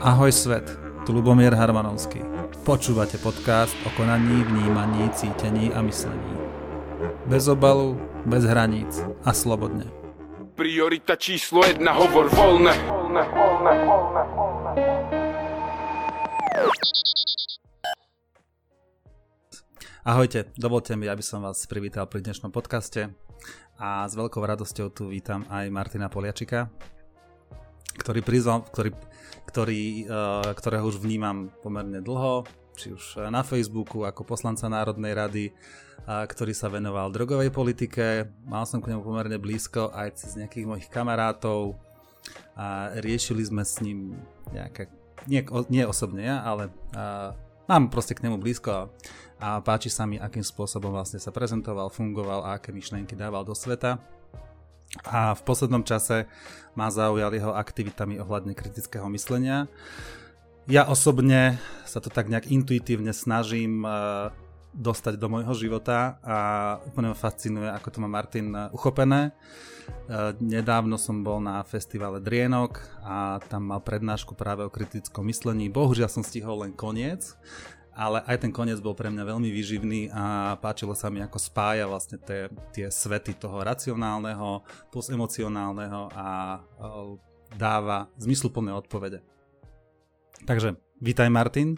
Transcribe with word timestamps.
Ahoj 0.00 0.32
svet, 0.32 0.64
tu 1.06 1.12
Lubomír 1.12 1.54
Harmanovský. 1.54 2.22
Počúvate 2.64 3.18
podcast 3.18 3.74
o 3.86 3.90
konaní, 3.96 4.44
vnímaní, 4.44 5.10
cítení 5.10 5.74
a 5.74 5.82
myslení. 5.82 6.36
Bez 7.26 7.48
obalu, 7.48 8.00
bez 8.24 8.44
hraníc 8.44 9.04
a 9.24 9.32
slobodne. 9.32 9.84
Priorita 10.54 11.14
číslo 11.16 11.62
jedna, 11.66 11.92
hovor 11.92 12.28
voľne. 12.34 12.74
Ahojte, 20.08 20.48
dovolte 20.56 20.96
mi, 20.96 21.04
aby 21.04 21.20
som 21.20 21.44
vás 21.44 21.68
privítal 21.68 22.08
pri 22.08 22.24
dnešnom 22.24 22.48
podcaste 22.48 23.12
a 23.76 24.08
s 24.08 24.16
veľkou 24.16 24.40
radosťou 24.40 24.88
tu 24.88 25.12
vítam 25.12 25.44
aj 25.52 25.68
Martina 25.68 26.08
Poliačika, 26.08 26.72
ktorý 28.00 28.24
prizval, 28.24 28.64
ktorý 28.72 28.96
ktorý, 29.52 30.08
uh, 30.08 30.48
ktorého 30.56 30.88
už 30.88 31.04
vnímam 31.04 31.52
pomerne 31.60 32.00
dlho, 32.00 32.48
či 32.72 32.96
už 32.96 33.28
na 33.28 33.44
Facebooku 33.44 34.08
ako 34.08 34.24
poslanca 34.24 34.64
Národnej 34.72 35.12
rady, 35.12 35.44
ktorý 36.08 36.56
sa 36.56 36.72
venoval 36.72 37.12
drogovej 37.12 37.52
politike. 37.52 38.32
Mal 38.48 38.64
som 38.64 38.80
k 38.80 38.88
nemu 38.96 39.04
pomerne 39.04 39.36
blízko 39.36 39.92
aj 39.92 40.24
cez 40.24 40.40
nejakých 40.40 40.72
mojich 40.72 40.88
kamarátov 40.88 41.76
a 42.56 42.96
riešili 42.96 43.44
sme 43.44 43.60
s 43.60 43.76
ním 43.84 44.16
nejaké, 44.56 44.88
nie, 45.28 45.44
nie 45.68 45.84
osobne 45.84 46.24
ja, 46.32 46.40
ale 46.48 46.72
mám 47.68 47.92
proste 47.92 48.16
k 48.16 48.24
nemu 48.24 48.40
blízko 48.40 48.88
a, 49.38 49.60
páči 49.60 49.92
sa 49.92 50.08
mi, 50.08 50.16
akým 50.16 50.42
spôsobom 50.42 50.90
vlastne 50.90 51.20
sa 51.20 51.30
prezentoval, 51.30 51.92
fungoval 51.92 52.42
a 52.42 52.58
aké 52.58 52.72
myšlienky 52.74 53.14
dával 53.14 53.44
do 53.44 53.54
sveta 53.54 54.00
a 55.04 55.36
v 55.36 55.42
poslednom 55.44 55.84
čase 55.84 56.24
ma 56.72 56.88
zaujal 56.88 57.28
jeho 57.36 57.52
aktivitami 57.52 58.16
ohľadne 58.16 58.56
kritického 58.56 59.04
myslenia. 59.12 59.68
Ja 60.68 60.88
osobne 60.88 61.60
sa 61.84 62.00
to 62.00 62.08
tak 62.08 62.28
nejak 62.28 62.48
intuitívne 62.48 63.12
snažím 63.12 63.84
e, 63.84 63.90
dostať 64.78 65.18
do 65.18 65.26
môjho 65.26 65.50
života 65.58 66.22
a 66.22 66.36
úplne 66.86 67.10
ma 67.10 67.18
fascinuje, 67.18 67.66
ako 67.66 67.88
to 67.90 67.98
má 67.98 68.06
Martin 68.06 68.54
e, 68.54 68.70
uchopené. 68.70 69.28
E, 69.28 69.32
nedávno 70.38 70.94
som 70.94 71.26
bol 71.26 71.42
na 71.42 71.58
festivale 71.66 72.22
Drienok 72.22 72.78
a 73.02 73.42
tam 73.50 73.74
mal 73.74 73.82
prednášku 73.82 74.38
práve 74.38 74.62
o 74.62 74.70
kritickom 74.70 75.26
myslení. 75.26 75.66
Bohužiaľ 75.66 76.06
som 76.06 76.22
stihol 76.22 76.62
len 76.62 76.72
koniec, 76.78 77.34
ale 77.90 78.22
aj 78.30 78.46
ten 78.46 78.54
koniec 78.54 78.78
bol 78.78 78.94
pre 78.94 79.10
mňa 79.10 79.26
veľmi 79.26 79.50
výživný 79.50 80.14
a 80.14 80.54
páčilo 80.62 80.94
sa 80.94 81.10
mi, 81.10 81.18
ako 81.18 81.42
spája 81.42 81.90
vlastne 81.90 82.22
tie, 82.22 82.46
tie 82.70 82.86
svety 82.86 83.34
toho 83.34 83.58
racionálneho 83.58 84.62
plus 84.94 85.10
emocionálneho 85.10 86.06
a 86.14 86.62
dáva 87.58 88.06
zmysluplné 88.22 88.70
odpovede. 88.70 89.26
Takže 90.46 90.78
vítaj 91.02 91.26
Martin. 91.26 91.74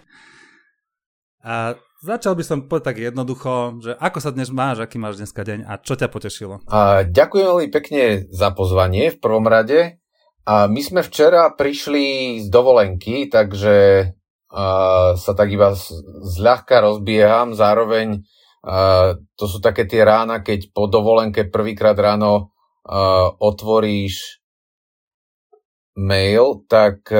A 1.40 1.72
začal 2.00 2.32
by 2.36 2.44
som 2.44 2.64
povedať 2.64 2.84
tak 2.84 2.98
jednoducho, 2.98 3.80
že 3.84 3.92
ako 3.96 4.18
sa 4.20 4.32
dnes 4.32 4.48
máš, 4.48 4.80
aký 4.80 4.96
máš 4.96 5.20
dneska 5.20 5.44
deň 5.44 5.68
a 5.68 5.76
čo 5.80 5.96
ťa 5.96 6.08
potešilo? 6.08 6.64
A 6.68 7.04
ďakujem 7.04 7.46
veľmi 7.46 7.68
pekne 7.68 8.24
za 8.32 8.50
pozvanie 8.56 9.12
v 9.12 9.20
prvom 9.20 9.44
rade. 9.44 10.00
A 10.48 10.66
my 10.66 10.80
sme 10.80 11.04
včera 11.04 11.52
prišli 11.52 12.40
z 12.42 12.46
dovolenky, 12.48 13.28
takže 13.28 13.76
uh, 14.50 15.14
sa 15.14 15.32
tak 15.36 15.52
iba 15.52 15.76
zľahka 16.24 16.80
rozbieham, 16.80 17.52
zároveň 17.52 18.24
uh, 18.64 19.20
to 19.36 19.44
sú 19.46 19.60
také 19.60 19.84
tie 19.84 20.00
rána, 20.02 20.40
keď 20.40 20.72
po 20.72 20.88
dovolenke 20.88 21.46
prvýkrát 21.52 21.94
ráno 21.94 22.50
uh, 22.88 23.28
otvoríš 23.36 24.40
mail, 26.00 26.64
tak 26.64 27.12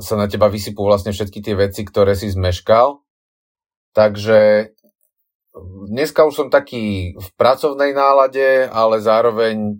sa 0.00 0.14
na 0.18 0.26
teba 0.26 0.50
vysypú 0.50 0.82
vlastne 0.86 1.14
všetky 1.14 1.38
tie 1.38 1.54
veci, 1.54 1.86
ktoré 1.86 2.18
si 2.18 2.30
zmeškal. 2.30 3.03
Takže 3.94 4.74
dneska 5.86 6.26
už 6.26 6.34
som 6.34 6.48
taký 6.50 7.14
v 7.14 7.28
pracovnej 7.38 7.94
nálade, 7.94 8.66
ale 8.68 8.98
zároveň 8.98 9.78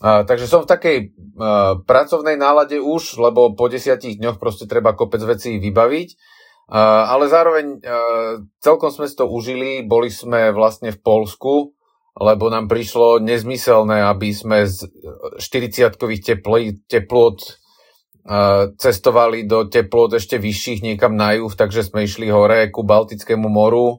Uh, 0.00 0.24
takže 0.24 0.48
som 0.48 0.64
v 0.64 0.70
takej 0.70 0.96
uh, 1.12 1.76
pracovnej 1.84 2.40
nálade 2.40 2.80
už, 2.80 3.20
lebo 3.20 3.52
po 3.52 3.68
desiatich 3.68 4.16
dňoch 4.16 4.40
proste 4.40 4.64
treba 4.64 4.96
kopec 4.96 5.20
vecí 5.28 5.60
vybaviť. 5.60 6.08
Uh, 6.72 7.04
ale 7.04 7.28
zároveň 7.28 7.84
uh, 7.84 8.40
celkom 8.64 8.88
sme 8.88 9.04
si 9.04 9.12
to 9.12 9.28
užili, 9.28 9.84
boli 9.84 10.08
sme 10.08 10.56
vlastne 10.56 10.88
v 10.88 11.02
Polsku, 11.04 11.76
lebo 12.16 12.48
nám 12.48 12.64
prišlo 12.64 13.20
nezmyselné, 13.20 14.00
aby 14.08 14.32
sme 14.32 14.64
z 14.64 14.88
40-kových 15.36 16.40
teplot 16.88 17.59
cestovali 18.76 19.48
do 19.48 19.64
teplot 19.66 20.20
ešte 20.20 20.36
vyšších 20.36 20.84
niekam 20.84 21.16
na 21.16 21.36
juh, 21.36 21.50
takže 21.50 21.88
sme 21.88 22.04
išli 22.04 22.28
hore 22.28 22.68
ku 22.68 22.84
Baltickému 22.84 23.48
moru, 23.48 23.98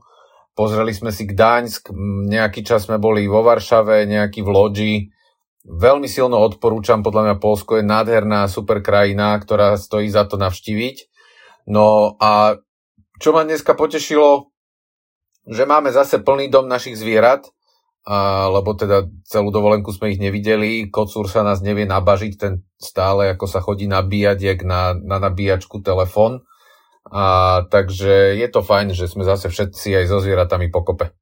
pozreli 0.53 0.93
sme 0.93 1.09
si 1.09 1.25
Gdaňsk, 1.25 1.89
nejaký 2.29 2.61
čas 2.61 2.85
sme 2.85 3.01
boli 3.01 3.25
vo 3.25 3.41
Varšave, 3.41 4.05
nejaký 4.05 4.45
v 4.45 4.49
Lodži, 4.49 4.95
Veľmi 5.61 6.09
silno 6.09 6.41
odporúčam, 6.41 7.05
podľa 7.05 7.21
mňa 7.21 7.35
Polsko 7.37 7.77
je 7.77 7.85
nádherná, 7.85 8.49
super 8.49 8.81
krajina, 8.81 9.37
ktorá 9.37 9.77
stojí 9.77 10.09
za 10.09 10.25
to 10.25 10.41
navštíviť. 10.41 11.05
No 11.69 12.17
a 12.17 12.57
čo 13.21 13.29
ma 13.29 13.45
dneska 13.45 13.77
potešilo, 13.77 14.49
že 15.45 15.69
máme 15.69 15.93
zase 15.93 16.17
plný 16.17 16.49
dom 16.49 16.65
našich 16.65 16.97
zvierat, 16.97 17.45
a, 18.01 18.49
lebo 18.49 18.73
teda 18.73 19.05
celú 19.29 19.53
dovolenku 19.53 19.93
sme 19.93 20.13
ich 20.13 20.19
nevideli, 20.21 20.89
kocúr 20.89 21.29
sa 21.29 21.45
nás 21.45 21.61
nevie 21.61 21.85
nabažiť, 21.85 22.33
ten 22.37 22.65
stále 22.81 23.29
ako 23.37 23.45
sa 23.45 23.61
chodí 23.61 23.85
nabíjať, 23.85 24.37
jak 24.41 24.59
na, 24.65 24.97
na 24.97 25.21
nabíjačku 25.21 25.85
telefon. 25.85 26.41
A, 27.05 27.61
takže 27.69 28.37
je 28.37 28.47
to 28.49 28.61
fajn, 28.65 28.93
že 28.97 29.09
sme 29.09 29.25
zase 29.25 29.49
všetci 29.49 30.01
aj 30.01 30.05
so 30.09 30.17
zvieratami 30.21 30.73
pokope. 30.73 31.13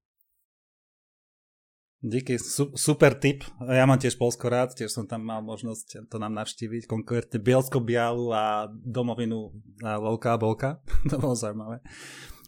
Díky, 2.00 2.40
su, 2.40 2.72
super 2.80 3.12
tip. 3.12 3.44
Ja 3.60 3.84
mám 3.84 4.00
tiež 4.00 4.16
Polsko 4.16 4.48
rád, 4.48 4.72
tiež 4.72 4.88
som 4.88 5.04
tam 5.04 5.20
mal 5.28 5.44
možnosť 5.44 6.08
to 6.08 6.16
nám 6.16 6.32
navštíviť, 6.32 6.88
konkrétne 6.88 7.44
Bielsko-Bialu 7.44 8.32
a 8.32 8.72
domovinu 8.72 9.52
a 9.84 10.00
Lolka 10.00 10.32
a 10.32 10.40
Bolka. 10.40 10.80
to 11.12 11.20
bolo 11.20 11.36
zaujímavé. 11.36 11.84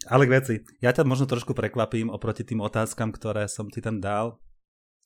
Ale 0.08 0.26
k 0.26 0.34
veci, 0.34 0.54
ja 0.82 0.90
ťa 0.90 1.06
možno 1.06 1.30
trošku 1.30 1.54
prekvapím 1.54 2.10
oproti 2.10 2.42
tým 2.42 2.62
otázkam, 2.64 3.14
ktoré 3.14 3.46
som 3.46 3.70
ti 3.70 3.78
tam 3.78 4.02
dal. 4.02 4.40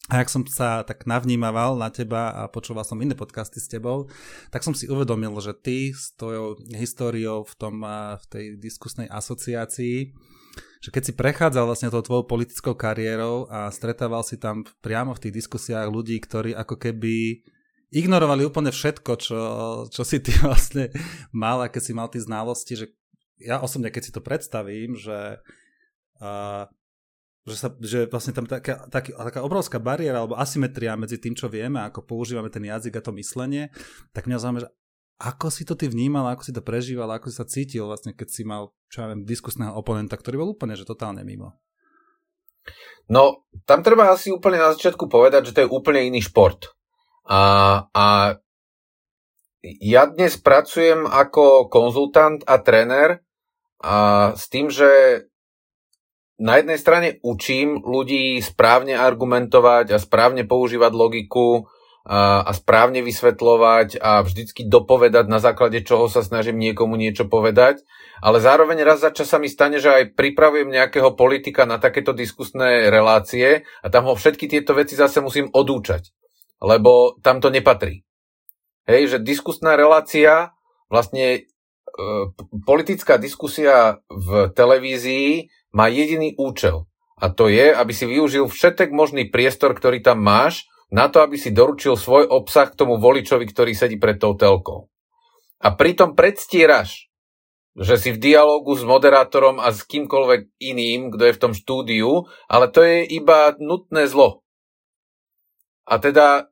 A 0.07 0.23
ak 0.23 0.31
som 0.31 0.47
sa 0.47 0.87
tak 0.87 1.03
navnímaval 1.03 1.75
na 1.75 1.91
teba 1.91 2.31
a 2.31 2.47
počúval 2.47 2.87
som 2.87 3.03
iné 3.03 3.19
podcasty 3.19 3.59
s 3.59 3.67
tebou, 3.67 4.07
tak 4.55 4.63
som 4.63 4.71
si 4.71 4.87
uvedomil, 4.87 5.35
že 5.43 5.51
ty 5.51 5.91
s 5.91 6.15
tvojou 6.15 6.63
históriou 6.79 7.43
v, 7.43 7.55
tom, 7.59 7.83
v 8.15 8.25
tej 8.31 8.45
diskusnej 8.57 9.11
asociácii 9.11 10.15
že 10.81 10.95
keď 10.95 11.03
si 11.03 11.13
prechádzal 11.19 11.67
vlastne 11.67 11.91
tou 11.91 11.99
tvojou 11.99 12.31
politickou 12.31 12.79
kariérou 12.79 13.51
a 13.51 13.67
stretával 13.75 14.23
si 14.23 14.39
tam 14.39 14.63
priamo 14.85 15.19
v 15.19 15.23
tých 15.27 15.43
diskusiách 15.43 15.91
ľudí, 15.91 16.15
ktorí 16.23 16.55
ako 16.55 16.79
keby 16.79 17.43
ignorovali 17.91 18.47
úplne 18.47 18.71
všetko, 18.71 19.13
čo, 19.19 19.41
čo 19.91 20.03
si 20.07 20.23
ty 20.23 20.31
vlastne 20.47 20.95
mal, 21.35 21.65
aké 21.65 21.83
si 21.83 21.91
mal 21.91 22.07
tie 22.07 22.23
znalosti, 22.23 22.79
že 22.79 22.87
ja 23.41 23.61
osobne, 23.61 23.93
keď 23.93 24.03
si 24.09 24.13
to 24.15 24.25
predstavím, 24.25 24.97
že, 24.97 25.41
uh, 26.21 26.65
že, 27.45 27.57
sa, 27.57 27.69
že 27.79 28.09
vlastne 28.09 28.33
tam 28.33 28.49
taká, 28.49 28.89
taký, 28.89 29.13
taká 29.13 29.41
obrovská 29.45 29.77
bariéra 29.77 30.25
alebo 30.25 30.41
asymetria 30.41 30.97
medzi 30.97 31.21
tým, 31.21 31.37
čo 31.37 31.53
vieme, 31.53 31.85
ako 31.85 32.05
používame 32.05 32.49
ten 32.49 32.65
jazyk 32.65 33.01
a 33.01 33.05
to 33.05 33.13
myslenie, 33.17 33.69
tak 34.17 34.27
mňa 34.27 34.41
zaujíma, 34.41 34.65
že 34.65 34.71
ako 35.17 35.49
si 35.49 35.65
to 35.65 35.73
ty 35.73 35.89
vnímal, 35.89 36.29
ako 36.29 36.45
si 36.45 36.53
to 36.53 36.61
prežíval, 36.61 37.09
ako 37.09 37.33
si 37.33 37.37
sa 37.41 37.49
cítil 37.49 37.89
vlastne, 37.89 38.13
keď 38.13 38.29
si 38.29 38.45
mal, 38.45 38.77
čo 38.93 39.01
ja 39.05 39.09
viem, 39.09 39.25
diskusného 39.25 39.73
oponenta, 39.73 40.17
ktorý 40.17 40.45
bol 40.45 40.53
úplne, 40.53 40.77
že 40.77 40.85
totálne 40.85 41.25
mimo? 41.25 41.57
No, 43.09 43.47
tam 43.65 43.81
treba 43.81 44.11
asi 44.11 44.35
úplne 44.35 44.59
na 44.59 44.75
začiatku 44.75 45.07
povedať, 45.07 45.49
že 45.49 45.55
to 45.55 45.63
je 45.65 45.73
úplne 45.73 46.05
iný 46.05 46.21
šport. 46.21 46.75
A, 47.27 47.41
a 47.95 48.37
ja 49.63 50.03
dnes 50.07 50.37
pracujem 50.39 51.07
ako 51.07 51.71
konzultant 51.71 52.43
a 52.47 52.59
tréner 52.61 53.26
a 53.87 53.97
s 54.35 54.51
tým, 54.51 54.67
že 54.67 55.23
na 56.43 56.59
jednej 56.59 56.77
strane 56.77 57.09
učím 57.23 57.87
ľudí 57.87 58.43
správne 58.43 58.99
argumentovať 58.99 59.95
a 59.95 60.03
správne 60.03 60.43
používať 60.43 60.93
logiku, 60.93 61.71
a, 62.07 62.47
a 62.47 62.51
správne 62.55 63.03
vysvetľovať 63.03 63.99
a 63.99 64.23
vždycky 64.23 64.71
dopovedať, 64.71 65.27
na 65.27 65.43
základe 65.43 65.83
čoho 65.83 66.07
sa 66.07 66.23
snažím 66.23 66.63
niekomu 66.63 66.95
niečo 66.95 67.27
povedať. 67.27 67.83
Ale 68.23 68.39
zároveň 68.39 68.87
raz 68.87 69.03
za 69.03 69.11
čas 69.11 69.27
sa 69.27 69.43
mi 69.43 69.51
stane, 69.51 69.83
že 69.83 69.91
aj 69.91 70.15
pripravujem 70.15 70.71
nejakého 70.71 71.19
politika 71.19 71.67
na 71.67 71.83
takéto 71.83 72.15
diskusné 72.15 72.89
relácie 72.95 73.67
a 73.83 73.87
tam 73.91 74.07
ho 74.07 74.15
všetky 74.15 74.47
tieto 74.47 74.73
veci 74.73 74.95
zase 74.95 75.19
musím 75.19 75.51
odúčať, 75.51 76.15
lebo 76.63 77.19
tam 77.21 77.43
to 77.43 77.51
nepatrí. 77.51 78.07
Hej, 78.87 79.19
že 79.19 79.27
diskusná 79.27 79.75
relácia, 79.75 80.55
vlastne 80.87 81.51
politická 82.65 83.17
diskusia 83.17 84.01
v 84.13 84.53
televízii 84.53 85.49
má 85.73 85.89
jediný 85.89 86.37
účel. 86.37 86.85
A 87.17 87.33
to 87.33 87.49
je, 87.49 87.73
aby 87.73 87.93
si 87.97 88.05
využil 88.05 88.45
všetek 88.45 88.93
možný 88.93 89.33
priestor, 89.33 89.73
ktorý 89.73 90.05
tam 90.05 90.21
máš, 90.21 90.69
na 90.93 91.09
to, 91.11 91.25
aby 91.25 91.35
si 91.41 91.51
doručil 91.51 91.99
svoj 91.99 92.29
obsah 92.31 92.71
k 92.71 92.79
tomu 92.79 93.01
voličovi, 93.01 93.49
ktorý 93.49 93.73
sedí 93.75 93.97
pred 93.99 94.21
tou 94.21 94.37
telkou. 94.39 94.87
A 95.59 95.73
pritom 95.73 96.13
predstieraš, 96.15 97.09
že 97.77 98.01
si 98.01 98.11
v 98.13 98.21
dialogu 98.21 98.73
s 98.77 98.85
moderátorom 98.85 99.61
a 99.61 99.73
s 99.73 99.85
kýmkoľvek 99.85 100.61
iným, 100.61 101.13
kto 101.13 101.23
je 101.29 101.37
v 101.37 101.43
tom 101.43 101.53
štúdiu, 101.53 102.29
ale 102.49 102.73
to 102.73 102.85
je 102.85 103.05
iba 103.05 103.53
nutné 103.61 104.09
zlo. 104.09 104.45
A 105.85 106.01
teda 106.01 106.49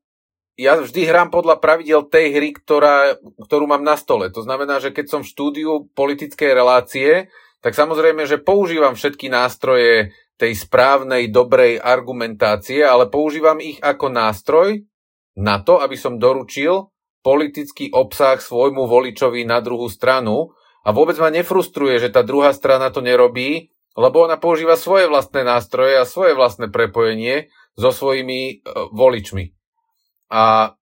ja 0.55 0.79
vždy 0.79 1.03
hrám 1.07 1.35
podľa 1.35 1.59
pravidel 1.59 2.07
tej 2.07 2.39
hry, 2.39 2.49
ktorá, 2.55 3.19
ktorú 3.43 3.67
mám 3.67 3.83
na 3.83 3.99
stole. 3.99 4.31
To 4.31 4.43
znamená, 4.47 4.79
že 4.79 4.95
keď 4.95 5.07
som 5.11 5.21
v 5.23 5.31
štúdiu 5.31 5.73
politickej 5.99 6.51
relácie, 6.55 7.27
tak 7.59 7.75
samozrejme, 7.75 8.29
že 8.29 8.43
používam 8.43 8.95
všetky 8.95 9.27
nástroje 9.33 10.15
tej 10.39 10.53
správnej, 10.55 11.31
dobrej 11.31 11.79
argumentácie, 11.79 12.83
ale 12.83 13.11
používam 13.11 13.59
ich 13.63 13.79
ako 13.83 14.11
nástroj 14.11 14.83
na 15.39 15.63
to, 15.63 15.83
aby 15.83 15.95
som 15.99 16.19
doručil 16.19 16.91
politický 17.25 17.91
obsah 17.95 18.37
svojmu 18.39 18.85
voličovi 18.85 19.49
na 19.49 19.59
druhú 19.65 19.89
stranu 19.89 20.53
a 20.85 20.93
vôbec 20.93 21.17
ma 21.17 21.33
nefrustruje, 21.33 21.97
že 21.97 22.13
tá 22.13 22.21
druhá 22.21 22.53
strana 22.53 22.93
to 22.93 23.01
nerobí, 23.01 23.73
lebo 23.97 24.27
ona 24.27 24.37
používa 24.37 24.77
svoje 24.77 25.09
vlastné 25.09 25.47
nástroje 25.47 25.97
a 25.97 26.05
svoje 26.05 26.37
vlastné 26.37 26.69
prepojenie 26.69 27.49
so 27.79 27.95
svojimi 27.95 28.39
e, 28.51 28.55
voličmi. 28.93 29.54
A 30.35 30.75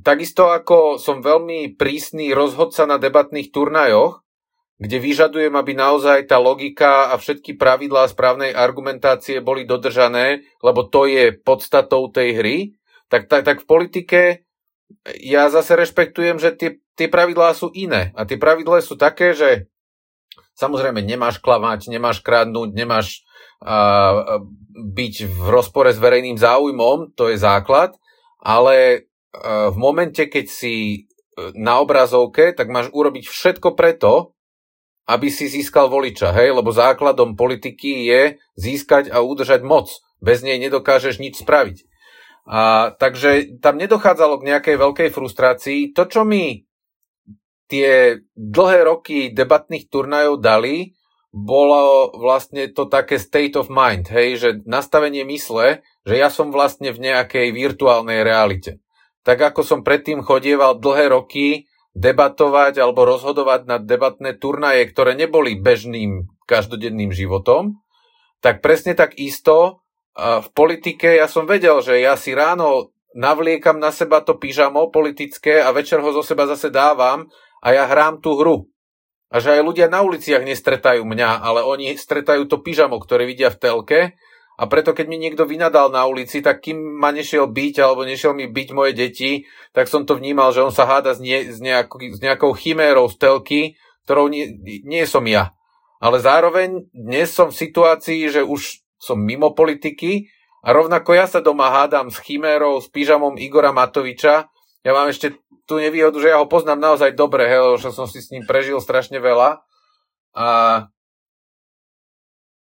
takisto 0.00 0.48
ako 0.48 0.96
som 0.96 1.20
veľmi 1.20 1.76
prísny 1.76 2.32
rozhodca 2.32 2.88
na 2.88 2.96
debatných 2.96 3.52
turnajoch, 3.52 4.24
kde 4.80 4.96
vyžadujem, 4.96 5.52
aby 5.52 5.76
naozaj 5.76 6.24
tá 6.24 6.40
logika 6.40 7.12
a 7.12 7.20
všetky 7.20 7.60
pravidlá 7.60 8.08
správnej 8.08 8.56
argumentácie 8.56 9.44
boli 9.44 9.68
dodržané, 9.68 10.48
lebo 10.64 10.88
to 10.88 11.04
je 11.04 11.36
podstatou 11.36 12.08
tej 12.08 12.28
hry, 12.40 12.58
tak, 13.12 13.28
tak, 13.28 13.44
tak 13.44 13.60
v 13.60 13.68
politike 13.68 14.20
ja 15.20 15.52
zase 15.52 15.76
rešpektujem, 15.76 16.40
že 16.40 16.56
tie, 16.56 16.70
tie 16.96 17.12
pravidlá 17.12 17.52
sú 17.52 17.68
iné. 17.76 18.16
A 18.16 18.24
tie 18.24 18.40
pravidlá 18.40 18.80
sú 18.80 18.96
také, 18.96 19.36
že 19.36 19.68
samozrejme 20.56 21.04
nemáš 21.04 21.38
klamať, 21.44 21.92
nemáš 21.92 22.24
kradnúť, 22.24 22.72
nemáš 22.72 23.28
uh, 23.60 24.40
byť 24.72 25.14
v 25.28 25.38
rozpore 25.52 25.92
s 25.92 26.00
verejným 26.00 26.40
záujmom, 26.40 27.12
to 27.12 27.28
je 27.28 27.36
základ, 27.36 28.00
ale 28.40 28.76
e, 28.76 28.98
v 29.70 29.76
momente, 29.76 30.26
keď 30.26 30.46
si 30.48 30.74
e, 30.74 30.98
na 31.56 31.80
obrazovke, 31.80 32.56
tak 32.56 32.72
máš 32.72 32.88
urobiť 32.90 33.28
všetko 33.28 33.76
preto, 33.76 34.34
aby 35.08 35.28
si 35.28 35.50
získal 35.50 35.90
voliča, 35.90 36.32
hej? 36.32 36.54
Lebo 36.54 36.70
základom 36.70 37.34
politiky 37.34 38.08
je 38.08 38.22
získať 38.54 39.10
a 39.10 39.20
udržať 39.20 39.60
moc. 39.66 39.90
Bez 40.20 40.44
nej 40.46 40.60
nedokážeš 40.60 41.18
nič 41.18 41.42
spraviť. 41.42 41.88
A, 42.46 42.92
takže 42.94 43.60
tam 43.60 43.76
nedochádzalo 43.76 44.40
k 44.40 44.48
nejakej 44.54 44.76
veľkej 44.78 45.08
frustrácii. 45.10 45.80
To, 45.96 46.06
čo 46.06 46.22
mi 46.22 46.62
tie 47.70 48.18
dlhé 48.34 48.80
roky 48.86 49.30
debatných 49.30 49.86
turnajov 49.86 50.42
dali, 50.42 50.94
bolo 51.30 52.10
vlastne 52.18 52.66
to 52.74 52.90
také 52.90 53.14
state 53.22 53.54
of 53.54 53.70
mind, 53.70 54.10
hej, 54.10 54.38
že 54.38 54.48
nastavenie 54.66 55.22
mysle, 55.22 55.86
že 56.02 56.14
ja 56.18 56.26
som 56.26 56.50
vlastne 56.50 56.90
v 56.90 56.98
nejakej 57.06 57.54
virtuálnej 57.54 58.26
realite. 58.26 58.82
Tak 59.22 59.54
ako 59.54 59.62
som 59.62 59.80
predtým 59.86 60.26
chodieval 60.26 60.82
dlhé 60.82 61.14
roky 61.14 61.70
debatovať 61.94 62.82
alebo 62.82 63.06
rozhodovať 63.06 63.66
na 63.66 63.78
debatné 63.78 64.38
turnaje, 64.38 64.86
ktoré 64.90 65.14
neboli 65.14 65.58
bežným 65.58 66.26
každodenným 66.46 67.14
životom, 67.14 67.78
tak 68.42 68.58
presne 68.58 68.98
tak 68.98 69.14
isto 69.18 69.86
v 70.18 70.48
politike 70.50 71.18
ja 71.18 71.30
som 71.30 71.46
vedel, 71.46 71.78
že 71.78 72.02
ja 72.02 72.18
si 72.18 72.34
ráno 72.34 72.90
navliekam 73.14 73.78
na 73.78 73.90
seba 73.94 74.22
to 74.22 74.38
pyžamo 74.38 74.90
politické 74.90 75.62
a 75.62 75.70
večer 75.74 76.02
ho 76.02 76.10
zo 76.10 76.22
seba 76.22 76.46
zase 76.46 76.70
dávam 76.70 77.26
a 77.62 77.74
ja 77.74 77.86
hrám 77.86 78.22
tú 78.22 78.38
hru. 78.38 78.66
A 79.30 79.38
že 79.38 79.54
aj 79.54 79.62
ľudia 79.62 79.86
na 79.86 80.02
uliciach 80.02 80.42
nestretajú 80.42 81.06
mňa, 81.06 81.40
ale 81.40 81.62
oni 81.62 81.94
stretajú 81.94 82.50
to 82.50 82.58
pyžamo, 82.60 82.98
ktoré 82.98 83.30
vidia 83.30 83.48
v 83.54 83.60
telke. 83.62 84.00
A 84.60 84.68
preto, 84.68 84.92
keď 84.92 85.06
mi 85.08 85.16
niekto 85.16 85.48
vynadal 85.48 85.88
na 85.88 86.04
ulici, 86.04 86.44
tak 86.44 86.60
kým 86.60 86.76
ma 86.76 87.14
nešiel 87.14 87.48
byť, 87.48 87.74
alebo 87.80 88.04
nešiel 88.04 88.36
mi 88.36 88.50
byť 88.50 88.68
moje 88.76 88.92
deti, 88.92 89.48
tak 89.72 89.88
som 89.88 90.04
to 90.04 90.18
vnímal, 90.18 90.52
že 90.52 90.60
on 90.60 90.74
sa 90.74 90.84
háda 90.84 91.16
s, 91.16 91.20
nie, 91.22 91.48
s, 91.48 91.64
nejakou, 91.64 91.96
s 91.96 92.20
nejakou 92.20 92.52
chimérou 92.52 93.08
z 93.08 93.16
telky, 93.16 93.60
ktorou 94.04 94.28
nie, 94.28 94.52
nie 94.84 95.06
som 95.08 95.24
ja. 95.24 95.56
Ale 95.96 96.20
zároveň 96.20 96.90
dnes 96.92 97.32
som 97.32 97.48
v 97.48 97.60
situácii, 97.60 98.28
že 98.28 98.42
už 98.44 98.84
som 99.00 99.16
mimo 99.16 99.56
politiky 99.56 100.28
a 100.60 100.76
rovnako 100.76 101.16
ja 101.16 101.24
sa 101.24 101.40
doma 101.40 101.72
hádam 101.72 102.12
s 102.12 102.20
chimérou, 102.20 102.84
s 102.84 102.88
pyžamom 102.92 103.40
Igora 103.40 103.72
Matoviča. 103.72 104.52
Ja 104.80 104.96
mám 104.96 105.12
ešte 105.12 105.36
tú 105.68 105.78
nevýhodu, 105.78 106.16
že 106.18 106.32
ja 106.32 106.40
ho 106.40 106.48
poznám 106.50 106.80
naozaj 106.80 107.14
dobre, 107.14 107.46
hej, 107.46 107.78
že 107.78 107.94
som 107.94 108.08
si 108.08 108.18
s 108.18 108.32
ním 108.32 108.48
prežil 108.48 108.80
strašne 108.80 109.20
veľa. 109.20 109.62
A 110.34 110.46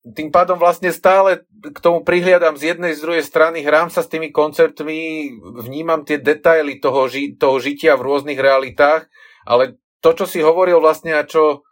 tým 0.08 0.32
pádom 0.32 0.56
vlastne 0.56 0.88
stále 0.88 1.44
k 1.48 1.78
tomu 1.84 2.00
prihliadam 2.00 2.56
z 2.56 2.74
jednej, 2.74 2.96
z 2.96 3.04
druhej 3.04 3.24
strany, 3.24 3.60
hrám 3.60 3.92
sa 3.92 4.00
s 4.00 4.08
tými 4.08 4.32
konceptmi, 4.32 5.30
vnímam 5.64 6.04
tie 6.04 6.16
detaily 6.16 6.80
toho, 6.80 7.08
ži- 7.10 7.36
toho 7.36 7.60
žitia 7.60 7.96
v 7.96 8.06
rôznych 8.08 8.40
realitách, 8.40 9.08
ale 9.44 9.76
to, 10.00 10.14
čo 10.14 10.24
si 10.24 10.40
hovoril 10.40 10.80
vlastne 10.80 11.12
a 11.18 11.26
čo 11.26 11.66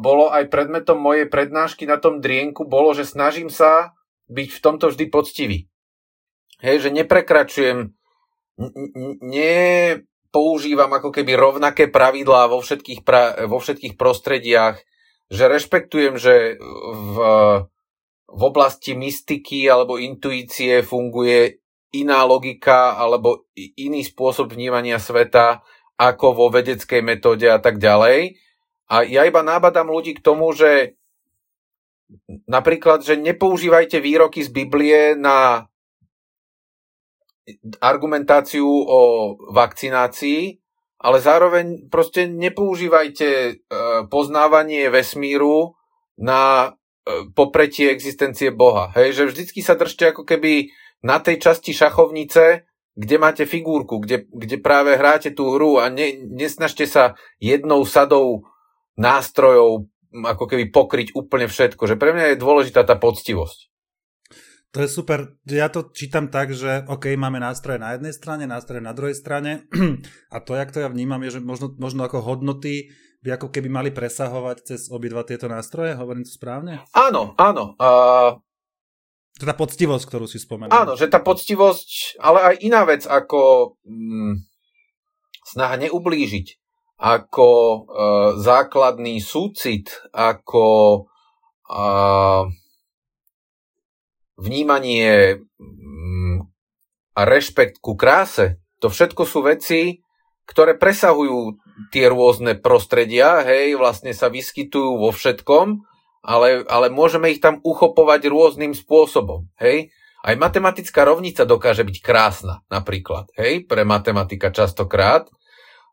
bolo 0.00 0.32
aj 0.32 0.48
predmetom 0.48 0.96
mojej 0.96 1.28
prednášky 1.28 1.84
na 1.84 2.00
tom 2.00 2.24
drienku, 2.24 2.64
bolo, 2.64 2.96
že 2.96 3.04
snažím 3.04 3.52
sa 3.52 3.92
byť 4.32 4.48
v 4.48 4.62
tomto 4.64 4.88
vždy 4.88 5.04
poctivý. 5.12 5.58
Hej, 6.64 6.88
že 6.88 6.90
neprekračujem, 6.90 7.92
ne, 9.22 9.54
používam 10.28 10.90
ako 10.92 11.14
keby 11.14 11.32
rovnaké 11.38 11.88
pravidlá 11.88 12.50
vo 12.50 12.60
všetkých, 12.60 13.00
pra, 13.06 13.46
vo 13.46 13.62
všetkých 13.62 13.94
prostrediach, 13.94 14.76
že 15.28 15.44
rešpektujem, 15.46 16.14
že 16.18 16.56
v, 16.92 17.16
v 18.28 18.42
oblasti 18.42 18.96
mystiky 18.96 19.68
alebo 19.68 19.96
intuície 19.96 20.84
funguje 20.84 21.60
iná 21.96 22.24
logika 22.28 23.00
alebo 23.00 23.48
iný 23.56 24.04
spôsob 24.04 24.52
vnímania 24.52 25.00
sveta 25.00 25.64
ako 25.96 26.26
vo 26.36 26.46
vedeckej 26.52 27.00
metóde 27.00 27.48
a 27.48 27.58
tak 27.58 27.80
ďalej. 27.80 28.36
A 28.88 29.04
ja 29.04 29.24
iba 29.24 29.44
nábadám 29.44 29.88
ľudí 29.88 30.16
k 30.16 30.24
tomu, 30.24 30.52
že 30.52 30.96
napríklad, 32.48 33.04
že 33.04 33.20
nepoužívajte 33.20 34.00
výroky 34.00 34.40
z 34.40 34.50
Biblie 34.52 35.12
na 35.12 35.68
argumentáciu 37.80 38.66
o 38.68 39.00
vakcinácii, 39.52 40.60
ale 40.98 41.18
zároveň 41.22 41.86
proste 41.86 42.26
nepoužívajte 42.26 43.28
e, 43.28 43.52
poznávanie 44.10 44.90
vesmíru 44.90 45.78
na 46.18 46.66
e, 46.66 46.68
popretie 47.32 47.94
existencie 47.94 48.50
Boha. 48.50 48.90
Hej, 48.98 49.22
že 49.22 49.28
vždycky 49.30 49.60
sa 49.62 49.78
držte 49.78 50.10
ako 50.10 50.26
keby 50.26 50.74
na 51.06 51.22
tej 51.22 51.38
časti 51.38 51.70
šachovnice, 51.70 52.66
kde 52.98 53.16
máte 53.22 53.46
figurku, 53.46 54.02
kde, 54.02 54.26
kde 54.26 54.58
práve 54.58 54.98
hráte 54.98 55.30
tú 55.30 55.54
hru 55.54 55.78
a 55.78 55.86
ne, 55.86 56.18
nesnažte 56.34 56.82
sa 56.90 57.14
jednou 57.38 57.86
sadou 57.86 58.42
nástrojov 58.98 59.86
ako 60.10 60.44
keby 60.50 60.74
pokryť 60.74 61.14
úplne 61.14 61.46
všetko. 61.46 61.86
Že 61.86 62.00
pre 62.00 62.10
mňa 62.10 62.34
je 62.34 62.42
dôležitá 62.42 62.82
tá 62.82 62.98
poctivosť. 62.98 63.70
To 64.76 64.84
je 64.84 64.88
super. 64.88 65.32
Ja 65.48 65.72
to 65.72 65.88
čítam 65.88 66.28
tak, 66.28 66.52
že 66.52 66.84
OK, 66.92 67.16
máme 67.16 67.40
nástroje 67.40 67.80
na 67.80 67.96
jednej 67.96 68.12
strane, 68.12 68.44
nástroje 68.44 68.84
na 68.84 68.92
druhej 68.92 69.16
strane 69.16 69.64
a 70.34 70.36
to, 70.44 70.52
jak 70.52 70.68
to 70.76 70.84
ja 70.84 70.92
vnímam, 70.92 71.24
je, 71.24 71.36
že 71.36 71.40
možno, 71.40 71.72
možno 71.80 72.04
ako 72.04 72.20
hodnoty 72.20 72.92
by 73.24 73.40
ako 73.40 73.48
keby 73.48 73.68
mali 73.72 73.90
presahovať 73.90 74.56
cez 74.68 74.80
obidva 74.92 75.24
tieto 75.24 75.48
nástroje. 75.48 75.96
Hovorím 75.96 76.22
to 76.28 76.32
správne? 76.36 76.84
Áno, 76.92 77.32
áno. 77.40 77.74
Uh... 77.80 78.38
Tá 79.38 79.54
poctivosť, 79.54 80.04
ktorú 80.04 80.26
si 80.26 80.42
spomenul. 80.42 80.74
Áno, 80.74 80.92
že 80.98 81.06
tá 81.06 81.22
poctivosť, 81.22 82.18
ale 82.18 82.38
aj 82.42 82.54
iná 82.58 82.82
vec 82.82 83.06
ako 83.06 83.74
mm, 83.86 84.34
snaha 85.46 85.78
neublížiť, 85.78 86.46
ako 86.98 87.48
uh, 87.48 87.78
základný 88.42 89.22
súcit, 89.22 89.94
ako 90.10 90.66
uh, 91.70 92.50
vnímanie 94.38 95.42
mm, 95.58 96.36
a 97.18 97.20
rešpekt 97.26 97.82
ku 97.82 97.98
kráse, 97.98 98.62
to 98.78 98.86
všetko 98.86 99.22
sú 99.26 99.42
veci, 99.42 100.00
ktoré 100.46 100.78
presahujú 100.78 101.58
tie 101.90 102.08
rôzne 102.08 102.56
prostredia, 102.56 103.44
hej, 103.44 103.76
vlastne 103.76 104.14
sa 104.14 104.30
vyskytujú 104.30 105.02
vo 105.02 105.10
všetkom, 105.12 105.82
ale, 106.24 106.64
ale 106.66 106.86
môžeme 106.88 107.34
ich 107.34 107.42
tam 107.42 107.58
uchopovať 107.60 108.30
rôznym 108.30 108.72
spôsobom, 108.72 109.50
hej. 109.60 109.90
Aj 110.18 110.34
matematická 110.34 111.06
rovnica 111.06 111.46
dokáže 111.46 111.86
byť 111.86 111.98
krásna, 112.02 112.66
napríklad, 112.66 113.30
hej, 113.38 113.66
pre 113.70 113.86
matematika 113.86 114.50
častokrát. 114.50 115.30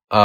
A 0.10 0.24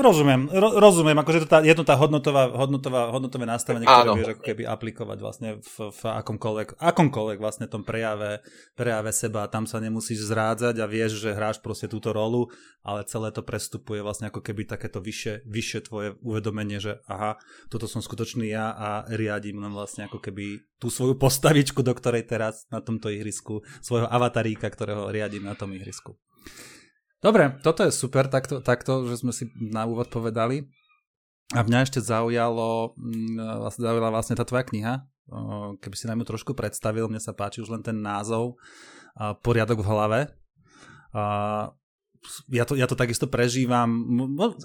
Rozumiem, 0.00 0.48
ro, 0.48 0.80
rozumiem, 0.80 1.18
akože 1.20 1.44
to 1.44 1.48
tá, 1.48 1.58
je 1.60 1.76
to 1.76 1.84
tá 1.84 1.92
hodnotová, 1.92 2.48
hodnotová, 2.48 3.12
hodnotové 3.12 3.44
nastavenie, 3.44 3.84
ktoré 3.84 4.08
Áno. 4.08 4.16
vieš 4.16 4.30
ako 4.32 4.42
keby 4.48 4.62
aplikovať 4.64 5.18
vlastne 5.20 5.48
v, 5.60 5.76
v 5.92 6.02
akomkoľvek, 6.08 6.80
akomkoľvek 6.80 7.38
vlastne 7.38 7.68
tom 7.68 7.84
prejave, 7.84 8.40
prejave 8.72 9.12
seba, 9.12 9.44
tam 9.52 9.68
sa 9.68 9.76
nemusíš 9.76 10.24
zrádzať 10.24 10.80
a 10.80 10.88
vieš, 10.88 11.20
že 11.20 11.36
hráš 11.36 11.60
proste 11.60 11.84
túto 11.84 12.16
rolu, 12.16 12.48
ale 12.80 13.04
celé 13.04 13.28
to 13.28 13.44
prestupuje 13.44 14.00
vlastne 14.00 14.32
ako 14.32 14.40
keby 14.40 14.64
takéto 14.64 15.04
vyššie, 15.04 15.44
vyššie 15.44 15.80
tvoje 15.84 16.08
uvedomenie, 16.24 16.80
že 16.80 17.04
aha, 17.04 17.36
toto 17.68 17.84
som 17.84 18.00
skutočný 18.00 18.48
ja 18.48 18.72
a 18.72 19.04
riadím 19.12 19.60
len 19.60 19.76
vlastne 19.76 20.08
ako 20.08 20.16
keby 20.16 20.64
tú 20.80 20.88
svoju 20.88 21.20
postavičku, 21.20 21.84
do 21.84 21.92
ktorej 21.92 22.24
teraz 22.24 22.64
na 22.72 22.80
tomto 22.80 23.12
ihrisku, 23.12 23.60
svojho 23.84 24.08
avataríka, 24.08 24.72
ktorého 24.72 25.12
riadím 25.12 25.44
na 25.44 25.52
tom 25.52 25.76
ihrisku. 25.76 26.16
Dobre, 27.20 27.60
toto 27.60 27.84
je 27.84 27.92
super, 27.92 28.32
takto, 28.32 28.64
takto, 28.64 29.04
že 29.04 29.20
sme 29.20 29.32
si 29.36 29.52
na 29.60 29.84
úvod 29.84 30.08
povedali. 30.08 30.64
A 31.52 31.60
mňa 31.60 31.84
ešte 31.84 32.00
zaujalo, 32.00 32.96
mm, 32.96 33.68
zaujala 33.76 34.08
vlastne 34.08 34.38
tá 34.38 34.46
tvoja 34.48 34.64
kniha, 34.64 35.04
keby 35.84 35.94
si 35.98 36.08
nám 36.08 36.22
ju 36.24 36.26
trošku 36.32 36.56
predstavil, 36.56 37.06
mne 37.12 37.20
sa 37.20 37.36
páči 37.36 37.60
už 37.60 37.70
len 37.70 37.82
ten 37.84 37.98
názov, 38.00 38.56
Poriadok 39.42 39.82
v 39.82 39.90
hlave. 39.90 40.20
Ja 42.48 42.64
to, 42.64 42.78
ja 42.78 42.86
to 42.86 42.94
takisto 42.94 43.26
prežívam, 43.26 43.90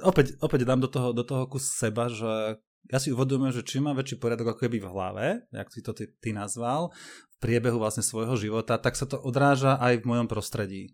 opäť, 0.05 0.37
opäť 0.39 0.69
dám 0.69 0.85
do 0.85 0.89
toho, 0.91 1.11
do 1.11 1.25
toho 1.25 1.49
kus 1.49 1.65
seba, 1.65 2.07
že 2.07 2.61
ja 2.85 2.97
si 3.01 3.09
uvedomujem, 3.09 3.57
že 3.57 3.65
čím 3.65 3.89
mám 3.89 3.97
väčší 3.97 4.21
poriadok 4.21 4.53
ako 4.53 4.69
keby 4.69 4.77
v 4.77 4.89
hlave, 4.91 5.25
jak 5.49 5.67
si 5.73 5.81
to 5.81 5.97
ty, 5.97 6.05
ty 6.21 6.29
nazval, 6.29 6.93
v 7.33 7.35
priebehu 7.41 7.81
vlastne 7.81 8.05
svojho 8.05 8.37
života, 8.37 8.77
tak 8.77 8.93
sa 8.93 9.09
to 9.09 9.17
odráža 9.17 9.81
aj 9.81 10.05
v 10.05 10.07
mojom 10.07 10.27
prostredí 10.29 10.93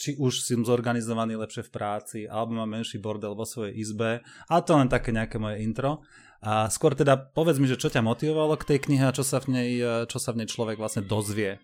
či 0.00 0.16
už 0.16 0.40
som 0.40 0.64
zorganizovaný 0.64 1.36
lepšie 1.36 1.68
v 1.68 1.74
práci, 1.76 2.18
alebo 2.24 2.56
mám 2.56 2.72
menší 2.80 2.96
bordel 2.96 3.36
vo 3.36 3.44
svojej 3.44 3.76
izbe. 3.76 4.24
A 4.48 4.64
to 4.64 4.80
len 4.80 4.88
také 4.88 5.12
nejaké 5.12 5.36
moje 5.36 5.60
intro. 5.60 6.00
A 6.40 6.72
skôr 6.72 6.96
teda 6.96 7.20
povedz 7.20 7.60
mi, 7.60 7.68
že 7.68 7.76
čo 7.76 7.92
ťa 7.92 8.00
motivovalo 8.00 8.56
k 8.56 8.64
tej 8.74 8.78
knihe 8.88 9.04
a 9.04 9.12
čo 9.12 9.20
sa 9.20 9.44
v 9.44 9.52
nej, 9.52 9.70
čo 10.08 10.16
sa 10.16 10.32
v 10.32 10.40
nej 10.40 10.48
človek 10.48 10.80
vlastne 10.80 11.04
dozvie. 11.04 11.60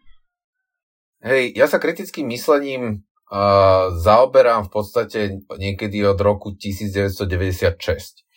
Hej, 1.24 1.56
ja 1.56 1.64
sa 1.64 1.80
kritickým 1.80 2.28
myslením 2.28 3.00
uh, 3.32 3.88
zaoberám 3.96 4.68
v 4.68 4.70
podstate 4.70 5.20
niekedy 5.56 6.04
od 6.04 6.20
roku 6.20 6.52
1996. 6.52 8.28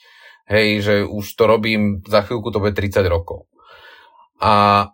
Hej, 0.47 0.67
že 0.79 0.95
už 1.03 1.27
to 1.35 1.43
robím, 1.43 1.99
za 2.07 2.23
chvíľku 2.23 2.55
to 2.55 2.63
bude 2.63 2.71
30 2.71 3.03
rokov. 3.11 3.51
A 4.39 4.87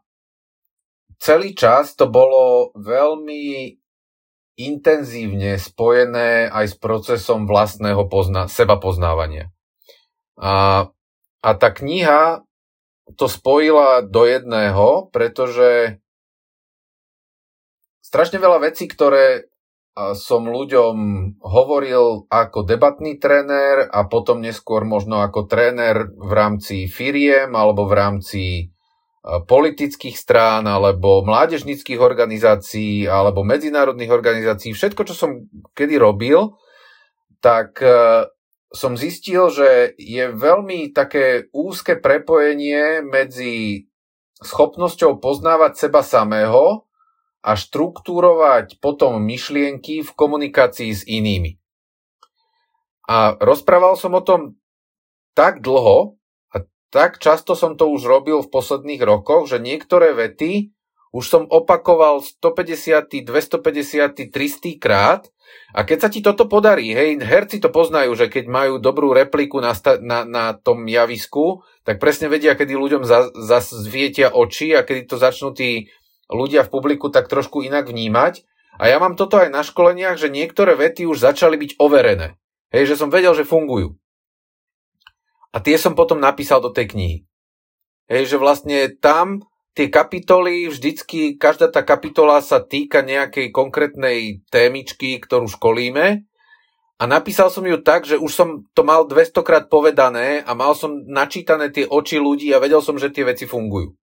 celý 1.21 1.53
čas 1.53 1.93
to 1.93 2.09
bolo 2.09 2.73
veľmi 2.73 3.77
intenzívne 4.55 5.59
spojené 5.59 6.47
aj 6.47 6.65
s 6.71 6.75
procesom 6.79 7.47
vlastného 7.47 8.07
pozna- 8.07 8.47
seba 8.47 8.79
poznávania. 8.79 9.51
A, 10.39 10.87
a 11.43 11.49
tá 11.55 11.69
kniha 11.71 12.43
to 13.19 13.29
spojila 13.29 14.01
do 14.01 14.25
jedného, 14.25 15.11
pretože 15.13 16.01
strašne 18.01 18.41
veľa 18.41 18.71
vecí, 18.71 18.89
ktoré 18.89 19.47
som 19.95 20.43
ľuďom 20.43 20.95
hovoril 21.39 22.27
ako 22.27 22.67
debatný 22.67 23.15
tréner 23.15 23.87
a 23.87 24.03
potom 24.03 24.43
neskôr 24.43 24.83
možno 24.83 25.23
ako 25.23 25.47
tréner 25.47 26.11
v 26.11 26.31
rámci 26.35 26.91
firiem 26.91 27.55
alebo 27.55 27.87
v 27.87 27.93
rámci 27.95 28.43
politických 29.25 30.13
strán 30.13 30.69
alebo 30.69 31.25
mládežnických 31.25 31.97
organizácií 31.97 33.09
alebo 33.09 33.41
medzinárodných 33.41 34.13
organizácií, 34.13 34.77
všetko, 34.77 35.01
čo 35.09 35.15
som 35.17 35.49
kedy 35.73 35.97
robil, 35.97 36.53
tak 37.41 37.81
e, 37.81 38.29
som 38.69 38.93
zistil, 38.93 39.49
že 39.49 39.97
je 39.97 40.29
veľmi 40.29 40.93
také 40.93 41.49
úzke 41.49 41.97
prepojenie 41.97 43.01
medzi 43.01 43.85
schopnosťou 44.45 45.17
poznávať 45.17 45.89
seba 45.89 46.05
samého 46.05 46.85
a 47.41 47.57
štruktúrovať 47.57 48.77
potom 48.77 49.17
myšlienky 49.25 50.05
v 50.05 50.11
komunikácii 50.13 50.91
s 50.93 51.01
inými. 51.01 51.57
A 53.09 53.37
rozprával 53.37 53.97
som 53.97 54.13
o 54.13 54.21
tom 54.21 54.57
tak 55.37 55.61
dlho, 55.61 56.17
tak 56.95 57.19
často 57.19 57.59
som 57.59 57.75
to 57.75 57.91
už 57.91 58.07
robil 58.07 58.39
v 58.39 58.47
posledných 58.47 59.03
rokoch, 59.03 59.51
že 59.51 59.59
niektoré 59.59 60.15
vety 60.15 60.71
už 61.11 61.25
som 61.27 61.43
opakoval 61.47 62.23
150., 62.23 63.23
250., 63.23 64.31
300 64.31 64.79
krát 64.79 65.27
a 65.75 65.83
keď 65.83 65.97
sa 65.99 66.09
ti 66.11 66.19
toto 66.19 66.47
podarí, 66.47 66.91
hej, 66.91 67.19
herci 67.19 67.59
to 67.59 67.71
poznajú, 67.71 68.15
že 68.15 68.31
keď 68.31 68.47
majú 68.47 68.73
dobrú 68.79 69.11
repliku 69.11 69.59
na, 69.59 69.75
sta- 69.75 69.99
na, 69.99 70.23
na 70.27 70.55
tom 70.55 70.87
javisku, 70.87 71.63
tak 71.83 71.99
presne 71.99 72.31
vedia, 72.31 72.55
kedy 72.55 72.75
ľuďom 72.75 73.03
za 73.03 73.59
oči 74.31 74.75
a 74.75 74.83
kedy 74.83 75.07
to 75.07 75.15
začnú 75.19 75.51
tí 75.51 75.91
ľudia 76.31 76.63
v 76.63 76.71
publiku 76.71 77.11
tak 77.11 77.27
trošku 77.27 77.63
inak 77.63 77.91
vnímať. 77.91 78.43
A 78.75 78.91
ja 78.91 78.99
mám 78.99 79.15
toto 79.15 79.39
aj 79.39 79.51
na 79.51 79.63
školeniach, 79.63 80.19
že 80.19 80.27
niektoré 80.27 80.75
vety 80.75 81.07
už 81.07 81.23
začali 81.23 81.55
byť 81.55 81.71
overené. 81.79 82.35
Hej, 82.75 82.91
že 82.91 82.99
som 82.99 83.07
vedel, 83.07 83.31
že 83.31 83.47
fungujú. 83.47 83.95
A 85.55 85.63
tie 85.63 85.79
som 85.79 85.95
potom 85.95 86.19
napísal 86.19 86.59
do 86.59 86.67
tej 86.67 86.91
knihy. 86.91 87.17
Hej, 88.11 88.35
že 88.35 88.37
vlastne 88.37 88.91
tam 88.99 89.47
tie 89.71 89.87
kapitoly, 89.87 90.67
vždycky 90.67 91.39
každá 91.39 91.71
tá 91.71 91.79
kapitola 91.79 92.43
sa 92.43 92.59
týka 92.59 92.99
nejakej 92.99 93.55
konkrétnej 93.55 94.43
témičky, 94.51 95.23
ktorú 95.23 95.47
školíme. 95.47 96.27
A 96.95 97.03
napísal 97.07 97.51
som 97.51 97.63
ju 97.67 97.75
tak, 97.83 98.07
že 98.07 98.15
už 98.15 98.31
som 98.31 98.49
to 98.71 98.87
mal 98.87 99.03
200 99.07 99.35
krát 99.43 99.65
povedané 99.67 100.43
a 100.43 100.55
mal 100.55 100.75
som 100.75 101.03
načítané 101.03 101.71
tie 101.71 101.83
oči 101.87 102.19
ľudí 102.19 102.51
a 102.55 102.63
vedel 102.63 102.79
som, 102.79 102.95
že 102.95 103.11
tie 103.11 103.27
veci 103.27 103.43
fungujú. 103.47 103.95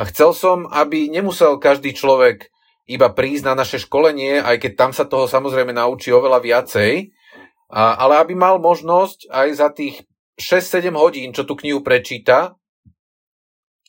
A 0.00 0.08
chcel 0.08 0.32
som, 0.32 0.64
aby 0.72 1.12
nemusel 1.12 1.60
každý 1.60 1.92
človek 1.92 2.48
iba 2.88 3.12
prísť 3.12 3.44
na 3.52 3.54
naše 3.60 3.76
školenie, 3.80 4.40
aj 4.40 4.56
keď 4.56 4.72
tam 4.76 4.90
sa 4.96 5.04
toho 5.04 5.28
samozrejme 5.28 5.72
naučí 5.72 6.12
oveľa 6.12 6.40
viacej, 6.40 7.12
a, 7.72 7.96
ale 8.00 8.24
aby 8.24 8.32
mal 8.36 8.56
možnosť 8.56 9.28
aj 9.28 9.48
za 9.52 9.68
tých 9.72 10.04
6-7 10.40 10.94
hodín, 10.98 11.30
čo 11.30 11.46
tú 11.46 11.54
knihu 11.54 11.80
prečíta, 11.80 12.58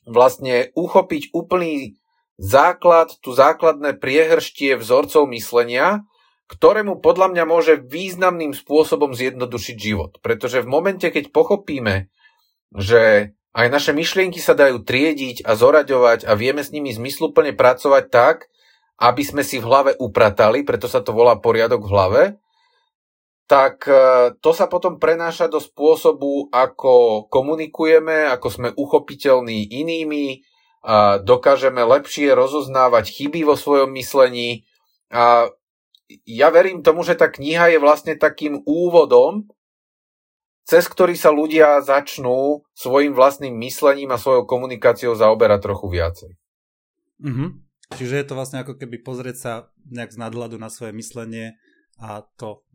vlastne 0.06 0.70
uchopiť 0.78 1.34
úplný 1.34 1.98
základ, 2.38 3.16
tu 3.24 3.34
základné 3.34 3.98
priehrštie 3.98 4.78
vzorcov 4.78 5.26
myslenia, 5.34 6.06
ktorému 6.46 7.02
podľa 7.02 7.34
mňa 7.34 7.44
môže 7.50 7.74
významným 7.82 8.54
spôsobom 8.54 9.18
zjednodušiť 9.18 9.76
život. 9.82 10.22
Pretože 10.22 10.62
v 10.62 10.70
momente, 10.70 11.10
keď 11.10 11.34
pochopíme, 11.34 12.14
že 12.70 13.34
aj 13.56 13.68
naše 13.72 13.92
myšlienky 13.96 14.38
sa 14.38 14.54
dajú 14.54 14.84
triediť 14.84 15.48
a 15.48 15.58
zoraďovať 15.58 16.28
a 16.28 16.38
vieme 16.38 16.62
s 16.62 16.70
nimi 16.70 16.94
zmysluplne 16.94 17.56
pracovať 17.56 18.04
tak, 18.12 18.38
aby 19.00 19.24
sme 19.26 19.42
si 19.42 19.58
v 19.58 19.68
hlave 19.68 19.92
upratali, 19.98 20.62
preto 20.68 20.86
sa 20.86 21.02
to 21.02 21.16
volá 21.16 21.40
poriadok 21.40 21.82
v 21.84 21.92
hlave, 21.92 22.22
tak 23.46 23.86
e, 23.86 24.34
to 24.42 24.52
sa 24.58 24.66
potom 24.66 24.98
prenáša 24.98 25.46
do 25.46 25.62
spôsobu, 25.62 26.50
ako 26.50 27.26
komunikujeme, 27.30 28.26
ako 28.34 28.48
sme 28.50 28.70
uchopiteľní 28.74 29.70
inými, 29.70 30.42
a 30.86 31.18
dokážeme 31.18 31.82
lepšie 31.82 32.30
rozoznávať 32.38 33.10
chyby 33.10 33.42
vo 33.42 33.58
svojom 33.58 33.90
myslení. 33.98 34.70
A 35.10 35.50
ja 36.30 36.54
verím 36.54 36.86
tomu, 36.86 37.02
že 37.02 37.18
tá 37.18 37.26
kniha 37.26 37.74
je 37.74 37.82
vlastne 37.82 38.14
takým 38.14 38.62
úvodom, 38.70 39.50
cez 40.66 40.86
ktorý 40.86 41.18
sa 41.18 41.34
ľudia 41.34 41.82
začnú 41.82 42.62
svojim 42.78 43.18
vlastným 43.18 43.58
myslením 43.66 44.14
a 44.14 44.22
svojou 44.22 44.46
komunikáciou 44.46 45.18
zaoberať 45.18 45.60
trochu 45.66 45.88
viacej. 45.90 46.32
Mm-hmm. 47.22 47.50
Čiže 47.98 48.16
je 48.22 48.26
to 48.26 48.38
vlastne 48.38 48.62
ako 48.62 48.78
keby 48.78 49.02
pozrieť 49.02 49.38
sa 49.38 49.54
nejak 49.90 50.14
z 50.14 50.22
nadhľadu 50.22 50.58
na 50.62 50.70
svoje 50.74 50.94
myslenie 50.94 51.58
a 52.00 52.28
to 52.36 52.66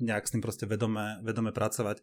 nejak 0.00 0.24
s 0.24 0.32
tým 0.32 0.42
proste 0.42 0.64
vedome, 0.64 1.20
vedome 1.20 1.52
pracovať. 1.52 2.00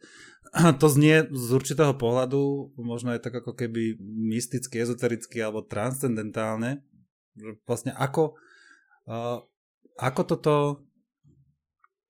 To 0.81 0.87
znie 0.87 1.27
z 1.27 1.49
určitého 1.51 1.97
pohľadu, 1.97 2.73
možno 2.79 3.11
je 3.11 3.23
tak 3.23 3.43
ako 3.43 3.57
keby 3.57 3.97
mysticky, 4.01 4.79
ezotericky 4.79 5.41
alebo 5.41 5.65
transcendentálne, 5.65 6.85
vlastne 7.65 7.91
ako, 7.97 8.37
uh, 9.09 9.41
ako 9.97 10.21
toto 10.23 10.55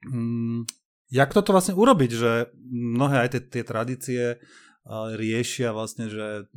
um, 0.05 0.67
jak 1.07 1.31
toto 1.31 1.55
vlastne 1.55 1.75
urobiť, 1.75 2.12
že 2.12 2.31
mnohé 2.71 3.27
aj 3.27 3.29
tie, 3.36 3.41
tie 3.59 3.63
tradície 3.63 4.24
riešia 4.88 5.75
vlastne, 5.75 6.08
že 6.08 6.48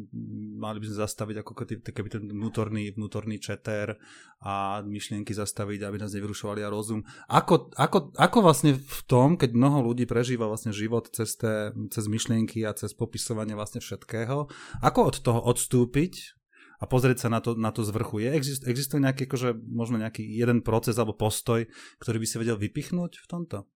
mali 0.54 0.78
by 0.78 0.87
sme 0.87 1.02
zastaviť 1.02 1.37
ako 1.42 1.52
keby 1.82 2.08
ten 2.08 2.22
vnútorný, 2.30 2.94
vnútorný 2.94 3.42
četer 3.42 3.99
a 4.38 4.80
myšlienky 4.87 5.34
zastaviť, 5.34 5.82
aby 5.82 5.99
nás 5.99 6.14
nevyrušovali 6.14 6.62
a 6.62 6.70
rozum. 6.70 7.02
Ako, 7.26 7.75
ako, 7.75 8.14
ako 8.14 8.38
vlastne 8.38 8.78
v 8.78 9.00
tom, 9.10 9.34
keď 9.34 9.50
mnoho 9.50 9.90
ľudí 9.90 10.06
prežíva 10.06 10.46
vlastne 10.46 10.70
život 10.70 11.10
cez, 11.10 11.34
té, 11.34 11.75
cez 11.90 12.04
myšlienky 12.06 12.62
a 12.62 12.70
cez 12.70 12.94
popisovanie 12.94 13.58
vlastne 13.58 13.82
všetkého, 13.82 14.46
ako 14.78 15.00
od 15.02 15.16
toho 15.18 15.40
odstúpiť 15.50 16.38
a 16.80 16.88
pozrieť 16.88 17.26
sa 17.26 17.28
na 17.28 17.42
to, 17.42 17.58
na 17.58 17.75
to 17.75 17.82
z 17.82 17.90
vrchu. 17.90 18.25
Je, 18.25 18.28
exist, 18.30 18.62
existuje 18.64 19.02
nejaký, 19.02 19.26
akože, 19.26 19.58
možno 19.58 19.99
nejaký 19.99 20.22
jeden 20.22 20.62
proces 20.62 20.96
alebo 20.96 21.18
postoj, 21.18 21.66
ktorý 21.99 22.16
by 22.22 22.26
si 22.30 22.37
vedel 22.38 22.56
vypichnúť 22.56 23.20
v 23.20 23.26
tomto? 23.26 23.66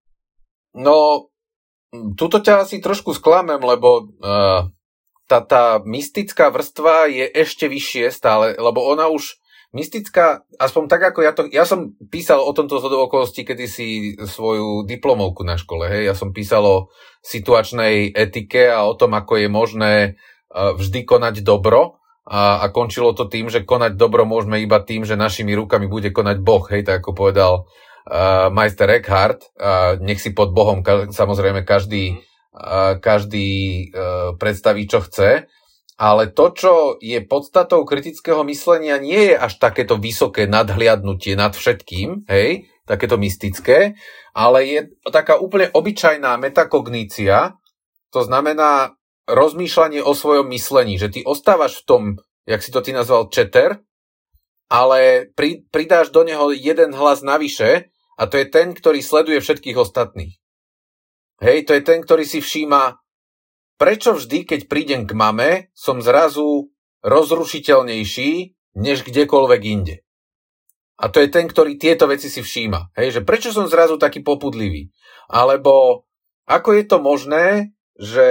No, 0.78 1.30
tuto 2.18 2.42
ťa 2.42 2.66
asi 2.66 2.82
trošku 2.82 3.14
sklamem, 3.14 3.60
lebo 3.60 4.10
uh, 4.20 4.68
tá, 5.30 5.38
tá 5.40 5.64
mystická 5.84 6.50
vrstva 6.50 7.08
je 7.08 7.26
ešte 7.30 7.70
vyššie 7.70 8.12
stále, 8.12 8.54
lebo 8.58 8.84
ona 8.84 9.08
už 9.08 9.40
mystická, 9.74 10.46
aspoň 10.54 10.82
tak 10.86 11.02
ako 11.10 11.20
ja 11.26 11.32
to, 11.34 11.42
ja 11.50 11.66
som 11.66 11.98
písal 12.06 12.38
o 12.38 12.54
tomto 12.54 12.78
zhodou 12.78 13.10
okolností 13.10 13.42
kedysi 13.42 14.14
svoju 14.22 14.86
diplomovku 14.86 15.42
na 15.42 15.58
škole, 15.58 15.90
hej, 15.90 16.06
ja 16.10 16.14
som 16.14 16.30
písal 16.30 16.62
o 16.62 16.76
situačnej 17.26 18.14
etike 18.14 18.70
a 18.70 18.86
o 18.86 18.94
tom, 18.94 19.18
ako 19.18 19.42
je 19.42 19.48
možné 19.50 19.92
uh, 20.14 20.78
vždy 20.78 21.02
konať 21.02 21.42
dobro 21.42 21.98
a, 22.24 22.62
a 22.62 22.70
končilo 22.70 23.12
to 23.18 23.26
tým, 23.26 23.50
že 23.50 23.66
konať 23.66 23.98
dobro 23.98 24.22
môžeme 24.24 24.62
iba 24.62 24.78
tým, 24.78 25.02
že 25.02 25.18
našimi 25.18 25.52
rukami 25.58 25.90
bude 25.90 26.14
konať 26.14 26.36
Boh, 26.38 26.62
hej, 26.70 26.86
tak 26.86 27.02
ako 27.02 27.10
povedal 27.12 27.66
uh, 28.08 28.48
majster 28.52 28.90
Eckhart, 28.90 29.48
uh, 29.56 30.00
nech 30.00 30.20
si 30.20 30.36
pod 30.36 30.52
Bohom 30.52 30.84
ka- 30.84 31.10
samozrejme 31.10 31.64
každý 31.64 32.20
každý 33.02 33.50
e, 33.50 33.84
predstaví, 34.38 34.86
čo 34.86 35.02
chce, 35.02 35.50
ale 35.98 36.30
to, 36.30 36.50
čo 36.54 36.72
je 37.02 37.22
podstatou 37.22 37.82
kritického 37.86 38.42
myslenia, 38.46 38.98
nie 38.98 39.34
je 39.34 39.36
až 39.38 39.58
takéto 39.58 39.98
vysoké 39.98 40.46
nadhliadnutie 40.46 41.34
nad 41.38 41.54
všetkým, 41.54 42.26
hej, 42.30 42.66
takéto 42.86 43.18
mystické, 43.18 43.98
ale 44.34 44.58
je 44.66 44.80
taká 45.10 45.38
úplne 45.38 45.70
obyčajná 45.70 46.38
metakognícia, 46.38 47.58
to 48.10 48.20
znamená 48.22 48.94
rozmýšľanie 49.26 50.02
o 50.02 50.12
svojom 50.14 50.50
myslení, 50.50 50.98
že 50.98 51.10
ty 51.10 51.20
ostávaš 51.26 51.82
v 51.82 51.86
tom, 51.86 52.02
jak 52.44 52.62
si 52.62 52.70
to 52.74 52.82
ty 52.82 52.90
nazval, 52.90 53.30
četer, 53.30 53.82
ale 54.66 55.30
pri, 55.32 55.62
pridáš 55.70 56.10
do 56.10 56.26
neho 56.26 56.50
jeden 56.50 56.90
hlas 56.94 57.22
navyše 57.22 57.93
a 58.14 58.22
to 58.30 58.38
je 58.38 58.46
ten, 58.46 58.74
ktorý 58.74 59.02
sleduje 59.02 59.38
všetkých 59.42 59.78
ostatných. 59.78 60.38
Hej, 61.42 61.66
to 61.66 61.72
je 61.74 61.82
ten, 61.82 61.98
ktorý 62.00 62.22
si 62.22 62.38
všíma, 62.38 62.98
prečo 63.74 64.14
vždy, 64.14 64.46
keď 64.46 64.60
prídem 64.70 65.02
k 65.04 65.12
mame, 65.18 65.50
som 65.74 65.98
zrazu 65.98 66.70
rozrušiteľnejší, 67.02 68.54
než 68.78 69.06
kdekoľvek 69.06 69.62
inde. 69.66 69.96
A 70.94 71.10
to 71.10 71.18
je 71.18 71.28
ten, 71.28 71.50
ktorý 71.50 71.74
tieto 71.74 72.06
veci 72.06 72.30
si 72.30 72.38
všíma. 72.38 72.94
Hej, 72.94 73.18
že 73.18 73.26
prečo 73.26 73.50
som 73.50 73.66
zrazu 73.66 73.98
taký 73.98 74.22
popudlivý? 74.22 74.94
Alebo 75.26 76.06
ako 76.46 76.70
je 76.78 76.84
to 76.86 76.98
možné, 77.02 77.46
že 77.98 78.28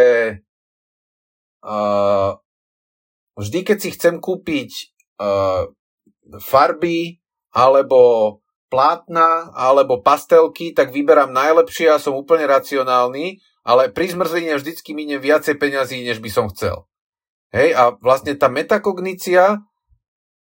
uh, 1.60 2.40
vždy, 3.36 3.60
keď 3.68 3.78
si 3.84 3.90
chcem 3.92 4.24
kúpiť 4.24 4.96
uh, 5.20 5.68
farby 6.40 7.20
alebo 7.52 8.40
plátna 8.74 9.54
alebo 9.54 10.02
pastelky, 10.02 10.74
tak 10.74 10.90
vyberám 10.90 11.30
najlepšie 11.30 11.94
a 11.94 12.02
som 12.02 12.18
úplne 12.18 12.50
racionálny, 12.50 13.38
ale 13.62 13.94
pri 13.94 14.18
zmrzline 14.18 14.58
vždycky 14.58 14.98
miniem 14.98 15.22
viacej 15.22 15.62
peňazí, 15.62 16.02
než 16.02 16.18
by 16.18 16.30
som 16.34 16.50
chcel. 16.50 16.90
Hej, 17.54 17.78
a 17.78 17.94
vlastne 18.02 18.34
tá 18.34 18.50
metakognícia 18.50 19.62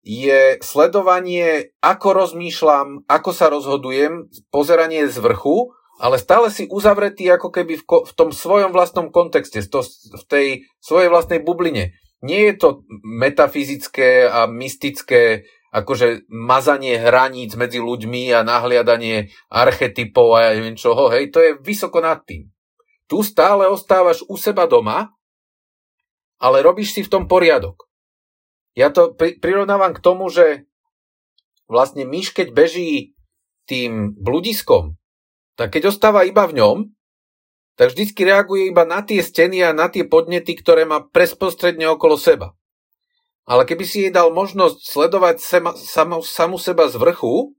je 0.06 0.62
sledovanie, 0.62 1.74
ako 1.82 2.08
rozmýšľam, 2.22 3.10
ako 3.10 3.30
sa 3.34 3.50
rozhodujem, 3.50 4.30
pozeranie 4.54 5.10
z 5.10 5.18
vrchu, 5.18 5.74
ale 6.00 6.16
stále 6.16 6.48
si 6.48 6.70
uzavretý 6.70 7.28
ako 7.28 7.50
keby 7.50 7.82
v, 7.82 7.84
ko- 7.84 8.06
v 8.06 8.12
tom 8.14 8.30
svojom 8.30 8.70
vlastnom 8.72 9.12
kontexte, 9.12 9.60
v 9.60 10.24
tej 10.30 10.46
svojej 10.80 11.10
vlastnej 11.12 11.42
bubline. 11.42 11.98
Nie 12.24 12.52
je 12.52 12.54
to 12.56 12.68
metafyzické 13.04 14.24
a 14.30 14.48
mystické 14.48 15.44
akože 15.70 16.26
mazanie 16.26 16.98
hraníc 16.98 17.54
medzi 17.54 17.78
ľuďmi 17.78 18.34
a 18.34 18.42
nahliadanie 18.42 19.30
archetypov 19.46 20.34
a 20.34 20.50
ja 20.50 20.50
neviem 20.58 20.74
čoho, 20.74 21.10
hej, 21.14 21.30
to 21.30 21.38
je 21.38 21.50
vysoko 21.62 22.02
nad 22.02 22.22
tým. 22.26 22.50
Tu 23.06 23.22
stále 23.22 23.70
ostávaš 23.70 24.22
u 24.26 24.34
seba 24.34 24.66
doma, 24.66 25.14
ale 26.42 26.62
robíš 26.62 26.94
si 26.94 27.00
v 27.06 27.10
tom 27.10 27.24
poriadok. 27.30 27.86
Ja 28.74 28.90
to 28.90 29.14
pri, 29.14 29.38
prirovnávam 29.38 29.94
k 29.94 30.02
tomu, 30.02 30.30
že 30.30 30.66
vlastne 31.66 32.06
myš, 32.06 32.34
keď 32.34 32.54
beží 32.54 33.14
tým 33.66 34.14
bludiskom, 34.18 34.98
tak 35.54 35.74
keď 35.74 35.94
ostáva 35.94 36.26
iba 36.26 36.46
v 36.46 36.58
ňom, 36.58 36.76
tak 37.78 37.94
vždycky 37.94 38.26
reaguje 38.26 38.68
iba 38.68 38.82
na 38.82 39.00
tie 39.06 39.22
steny 39.22 39.62
a 39.62 39.70
na 39.70 39.86
tie 39.88 40.04
podnety, 40.04 40.58
ktoré 40.58 40.84
má 40.84 41.00
presprostredne 41.00 41.86
okolo 41.94 42.18
seba. 42.18 42.58
Ale 43.50 43.66
keby 43.66 43.82
si 43.82 44.06
jej 44.06 44.12
dal 44.14 44.30
možnosť 44.30 44.78
sledovať 44.78 45.36
sema, 45.42 45.74
samo, 45.74 46.22
samu 46.22 46.54
seba 46.54 46.86
z 46.86 46.94
vrchu, 46.94 47.58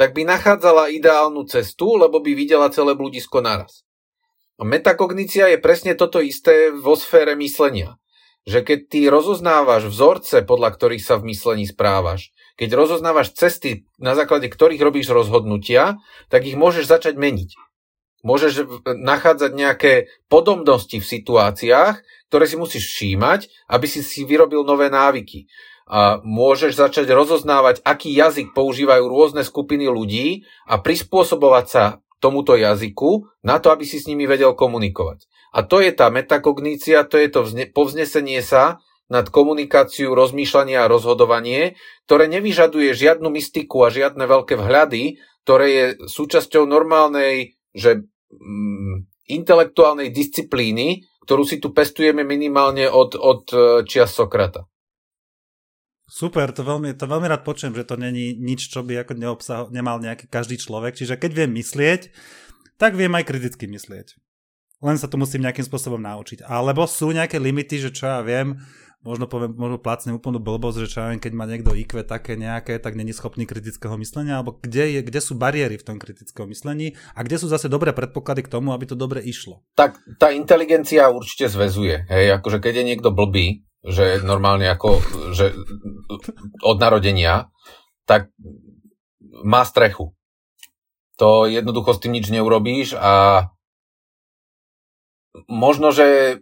tak 0.00 0.16
by 0.16 0.24
nachádzala 0.24 0.88
ideálnu 0.88 1.44
cestu, 1.44 2.00
lebo 2.00 2.24
by 2.24 2.32
videla 2.32 2.72
celé 2.72 2.96
bludisko 2.96 3.44
naraz. 3.44 3.84
A 4.56 4.64
metakognícia 4.64 5.52
je 5.52 5.60
presne 5.60 5.92
toto 5.92 6.24
isté 6.24 6.72
vo 6.72 6.96
sfére 6.96 7.36
myslenia. 7.36 8.00
Že 8.48 8.64
keď 8.64 8.78
ty 8.88 9.00
rozoznávaš 9.12 9.92
vzorce, 9.92 10.40
podľa 10.40 10.72
ktorých 10.72 11.04
sa 11.04 11.20
v 11.20 11.28
myslení 11.34 11.68
správaš, 11.68 12.32
keď 12.56 12.72
rozoznávaš 12.72 13.36
cesty, 13.36 13.84
na 14.00 14.16
základe 14.16 14.48
ktorých 14.48 14.80
robíš 14.80 15.12
rozhodnutia, 15.12 16.00
tak 16.32 16.48
ich 16.48 16.56
môžeš 16.56 16.88
začať 16.88 17.20
meniť. 17.20 17.52
Môžeš 18.24 18.82
nachádzať 18.86 19.52
nejaké 19.52 19.92
podobnosti 20.32 20.96
v 20.96 21.04
situáciách, 21.04 22.00
ktoré 22.28 22.44
si 22.50 22.56
musíš 22.58 22.84
všímať, 22.90 23.70
aby 23.70 23.86
si 23.86 24.00
si 24.02 24.26
vyrobil 24.26 24.66
nové 24.66 24.90
návyky. 24.90 25.46
A 25.86 26.18
môžeš 26.18 26.74
začať 26.74 27.06
rozoznávať, 27.14 27.78
aký 27.86 28.10
jazyk 28.10 28.50
používajú 28.50 29.06
rôzne 29.06 29.46
skupiny 29.46 29.86
ľudí 29.86 30.42
a 30.66 30.82
prispôsobovať 30.82 31.66
sa 31.70 31.84
tomuto 32.18 32.58
jazyku 32.58 33.30
na 33.46 33.62
to, 33.62 33.70
aby 33.70 33.86
si 33.86 34.02
s 34.02 34.10
nimi 34.10 34.26
vedel 34.26 34.56
komunikovať. 34.58 35.30
A 35.54 35.62
to 35.62 35.78
je 35.78 35.94
tá 35.94 36.10
metakognícia, 36.10 37.06
to 37.06 37.16
je 37.16 37.28
to 37.30 37.40
vzne, 37.46 37.70
povznesenie 37.70 38.42
sa 38.42 38.82
nad 39.06 39.30
komunikáciu, 39.30 40.18
rozmýšľanie 40.18 40.74
a 40.82 40.90
rozhodovanie, 40.90 41.78
ktoré 42.10 42.26
nevyžaduje 42.26 42.90
žiadnu 42.90 43.30
mystiku 43.30 43.86
a 43.86 43.94
žiadne 43.94 44.26
veľké 44.26 44.58
vhľady, 44.58 45.22
ktoré 45.46 45.66
je 45.70 45.84
súčasťou 46.10 46.66
normálnej, 46.66 47.54
že 47.70 48.02
mm, 48.34 49.06
intelektuálnej 49.30 50.10
disciplíny, 50.10 51.06
ktorú 51.26 51.42
si 51.42 51.58
tu 51.58 51.74
pestujeme 51.74 52.22
minimálne 52.22 52.86
od, 52.86 53.18
od 53.18 53.42
e, 53.50 53.58
čias 53.82 54.14
Sokrata. 54.14 54.70
Super, 56.06 56.54
to 56.54 56.62
veľmi, 56.62 56.94
to 56.94 57.10
veľmi 57.10 57.26
rád 57.26 57.42
počujem, 57.42 57.74
že 57.74 57.82
to 57.82 57.98
není 57.98 58.38
nič, 58.38 58.70
čo 58.70 58.86
by 58.86 59.02
ako 59.02 59.18
neobsah, 59.18 59.66
nemal 59.74 59.98
nejaký 59.98 60.30
každý 60.30 60.54
človek. 60.54 60.94
Čiže 60.94 61.18
keď 61.18 61.30
viem 61.34 61.50
myslieť, 61.58 62.14
tak 62.78 62.94
viem 62.94 63.10
aj 63.10 63.26
kriticky 63.26 63.66
myslieť. 63.66 64.14
Len 64.86 64.96
sa 65.02 65.10
to 65.10 65.18
musím 65.18 65.42
nejakým 65.42 65.66
spôsobom 65.66 65.98
naučiť. 65.98 66.46
Alebo 66.46 66.86
sú 66.86 67.10
nejaké 67.10 67.42
limity, 67.42 67.82
že 67.82 67.90
čo 67.90 68.06
ja 68.06 68.20
viem, 68.22 68.54
možno 69.06 69.30
poviem, 69.30 69.54
možno 69.54 69.78
plácne 69.78 70.10
úplnú 70.10 70.42
blbosť, 70.42 70.82
že 70.82 70.90
čo 70.90 70.98
ja 71.00 71.14
viem, 71.14 71.22
keď 71.22 71.32
má 71.38 71.46
niekto 71.46 71.70
IQ 71.72 72.02
také 72.02 72.34
nejaké, 72.34 72.82
tak 72.82 72.98
není 72.98 73.14
schopný 73.14 73.46
kritického 73.46 73.94
myslenia, 73.96 74.42
alebo 74.42 74.58
kde, 74.58 74.98
je, 74.98 75.00
kde 75.06 75.20
sú 75.22 75.38
bariéry 75.38 75.78
v 75.78 75.86
tom 75.86 75.96
kritickom 76.02 76.50
myslení 76.50 76.98
a 77.14 77.22
kde 77.22 77.38
sú 77.38 77.46
zase 77.46 77.70
dobré 77.70 77.94
predpoklady 77.94 78.42
k 78.42 78.52
tomu, 78.52 78.74
aby 78.74 78.90
to 78.90 78.98
dobre 78.98 79.22
išlo. 79.22 79.62
Tak 79.78 80.02
tá 80.18 80.34
inteligencia 80.34 81.06
určite 81.14 81.46
zväzuje. 81.46 82.10
Hej, 82.10 82.42
akože 82.42 82.58
keď 82.58 82.82
je 82.82 82.88
niekto 82.90 83.14
blbý, 83.14 83.62
že 83.86 84.18
normálne 84.26 84.66
ako, 84.66 84.98
že 85.30 85.54
od 86.66 86.76
narodenia, 86.82 87.54
tak 88.02 88.34
má 89.46 89.62
strechu. 89.62 90.10
To 91.22 91.46
jednoducho 91.46 91.94
s 91.94 92.02
tým 92.02 92.18
nič 92.18 92.28
neurobíš 92.28 92.98
a 92.98 93.46
možno, 95.48 95.94
že 95.94 96.40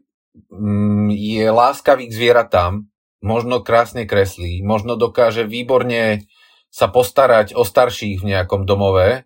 je 1.14 1.46
láskavý 1.46 2.10
k 2.10 2.16
zvieratám, 2.16 2.90
možno 3.24 3.62
krásne 3.62 4.04
kreslí, 4.04 4.60
možno 4.60 4.98
dokáže 4.98 5.46
výborne 5.46 6.26
sa 6.68 6.90
postarať 6.90 7.54
o 7.54 7.62
starších 7.62 8.20
v 8.20 8.28
nejakom 8.34 8.66
domove 8.66 9.24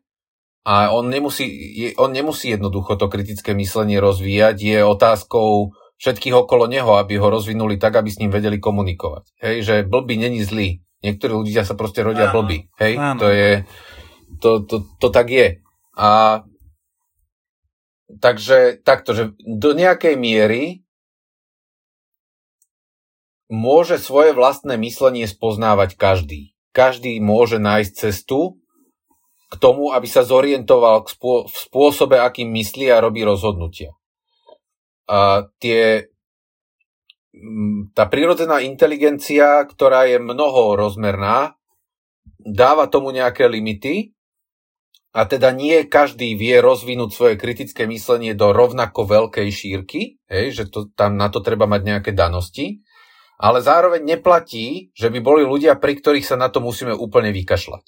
a 0.68 0.92
on 0.92 1.08
nemusí, 1.08 1.48
on 1.96 2.12
nemusí 2.12 2.52
jednoducho 2.52 3.00
to 3.00 3.08
kritické 3.08 3.56
myslenie 3.56 3.96
rozvíjať, 4.04 4.56
je 4.60 4.78
otázkou 4.84 5.72
všetkých 5.98 6.34
okolo 6.44 6.68
neho, 6.68 6.94
aby 7.00 7.16
ho 7.18 7.32
rozvinuli 7.32 7.80
tak, 7.80 7.98
aby 7.98 8.12
s 8.12 8.20
ním 8.20 8.30
vedeli 8.30 8.60
komunikovať. 8.60 9.24
Hej, 9.42 9.56
že 9.64 9.74
blbý 9.88 10.20
není 10.20 10.44
zlý. 10.44 10.84
Niektorí 11.02 11.32
ľudia 11.34 11.64
sa 11.64 11.74
proste 11.74 12.04
rodia 12.04 12.30
blbí. 12.30 12.70
Hej, 12.78 13.00
áno. 13.00 13.18
to 13.18 13.28
je, 13.32 13.50
to, 14.38 14.50
to, 14.66 14.76
to 14.98 15.08
tak 15.10 15.30
je. 15.30 15.58
A 15.98 16.42
takže 18.20 18.78
takto, 18.84 19.16
že 19.16 19.34
do 19.42 19.74
nejakej 19.74 20.14
miery 20.14 20.86
môže 23.48 23.96
svoje 23.96 24.36
vlastné 24.36 24.76
myslenie 24.76 25.24
spoznávať 25.24 25.96
každý. 25.96 26.52
Každý 26.76 27.18
môže 27.18 27.56
nájsť 27.56 27.92
cestu 27.96 28.60
k 29.48 29.54
tomu, 29.56 29.96
aby 29.96 30.04
sa 30.04 30.22
zorientoval 30.22 31.08
k 31.08 31.16
spô- 31.16 31.44
v 31.48 31.56
spôsobe, 31.56 32.20
akým 32.20 32.52
myslí 32.52 32.92
a 32.92 33.00
robí 33.00 33.24
rozhodnutia. 33.24 33.96
A 35.08 35.48
tie, 35.56 36.12
tá 37.96 38.04
prirodzená 38.04 38.60
inteligencia, 38.60 39.64
ktorá 39.64 40.04
je 40.04 40.20
mnoho 40.20 40.76
rozmerná, 40.76 41.56
dáva 42.44 42.92
tomu 42.92 43.16
nejaké 43.16 43.48
limity 43.48 44.12
a 45.16 45.24
teda 45.24 45.56
nie 45.56 45.88
každý 45.88 46.36
vie 46.36 46.60
rozvinúť 46.60 47.10
svoje 47.16 47.34
kritické 47.40 47.88
myslenie 47.88 48.36
do 48.36 48.52
rovnako 48.52 49.08
veľkej 49.08 49.48
šírky, 49.48 50.20
hej, 50.28 50.52
že 50.52 50.64
to, 50.68 50.92
tam 50.92 51.16
na 51.16 51.32
to 51.32 51.40
treba 51.40 51.64
mať 51.64 51.80
nejaké 51.88 52.10
danosti, 52.12 52.84
ale 53.38 53.62
zároveň 53.62 54.02
neplatí, 54.02 54.90
že 54.98 55.14
by 55.14 55.22
boli 55.22 55.42
ľudia, 55.46 55.78
pri 55.78 55.94
ktorých 56.02 56.26
sa 56.26 56.34
na 56.34 56.50
to 56.50 56.58
musíme 56.58 56.90
úplne 56.90 57.30
vykašľať. 57.30 57.86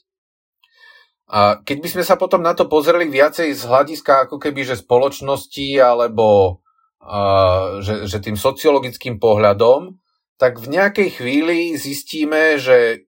A 1.31 1.63
keď 1.63 1.79
by 1.83 1.89
sme 1.95 2.05
sa 2.07 2.19
potom 2.19 2.43
na 2.43 2.55
to 2.59 2.67
pozreli 2.67 3.07
viacej 3.07 3.55
z 3.55 3.63
hľadiska 3.63 4.27
ako 4.27 4.43
keby, 4.43 4.67
že 4.67 4.83
spoločnosti 4.83 5.79
alebo 5.79 6.59
a, 7.03 7.79
že, 7.83 8.11
že 8.11 8.19
tým 8.19 8.35
sociologickým 8.35 9.23
pohľadom, 9.23 9.99
tak 10.39 10.59
v 10.59 10.75
nejakej 10.75 11.09
chvíli 11.23 11.79
zistíme, 11.79 12.59
že 12.59 13.07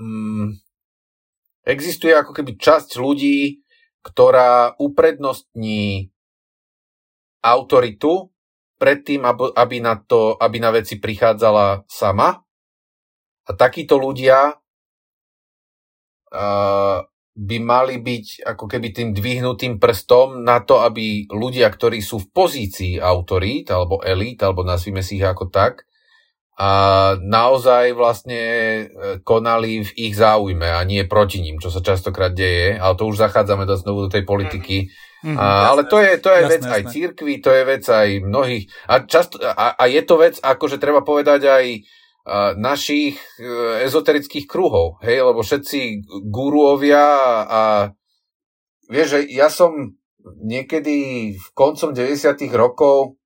mm, 0.00 0.56
existuje 1.68 2.16
ako 2.16 2.32
keby 2.32 2.56
časť 2.56 2.96
ľudí, 2.96 3.60
ktorá 4.00 4.74
uprednostní 4.80 6.10
autoritu 7.44 8.31
predtým, 8.82 9.22
aby 9.54 9.78
na, 9.78 9.94
to, 9.94 10.34
aby 10.34 10.58
na 10.58 10.74
veci 10.74 10.98
prichádzala 10.98 11.86
sama. 11.86 12.42
A 13.46 13.50
takíto 13.54 13.94
ľudia 13.94 14.58
by 17.32 17.56
mali 17.62 18.02
byť 18.02 18.26
ako 18.44 18.64
keby 18.66 18.88
tým 18.90 19.08
dvihnutým 19.14 19.78
prstom 19.78 20.42
na 20.42 20.60
to, 20.66 20.82
aby 20.82 21.30
ľudia, 21.30 21.70
ktorí 21.70 22.02
sú 22.02 22.18
v 22.26 22.30
pozícii 22.34 22.94
autorít 22.98 23.70
alebo 23.70 24.02
elít, 24.02 24.42
alebo 24.42 24.66
nazvime 24.66 25.00
si 25.00 25.22
ich 25.22 25.24
ako 25.24 25.48
tak, 25.48 25.86
a 26.52 26.70
naozaj 27.16 27.96
vlastne 27.96 28.36
e, 28.38 28.84
konali 29.24 29.88
v 29.88 29.90
ich 29.96 30.14
záujme 30.14 30.68
a 30.68 30.84
nie 30.84 31.00
proti 31.08 31.40
ním, 31.40 31.56
čo 31.56 31.72
sa 31.72 31.80
častokrát 31.80 32.36
deje, 32.36 32.76
ale 32.76 32.92
to 32.92 33.08
už 33.08 33.16
zachádzame 33.16 33.64
do, 33.64 33.72
znovu 33.80 34.06
do 34.06 34.10
tej 34.12 34.28
politiky. 34.28 34.86
Mm-hmm, 34.86 35.11
a, 35.22 35.30
jasné, 35.30 35.66
ale 35.70 35.82
to 35.86 35.96
je, 36.02 36.12
to 36.18 36.28
je 36.28 36.40
jasné, 36.40 36.50
vec 36.50 36.62
jasné. 36.62 36.74
aj 36.74 36.82
církvy, 36.90 37.34
to 37.38 37.50
je 37.54 37.62
vec 37.62 37.84
aj 37.86 38.08
mnohých. 38.26 38.64
A, 38.90 38.94
často, 39.06 39.38
a, 39.38 39.66
a 39.78 39.84
je 39.86 40.02
to 40.02 40.14
vec, 40.18 40.34
akože 40.42 40.82
treba 40.82 41.06
povedať 41.06 41.42
aj 41.46 41.66
našich 42.54 43.18
e, 43.18 43.82
ezoterických 43.82 44.46
kruhov, 44.46 45.02
hej, 45.02 45.26
lebo 45.26 45.42
všetci 45.42 46.06
guruovia 46.30 47.06
a 47.42 47.62
vieš, 48.86 49.18
že 49.18 49.20
ja 49.26 49.50
som 49.50 49.98
niekedy 50.22 50.96
v 51.34 51.46
koncom 51.50 51.90
90 51.90 52.46
rokov 52.54 53.18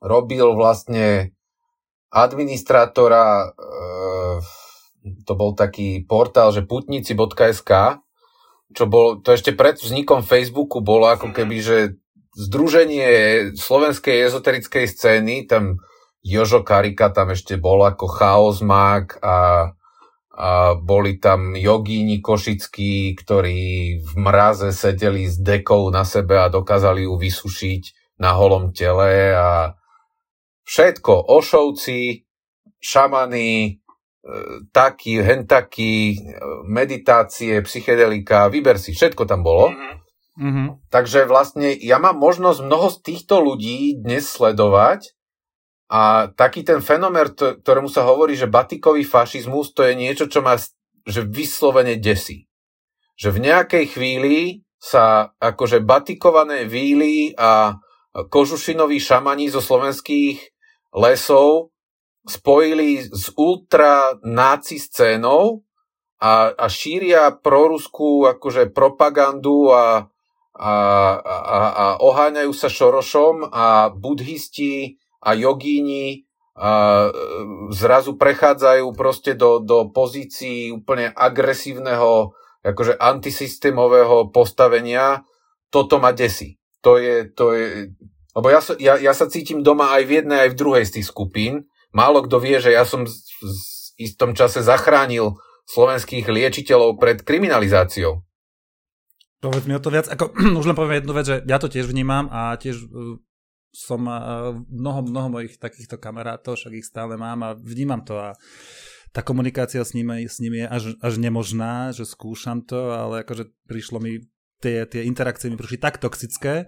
robil 0.00 0.56
vlastne 0.56 1.36
administrátora, 2.08 3.52
e, 3.52 3.70
to 5.28 5.32
bol 5.36 5.52
taký 5.52 6.08
portál, 6.08 6.56
že 6.56 6.64
putnici.sk, 6.64 8.00
čo 8.74 8.90
bol, 8.90 9.22
to 9.22 9.32
ešte 9.32 9.54
pred 9.54 9.78
vznikom 9.78 10.26
Facebooku 10.26 10.82
bolo 10.82 11.06
ako 11.06 11.30
keby, 11.30 11.56
že 11.62 11.76
združenie 12.34 13.08
slovenskej 13.54 14.26
ezoterickej 14.26 14.84
scény, 14.90 15.46
tam 15.46 15.78
Jožo 16.24 16.66
Karika 16.66 17.12
tam 17.14 17.30
ešte 17.30 17.60
bol 17.60 17.84
ako 17.84 18.10
chaosmák 18.10 19.20
a, 19.22 19.36
a 20.34 20.48
boli 20.74 21.20
tam 21.20 21.54
jogíni 21.54 22.18
košickí, 22.24 23.14
ktorí 23.14 23.60
v 24.00 24.12
mraze 24.18 24.72
sedeli 24.74 25.28
s 25.30 25.38
dekou 25.38 25.92
na 25.94 26.02
sebe 26.02 26.40
a 26.40 26.50
dokázali 26.50 27.06
ju 27.06 27.14
vysušiť 27.14 28.16
na 28.18 28.34
holom 28.34 28.72
tele 28.72 29.36
a 29.36 29.76
všetko, 30.64 31.28
ošovci, 31.28 32.24
šamany, 32.80 33.83
taký, 34.72 35.20
hentaký, 35.20 36.16
meditácie, 36.64 37.60
psychedelika, 37.60 38.48
vyber 38.48 38.80
si, 38.80 38.96
všetko 38.96 39.28
tam 39.28 39.44
bolo. 39.44 39.76
Mm-hmm. 40.34 40.90
Takže 40.90 41.30
vlastne 41.30 41.76
ja 41.78 42.02
mám 42.02 42.18
možnosť 42.18 42.58
mnoho 42.64 42.88
z 42.90 42.98
týchto 43.04 43.38
ľudí 43.38 44.00
dnes 44.00 44.26
sledovať 44.26 45.14
a 45.92 46.32
taký 46.32 46.66
ten 46.66 46.82
fenomén, 46.82 47.30
ktorému 47.36 47.86
sa 47.86 48.02
hovorí, 48.02 48.34
že 48.34 48.50
batikový 48.50 49.04
fašizmus, 49.06 49.76
to 49.76 49.86
je 49.86 49.94
niečo, 49.94 50.26
čo 50.26 50.42
má 50.42 50.58
že 51.04 51.20
vyslovene 51.28 52.00
desí. 52.00 52.48
Že 53.20 53.28
v 53.36 53.38
nejakej 53.52 53.84
chvíli 53.92 54.64
sa 54.80 55.36
akože 55.36 55.84
batikované 55.84 56.64
víly 56.64 57.36
a 57.36 57.76
kožušinoví 58.14 58.98
šamani 58.98 59.52
zo 59.52 59.60
slovenských 59.60 60.40
lesov 60.96 61.73
spojili 62.24 63.04
s 63.04 63.32
ultra 63.36 64.16
náci 64.24 64.80
scénou 64.80 65.64
a, 66.20 66.52
a 66.56 66.66
šíria 66.72 67.36
proruskú 67.36 68.24
akože 68.24 68.72
propagandu 68.72 69.68
a, 69.72 70.08
a, 70.56 70.74
a, 71.20 71.58
a 71.76 71.84
oháňajú 72.00 72.52
sa 72.56 72.72
Šorošom 72.72 73.52
a 73.52 73.92
budhisti 73.92 74.96
a 75.20 75.36
jogíni 75.36 76.24
a 76.54 77.10
zrazu 77.74 78.14
prechádzajú 78.14 78.86
proste 78.94 79.34
do, 79.34 79.58
do 79.58 79.90
pozícií 79.90 80.70
úplne 80.70 81.10
agresívneho, 81.10 82.30
akože 82.62 82.94
antisystémového 82.94 84.30
postavenia, 84.30 85.26
toto 85.74 85.98
ma 85.98 86.14
desí. 86.14 86.62
To 86.86 86.94
je, 87.02 87.26
to 87.34 87.58
je, 87.58 87.90
lebo 88.38 88.46
ja, 88.54 88.62
ja, 88.78 88.94
ja 89.02 89.12
sa 89.18 89.26
cítim 89.26 89.66
doma 89.66 89.98
aj 89.98 90.02
v 90.06 90.12
jednej, 90.22 90.38
aj 90.46 90.50
v 90.54 90.58
druhej 90.62 90.84
z 90.86 90.92
tých 91.00 91.10
skupín. 91.10 91.66
Málo 91.94 92.26
kto 92.26 92.42
vie, 92.42 92.58
že 92.58 92.74
ja 92.74 92.82
som 92.82 93.06
v 93.06 93.14
istom 94.02 94.34
čase 94.34 94.66
zachránil 94.66 95.38
slovenských 95.70 96.26
liečiteľov 96.26 96.98
pred 96.98 97.22
kriminalizáciou. 97.22 98.20
Povedz 99.38 99.64
mi 99.70 99.76
o 99.76 99.80
to 99.80 99.94
viac. 99.94 100.10
Ako, 100.10 100.34
už 100.60 100.66
len 100.66 100.76
poviem 100.76 101.00
jednu 101.00 101.12
vec, 101.14 101.26
že 101.30 101.36
ja 101.46 101.62
to 101.62 101.70
tiež 101.70 101.86
vnímam 101.86 102.26
a 102.34 102.58
tiež 102.58 102.82
som 103.74 104.06
mnoho, 104.70 105.00
mnoho 105.02 105.28
mojich 105.34 105.58
takýchto 105.58 105.98
kamarátov, 105.98 106.54
však 106.54 106.78
ich 106.78 106.86
stále 106.86 107.18
mám 107.18 107.42
a 107.42 107.58
vnímam 107.58 108.06
to 108.06 108.14
a 108.14 108.38
tá 109.14 109.22
komunikácia 109.22 109.82
s 109.82 109.94
nimi, 109.94 110.26
s 110.26 110.42
nimi 110.42 110.62
je 110.62 110.68
až, 110.70 110.82
až 110.98 111.14
nemožná, 111.22 111.94
že 111.94 112.06
skúšam 112.06 112.62
to, 112.66 112.94
ale 112.94 113.22
akože 113.22 113.50
prišlo 113.66 114.02
mi, 114.02 114.26
tie, 114.58 114.86
tie 114.90 115.06
interakcie 115.06 115.50
mi 115.50 115.58
prišli 115.58 115.78
tak 115.78 116.02
toxické, 116.02 116.66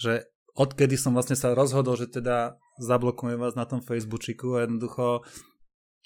že 0.00 0.28
odkedy 0.56 0.96
som 0.96 1.12
vlastne 1.12 1.36
sa 1.36 1.52
rozhodol, 1.52 1.96
že 1.96 2.08
teda 2.08 2.56
zablokujem 2.80 3.38
vás 3.38 3.54
na 3.54 3.64
tom 3.64 3.82
Facebooku 3.82 4.58
a 4.58 4.66
jednoducho 4.66 5.26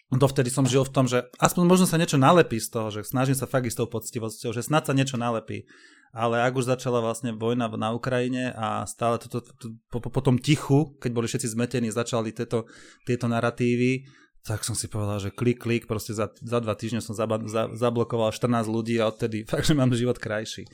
dovtedy 0.09 0.49
som 0.49 0.65
žil 0.65 0.89
v 0.89 0.93
tom, 0.93 1.05
že 1.05 1.29
aspoň 1.37 1.65
možno 1.69 1.87
sa 1.89 2.01
niečo 2.01 2.17
nalepí 2.17 2.57
z 2.57 2.69
toho, 2.73 2.89
že 2.89 3.05
snažím 3.05 3.37
sa 3.37 3.49
fakt 3.49 3.69
istou 3.69 3.85
poctivosťou, 3.85 4.57
že 4.57 4.65
snad 4.65 4.89
sa 4.89 4.97
niečo 4.97 5.21
nalepí 5.21 5.69
ale 6.13 6.41
ak 6.41 6.57
už 6.57 6.73
začala 6.73 7.05
vlastne 7.05 7.37
vojna 7.37 7.69
na 7.77 7.93
Ukrajine 7.93 8.53
a 8.57 8.89
stále 8.89 9.21
toto, 9.21 9.45
to, 9.45 9.53
to, 9.61 9.67
po, 9.93 10.01
po 10.01 10.21
tom 10.25 10.41
tichu, 10.41 10.97
keď 11.01 11.11
boli 11.13 11.27
všetci 11.29 11.53
zmetení, 11.53 11.93
začali 11.93 12.33
tieto, 12.33 12.65
tieto 13.05 13.29
narratívy, 13.29 14.09
tak 14.41 14.65
som 14.65 14.73
si 14.73 14.89
povedal, 14.89 15.21
že 15.21 15.35
klik, 15.35 15.61
klik, 15.61 15.85
proste 15.85 16.17
za, 16.17 16.33
za 16.33 16.59
dva 16.65 16.73
týždne 16.73 17.05
som 17.05 17.13
zaba, 17.13 17.43
za, 17.45 17.69
zablokoval 17.77 18.33
14 18.33 18.65
ľudí 18.65 18.97
a 18.97 19.13
odtedy 19.13 19.45
fakt, 19.51 19.69
že 19.69 19.77
mám 19.77 19.93
život 19.93 20.17
krajší. 20.17 20.65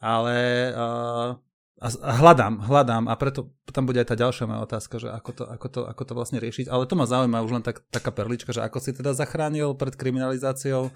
Ale 0.00 0.36
uh, 0.72 1.36
a, 1.82 2.14
hľadám, 2.22 2.62
hľadám 2.62 3.10
a 3.10 3.14
preto 3.18 3.50
tam 3.74 3.90
bude 3.90 3.98
aj 3.98 4.14
tá 4.14 4.16
ďalšia 4.16 4.46
moja 4.46 4.62
otázka, 4.62 5.02
že 5.02 5.10
ako 5.10 5.30
to, 5.34 5.44
ako 5.50 5.66
to, 5.66 5.80
ako 5.82 6.02
to 6.06 6.12
vlastne 6.14 6.38
riešiť. 6.38 6.70
Ale 6.70 6.86
to 6.86 6.94
ma 6.94 7.10
zaujíma 7.10 7.42
už 7.42 7.58
len 7.58 7.64
tak, 7.66 7.82
taká 7.90 8.14
perlička, 8.14 8.54
že 8.54 8.62
ako 8.62 8.78
si 8.78 8.94
teda 8.94 9.18
zachránil 9.18 9.74
pred 9.74 9.98
kriminalizáciou 9.98 10.94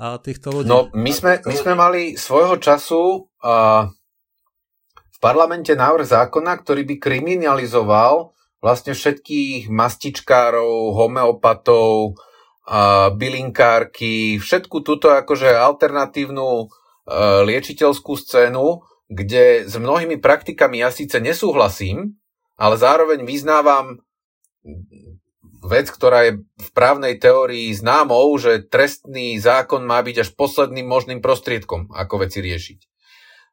a 0.00 0.16
týchto 0.16 0.48
ľudí. 0.56 0.72
No, 0.72 0.88
my 0.96 1.12
sme, 1.12 1.44
my 1.44 1.56
sme 1.56 1.72
mali 1.76 2.16
svojho 2.16 2.56
času 2.56 3.28
uh, 3.44 3.92
v 4.88 5.18
parlamente 5.20 5.76
návrh 5.76 6.08
zákona, 6.08 6.64
ktorý 6.64 6.88
by 6.88 6.94
kriminalizoval 6.96 8.32
vlastne 8.64 8.96
všetkých 8.96 9.68
mastičkárov, 9.68 10.96
homeopatov, 10.96 12.16
uh, 12.16 13.12
bylinkárky, 13.12 14.40
všetku 14.40 14.80
túto 14.80 15.12
akože 15.12 15.52
alternatívnu 15.52 16.48
uh, 16.64 17.44
liečiteľskú 17.44 18.16
scénu, 18.16 18.80
kde 19.12 19.68
s 19.68 19.76
mnohými 19.76 20.16
praktikami 20.16 20.80
ja 20.80 20.88
síce 20.88 21.20
nesúhlasím, 21.20 22.16
ale 22.56 22.80
zároveň 22.80 23.28
vyznávam 23.28 24.00
vec, 25.62 25.86
ktorá 25.92 26.26
je 26.26 26.32
v 26.42 26.68
právnej 26.74 27.20
teórii 27.20 27.70
známou, 27.70 28.34
že 28.40 28.66
trestný 28.66 29.38
zákon 29.38 29.84
má 29.86 30.02
byť 30.02 30.16
až 30.26 30.28
posledným 30.34 30.88
možným 30.88 31.20
prostriedkom, 31.22 31.92
ako 31.94 32.26
veci 32.26 32.42
riešiť. 32.42 32.80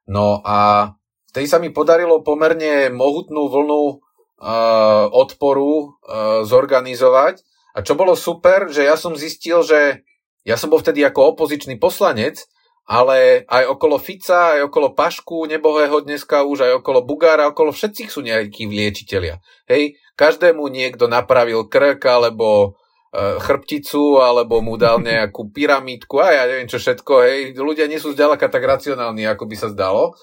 No 0.09 0.41
a 0.41 0.91
vtedy 1.29 1.45
sa 1.45 1.61
mi 1.61 1.69
podarilo 1.69 2.25
pomerne 2.25 2.89
mohutnú 2.89 3.45
vlnu 3.45 3.83
uh, 3.85 5.05
odporu 5.13 5.69
uh, 5.69 6.41
zorganizovať. 6.49 7.45
A 7.77 7.85
čo 7.85 7.93
bolo 7.93 8.17
super, 8.17 8.73
že 8.73 8.89
ja 8.89 8.97
som 8.97 9.13
zistil, 9.13 9.61
že 9.61 10.01
ja 10.41 10.57
som 10.57 10.73
bol 10.73 10.81
vtedy 10.81 11.05
ako 11.05 11.37
opozičný 11.37 11.77
poslanec 11.77 12.41
ale 12.89 13.45
aj 13.45 13.69
okolo 13.69 14.01
Fica, 14.01 14.57
aj 14.57 14.65
okolo 14.65 14.97
Pašku 14.97 15.45
nebohého 15.45 16.01
dneska 16.01 16.41
už, 16.41 16.65
aj 16.65 16.73
okolo 16.81 17.05
Bugára, 17.05 17.53
okolo 17.53 17.69
všetkých 17.69 18.09
sú 18.09 18.25
nejakí 18.25 18.65
liečiteľia. 18.65 19.37
Hej, 19.69 20.01
každému 20.17 20.65
niekto 20.73 21.05
napravil 21.05 21.69
krk, 21.69 22.01
alebo, 22.09 22.73
chrbticu, 23.13 24.17
alebo 24.17 24.65
mu 24.65 24.73
dal 24.73 25.01
nejakú 25.05 25.53
pyramídku 25.53 26.17
a 26.17 26.33
ja 26.33 26.43
neviem 26.49 26.65
čo 26.65 26.81
všetko, 26.81 27.13
hej, 27.29 27.37
ľudia 27.61 27.85
nie 27.85 28.01
sú 28.01 28.17
zďaleka 28.17 28.49
tak 28.49 28.65
racionálni, 28.65 29.29
ako 29.29 29.45
by 29.45 29.55
sa 29.57 29.69
zdalo. 29.69 30.17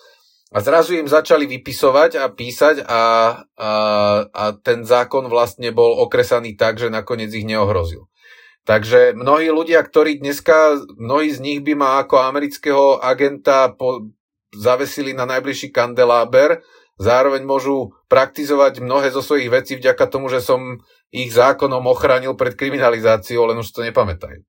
A 0.55 0.63
zrazu 0.63 0.95
im 0.95 1.11
začali 1.11 1.47
vypisovať 1.47 2.23
a 2.23 2.31
písať 2.31 2.87
a, 2.87 3.03
a, 3.59 3.71
a 4.31 4.45
ten 4.59 4.87
zákon 4.87 5.27
vlastne 5.27 5.75
bol 5.75 5.99
okresaný 6.07 6.55
tak, 6.55 6.79
že 6.79 6.87
nakoniec 6.87 7.35
ich 7.35 7.43
neohrozil. 7.43 8.07
Takže 8.67 9.15
mnohí 9.15 9.47
ľudia, 9.47 9.79
ktorí 9.79 10.19
dneska, 10.19 10.83
mnohí 10.99 11.31
z 11.31 11.39
nich 11.39 11.61
by 11.63 11.79
ma 11.79 12.03
ako 12.03 12.19
amerického 12.19 12.99
agenta 12.99 13.71
po, 13.71 14.11
zavesili 14.51 15.15
na 15.15 15.23
najbližší 15.23 15.71
kandeláber, 15.71 16.67
zároveň 16.99 17.47
môžu 17.47 17.95
praktizovať 18.11 18.83
mnohé 18.83 19.15
zo 19.15 19.23
svojich 19.23 19.55
vecí 19.55 19.79
vďaka 19.79 20.11
tomu, 20.11 20.27
že 20.27 20.43
som 20.43 20.83
ich 21.15 21.31
zákonom 21.31 21.87
ochránil 21.87 22.35
pred 22.35 22.59
kriminalizáciou, 22.59 23.47
len 23.47 23.63
už 23.63 23.71
to 23.71 23.87
nepamätajú. 23.87 24.43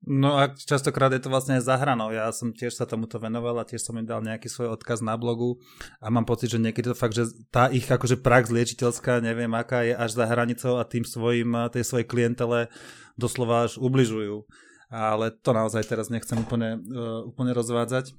No 0.00 0.40
a 0.40 0.48
častokrát 0.56 1.12
je 1.12 1.20
to 1.20 1.28
vlastne 1.28 1.60
aj 1.60 1.68
za. 1.68 1.76
Ja 2.08 2.32
som 2.32 2.56
tiež 2.56 2.72
sa 2.72 2.88
tomuto 2.88 3.20
venoval 3.20 3.60
a 3.60 3.68
tiež 3.68 3.84
som 3.84 4.00
im 4.00 4.08
dal 4.08 4.24
nejaký 4.24 4.48
svoj 4.48 4.72
odkaz 4.72 5.04
na 5.04 5.12
blogu 5.20 5.60
a 6.00 6.08
mám 6.08 6.24
pocit, 6.24 6.48
že 6.48 6.56
niekedy 6.56 6.88
to 6.88 6.96
fakt, 6.96 7.12
že 7.12 7.28
tá 7.52 7.68
ich 7.68 7.84
akože 7.84 8.16
prax 8.24 8.48
liečiteľská, 8.48 9.20
neviem 9.20 9.52
aká 9.52 9.84
je 9.84 9.92
až 9.92 10.16
za 10.16 10.24
hranicou 10.24 10.80
a 10.80 10.88
tým 10.88 11.04
svojim, 11.04 11.52
tej 11.68 11.84
svojej 11.84 12.08
klientele 12.08 12.72
doslova 13.20 13.68
až 13.68 13.76
ubližujú. 13.76 14.48
Ale 14.90 15.30
to 15.30 15.52
naozaj 15.54 15.86
teraz 15.86 16.08
nechcem 16.10 16.40
úplne, 16.40 16.80
uh, 16.80 17.22
úplne 17.28 17.52
rozvádzať. 17.54 18.16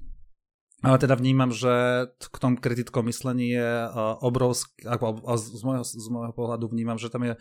Ale 0.82 0.98
teda 0.98 1.14
vnímam, 1.18 1.54
že 1.54 2.08
k 2.18 2.38
tom 2.42 2.58
kritickom 2.58 3.06
myslení 3.10 3.54
je 3.58 3.72
uh, 3.86 4.18
obrovský, 4.22 4.86
ako 4.86 5.26
z 5.36 5.62
môjho, 5.66 5.84
z 5.86 6.08
môjho 6.10 6.34
pohľadu 6.34 6.70
vnímam, 6.70 6.96
že 7.02 7.12
tam 7.12 7.28
je 7.28 7.34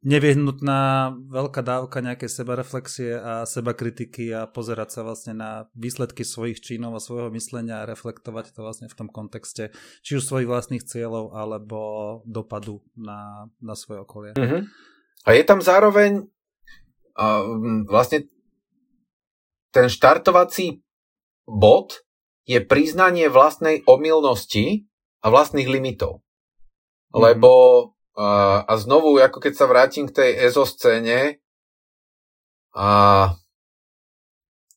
nevyhnutná 0.00 1.12
veľká 1.28 1.60
dávka 1.60 2.00
nejakej 2.00 2.32
sebareflexie 2.32 3.20
a 3.20 3.44
seba 3.44 3.76
kritiky 3.76 4.32
a 4.32 4.48
pozerať 4.48 4.96
sa 4.96 5.00
vlastne 5.04 5.36
na 5.36 5.68
výsledky 5.76 6.24
svojich 6.24 6.64
činov 6.64 6.96
a 6.96 7.04
svojho 7.04 7.28
myslenia 7.36 7.84
a 7.84 7.88
reflektovať 7.88 8.56
to 8.56 8.64
vlastne 8.64 8.88
v 8.88 8.96
tom 8.96 9.12
kontexte 9.12 9.76
či 10.00 10.16
už 10.16 10.24
svojich 10.24 10.48
vlastných 10.48 10.88
cieľov 10.88 11.36
alebo 11.36 11.78
dopadu 12.24 12.80
na, 12.96 13.52
na 13.60 13.76
svoje 13.76 14.00
okolie. 14.00 14.32
Uh-huh. 14.40 14.64
A 15.28 15.36
je 15.36 15.44
tam 15.44 15.60
zároveň 15.60 16.24
uh, 17.20 17.44
vlastne 17.84 18.24
ten 19.70 19.92
štartovací 19.92 20.80
bod 21.44 22.00
je 22.48 22.58
priznanie 22.64 23.28
vlastnej 23.28 23.84
omylnosti 23.84 24.88
a 25.20 25.26
vlastných 25.28 25.68
limitov. 25.68 26.24
Uh-huh. 27.12 27.20
Lebo 27.20 27.52
a, 28.16 28.64
a 28.66 28.72
znovu, 28.80 29.20
ako 29.20 29.38
keď 29.38 29.52
sa 29.54 29.70
vrátim 29.70 30.08
k 30.08 30.16
tej 30.16 30.30
EZO 30.50 30.64
scéne, 30.66 31.38
a 32.70 32.88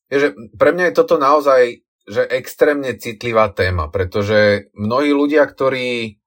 je, 0.10 0.18
že 0.18 0.30
pre 0.58 0.74
mňa 0.74 0.90
je 0.90 0.98
toto 0.98 1.22
naozaj 1.22 1.86
že 2.04 2.28
extrémne 2.36 3.00
citlivá 3.00 3.48
téma, 3.56 3.88
pretože 3.88 4.68
mnohí 4.76 5.16
ľudia, 5.16 5.48
ktorí 5.48 6.20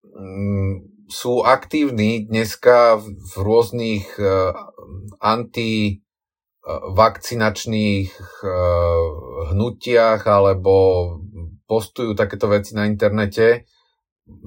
mm, 0.00 0.91
sú 1.12 1.44
aktívni 1.44 2.24
dneska 2.24 2.96
v, 2.96 3.36
rôznych 3.36 4.16
uh, 4.16 4.56
antivakcinačných 5.20 8.10
uh, 8.16 9.52
hnutiach 9.52 10.24
alebo 10.24 10.72
postujú 11.68 12.16
takéto 12.16 12.48
veci 12.48 12.72
na 12.72 12.88
internete, 12.88 13.68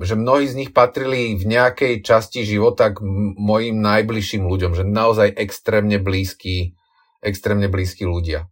že 0.02 0.18
mnohí 0.18 0.50
z 0.50 0.58
nich 0.58 0.74
patrili 0.74 1.38
v 1.38 1.46
nejakej 1.46 2.02
časti 2.02 2.42
života 2.42 2.90
k 2.90 3.06
mojim 3.38 3.86
najbližším 3.86 4.50
ľuďom, 4.50 4.74
že 4.74 4.82
naozaj 4.88 5.38
extrémne 5.38 6.02
blízki, 6.02 6.74
extrémne 7.22 7.70
blízki 7.70 8.10
ľudia. 8.10 8.50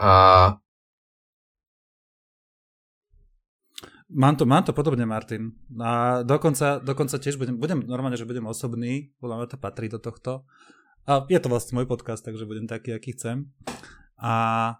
A 0.00 0.56
Mám 4.10 4.34
to, 4.36 4.44
mám 4.46 4.66
to 4.66 4.74
podobne, 4.74 5.06
Martin. 5.06 5.54
A 5.78 6.22
dokonca, 6.26 6.82
dokonca 6.82 7.14
tiež 7.14 7.38
budem, 7.38 7.54
budem 7.54 7.86
normálne, 7.86 8.18
že 8.18 8.26
budem 8.26 8.42
osobný, 8.42 9.14
podľa 9.22 9.36
mňa 9.38 9.46
to 9.54 9.58
patrí 9.62 9.86
do 9.86 10.02
tohto. 10.02 10.42
A 11.06 11.22
je 11.30 11.38
to 11.38 11.46
vlastne 11.46 11.78
môj 11.78 11.86
podcast, 11.86 12.26
takže 12.26 12.42
budem 12.42 12.66
taký, 12.66 12.90
aký 12.90 13.14
chcem. 13.14 13.46
A 14.18 14.74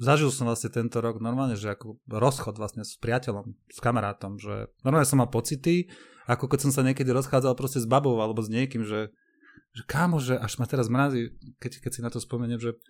zažil 0.00 0.32
som 0.32 0.48
vlastne 0.48 0.72
tento 0.72 1.04
rok 1.04 1.20
normálne, 1.20 1.54
že 1.54 1.68
ako 1.68 2.00
rozchod 2.08 2.56
vlastne 2.56 2.80
s 2.80 2.96
priateľom, 2.96 3.52
s 3.68 3.78
kamarátom, 3.84 4.40
že 4.40 4.72
normálne 4.80 5.04
som 5.04 5.20
mal 5.20 5.28
pocity, 5.28 5.92
ako 6.24 6.48
keď 6.48 6.58
som 6.64 6.72
sa 6.72 6.82
niekedy 6.82 7.12
rozchádzal 7.12 7.52
proste 7.52 7.84
s 7.84 7.86
babou 7.86 8.16
alebo 8.24 8.40
s 8.40 8.48
niekým, 8.48 8.88
že, 8.88 9.12
že 9.76 9.82
kámo, 9.84 10.16
že 10.16 10.40
až 10.40 10.56
ma 10.56 10.64
teraz 10.64 10.88
mrazí, 10.88 11.36
keď, 11.60 11.84
keď 11.84 11.90
si 11.92 12.00
na 12.00 12.10
to 12.10 12.18
spomeniem, 12.22 12.56
že 12.56 12.80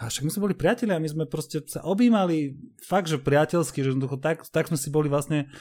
a 0.00 0.08
však 0.08 0.24
my 0.24 0.30
sme 0.32 0.44
boli 0.50 0.56
priatelia, 0.56 1.02
my 1.02 1.10
sme 1.10 1.24
proste 1.28 1.62
sa 1.68 1.84
objímali 1.84 2.56
fakt, 2.80 3.12
že 3.12 3.20
priateľsky, 3.20 3.84
že 3.84 3.92
tak, 4.18 4.42
tak 4.48 4.66
sme 4.72 4.78
si 4.80 4.88
boli 4.88 5.06
vlastne 5.06 5.52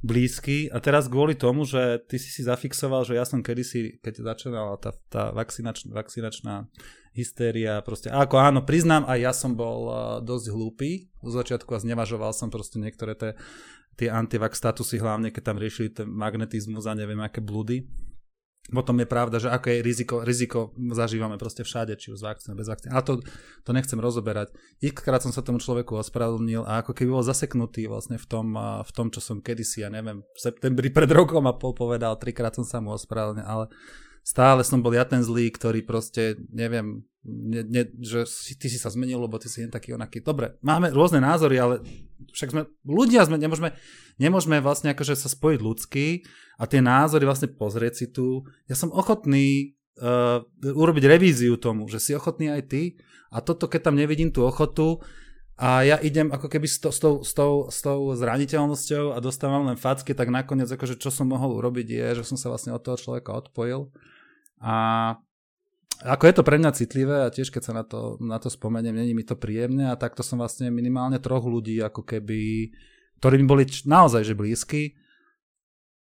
blízky 0.00 0.72
a 0.72 0.80
teraz 0.80 1.12
kvôli 1.12 1.36
tomu, 1.36 1.68
že 1.68 2.00
ty 2.08 2.16
si 2.16 2.32
si 2.32 2.40
zafixoval, 2.40 3.04
že 3.04 3.20
ja 3.20 3.28
som 3.28 3.44
kedysi, 3.44 4.00
keď 4.00 4.32
začínala 4.32 4.80
tá, 4.80 4.96
tá 5.12 5.28
vakcinač, 5.28 5.84
vakcinačná 5.84 6.64
hystéria, 7.12 7.84
proste 7.84 8.08
ako 8.08 8.40
áno, 8.40 8.60
priznám, 8.64 9.04
aj 9.04 9.18
ja 9.20 9.32
som 9.36 9.52
bol 9.52 9.92
dosť 10.24 10.46
hlúpy 10.48 11.12
zo 11.20 11.36
začiatku 11.36 11.68
a 11.76 11.82
znevažoval 11.84 12.32
som 12.32 12.48
proste 12.48 12.80
niektoré 12.80 13.12
tie, 13.12 13.36
tie 14.00 14.08
antivax 14.08 14.56
statusy, 14.56 14.96
hlavne 14.96 15.28
keď 15.28 15.52
tam 15.52 15.60
riešili 15.60 15.92
ten 15.92 16.08
magnetizmus 16.08 16.88
a 16.88 16.96
neviem 16.96 17.20
aké 17.20 17.44
blúdy. 17.44 17.84
Potom 18.70 18.96
je 19.02 19.08
pravda, 19.10 19.36
že 19.42 19.50
aké 19.50 19.82
riziko, 19.82 20.22
riziko 20.22 20.70
zažívame 20.94 21.36
proste 21.36 21.66
všade, 21.66 21.98
či 21.98 22.14
už 22.14 22.22
z 22.22 22.26
vakcíny, 22.26 22.54
bez 22.54 22.70
vakcíny. 22.70 22.94
Ale 22.94 23.02
to, 23.02 23.12
to 23.66 23.70
nechcem 23.74 23.98
rozoberať. 23.98 24.54
Xkrát 24.78 25.20
som 25.20 25.34
sa 25.34 25.42
tomu 25.42 25.58
človeku 25.58 25.98
ospravedlnil 25.98 26.62
a 26.64 26.80
ako 26.86 26.94
keby 26.94 27.10
bol 27.10 27.26
zaseknutý 27.26 27.90
vlastne 27.90 28.16
v 28.16 28.26
tom, 28.30 28.54
v 28.58 28.90
tom 28.94 29.10
čo 29.10 29.18
som 29.18 29.42
kedysi, 29.42 29.82
ja 29.82 29.90
neviem, 29.90 30.22
v 30.22 30.38
septembri 30.38 30.94
pred 30.94 31.10
rokom 31.10 31.44
a 31.50 31.54
pol 31.58 31.74
povedal, 31.74 32.14
trikrát 32.16 32.54
som 32.54 32.62
sa 32.62 32.78
mu 32.78 32.94
ospravedlnil, 32.94 33.44
ale 33.44 33.66
stále 34.22 34.62
som 34.62 34.84
bol 34.84 34.92
ja 34.94 35.04
ten 35.08 35.24
zlý, 35.24 35.50
ktorý 35.50 35.82
proste, 35.82 36.36
neviem, 36.52 37.04
ne, 37.24 37.62
ne, 37.64 37.82
že 38.00 38.24
si, 38.24 38.56
ty 38.56 38.72
si 38.72 38.80
sa 38.80 38.92
zmenil, 38.92 39.20
lebo 39.20 39.36
ty 39.36 39.48
si 39.48 39.60
jen 39.60 39.72
taký 39.72 39.92
onaký. 39.92 40.24
Dobre, 40.24 40.56
máme 40.64 40.92
rôzne 40.92 41.20
názory, 41.20 41.60
ale 41.60 41.84
však 42.32 42.52
sme, 42.52 42.62
ľudia 42.84 43.24
sme, 43.26 43.36
nemôžeme, 43.36 43.76
nemôžeme 44.16 44.58
vlastne 44.64 44.92
akože 44.92 45.16
sa 45.16 45.28
spojiť 45.28 45.60
ľudsky 45.60 46.06
a 46.60 46.64
tie 46.64 46.80
názory 46.80 47.24
vlastne 47.24 47.52
pozrieť 47.52 47.94
si 47.96 48.06
tu. 48.12 48.44
Ja 48.68 48.76
som 48.76 48.92
ochotný 48.92 49.76
uh, 50.00 50.44
urobiť 50.64 51.04
revíziu 51.08 51.56
tomu, 51.60 51.88
že 51.88 52.00
si 52.00 52.16
ochotný 52.16 52.52
aj 52.52 52.62
ty 52.68 52.82
a 53.32 53.40
toto, 53.44 53.68
keď 53.68 53.90
tam 53.90 53.96
nevidím 53.96 54.32
tú 54.32 54.44
ochotu, 54.44 55.00
a 55.60 55.84
ja 55.84 56.00
idem 56.00 56.32
ako 56.32 56.48
keby 56.48 56.64
s, 56.64 56.80
to, 56.80 56.88
s, 56.88 56.96
tou, 56.96 57.20
s, 57.20 57.36
tou, 57.36 57.68
s 57.68 57.84
tou 57.84 58.16
zraniteľnosťou 58.16 59.12
a 59.12 59.20
dostávam 59.20 59.68
len 59.68 59.76
facky, 59.76 60.16
tak 60.16 60.32
nakoniec 60.32 60.72
akože 60.72 60.96
čo 60.96 61.12
som 61.12 61.28
mohol 61.28 61.60
urobiť 61.60 61.84
je, 61.84 62.06
že 62.16 62.24
som 62.24 62.40
sa 62.40 62.48
vlastne 62.48 62.72
od 62.72 62.80
toho 62.80 62.96
človeka 62.96 63.36
odpojil. 63.36 63.92
A 64.64 64.74
ako 66.00 66.24
je 66.24 66.34
to 66.40 66.46
pre 66.48 66.56
mňa 66.56 66.72
citlivé 66.72 67.28
a 67.28 67.32
tiež 67.32 67.52
keď 67.52 67.62
sa 67.62 67.72
na 67.76 67.84
to, 67.84 68.16
na 68.24 68.40
to 68.40 68.48
spomeniem, 68.48 68.96
není 68.96 69.12
mi 69.12 69.20
to 69.20 69.36
príjemné 69.36 69.92
a 69.92 70.00
takto 70.00 70.24
som 70.24 70.40
vlastne 70.40 70.72
minimálne 70.72 71.20
troch 71.20 71.44
ľudí 71.44 71.76
ako 71.84 72.08
keby, 72.08 72.72
ktorí 73.20 73.34
mi 73.36 73.44
boli 73.44 73.68
naozaj 73.84 74.24
že 74.24 74.32
blízky, 74.32 74.96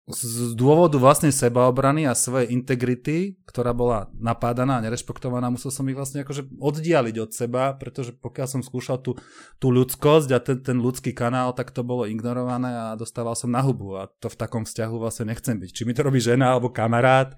z 0.04 0.52
dôvodu 0.52 1.00
vlastnej 1.00 1.32
sebaobrany 1.32 2.04
a 2.04 2.12
svojej 2.12 2.52
integrity, 2.52 3.40
ktorá 3.48 3.72
bola 3.72 4.12
napádaná 4.20 4.76
a 4.76 4.84
nerešpektovaná, 4.84 5.48
musel 5.48 5.72
som 5.72 5.88
ich 5.88 5.96
vlastne 5.96 6.20
akože 6.20 6.60
oddialiť 6.60 7.16
od 7.24 7.30
seba, 7.32 7.72
pretože 7.72 8.12
pokiaľ 8.12 8.46
som 8.48 8.60
skúšal 8.60 9.00
tú, 9.00 9.16
tú 9.56 9.72
ľudskosť 9.72 10.28
a 10.36 10.38
ten, 10.44 10.60
ten 10.60 10.76
ľudský 10.76 11.16
kanál, 11.16 11.56
tak 11.56 11.72
to 11.72 11.80
bolo 11.80 12.04
ignorované 12.04 12.68
a 12.68 13.00
dostával 13.00 13.32
som 13.32 13.48
na 13.48 13.64
hubu 13.64 13.96
a 13.96 14.12
to 14.20 14.28
v 14.28 14.36
takom 14.36 14.68
vzťahu 14.68 14.94
vlastne 15.00 15.32
nechcem 15.32 15.56
byť. 15.56 15.70
Či 15.72 15.82
mi 15.88 15.96
to 15.96 16.04
robí 16.04 16.20
žena 16.20 16.52
alebo 16.52 16.68
kamarát, 16.68 17.32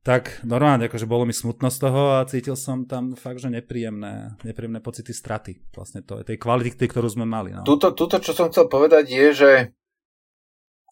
tak 0.00 0.40
normálne, 0.46 0.86
akože 0.86 1.04
bolo 1.04 1.26
mi 1.26 1.34
smutno 1.34 1.68
z 1.68 1.78
toho 1.82 2.16
a 2.16 2.24
cítil 2.30 2.54
som 2.54 2.86
tam 2.86 3.18
fakt, 3.18 3.42
že 3.42 3.52
nepríjemné, 3.52 4.38
nepríjemné 4.46 4.80
pocity 4.80 5.10
straty 5.10 5.60
vlastne 5.74 6.06
to, 6.06 6.22
tej 6.22 6.38
kvality, 6.38 6.86
ktorú 6.86 7.10
sme 7.10 7.26
mali. 7.26 7.52
No. 7.52 7.66
Tuto, 7.66 7.90
tuto, 7.92 8.22
čo 8.22 8.32
som 8.32 8.48
chcel 8.48 8.70
povedať 8.70 9.10
je, 9.10 9.26
že 9.34 9.50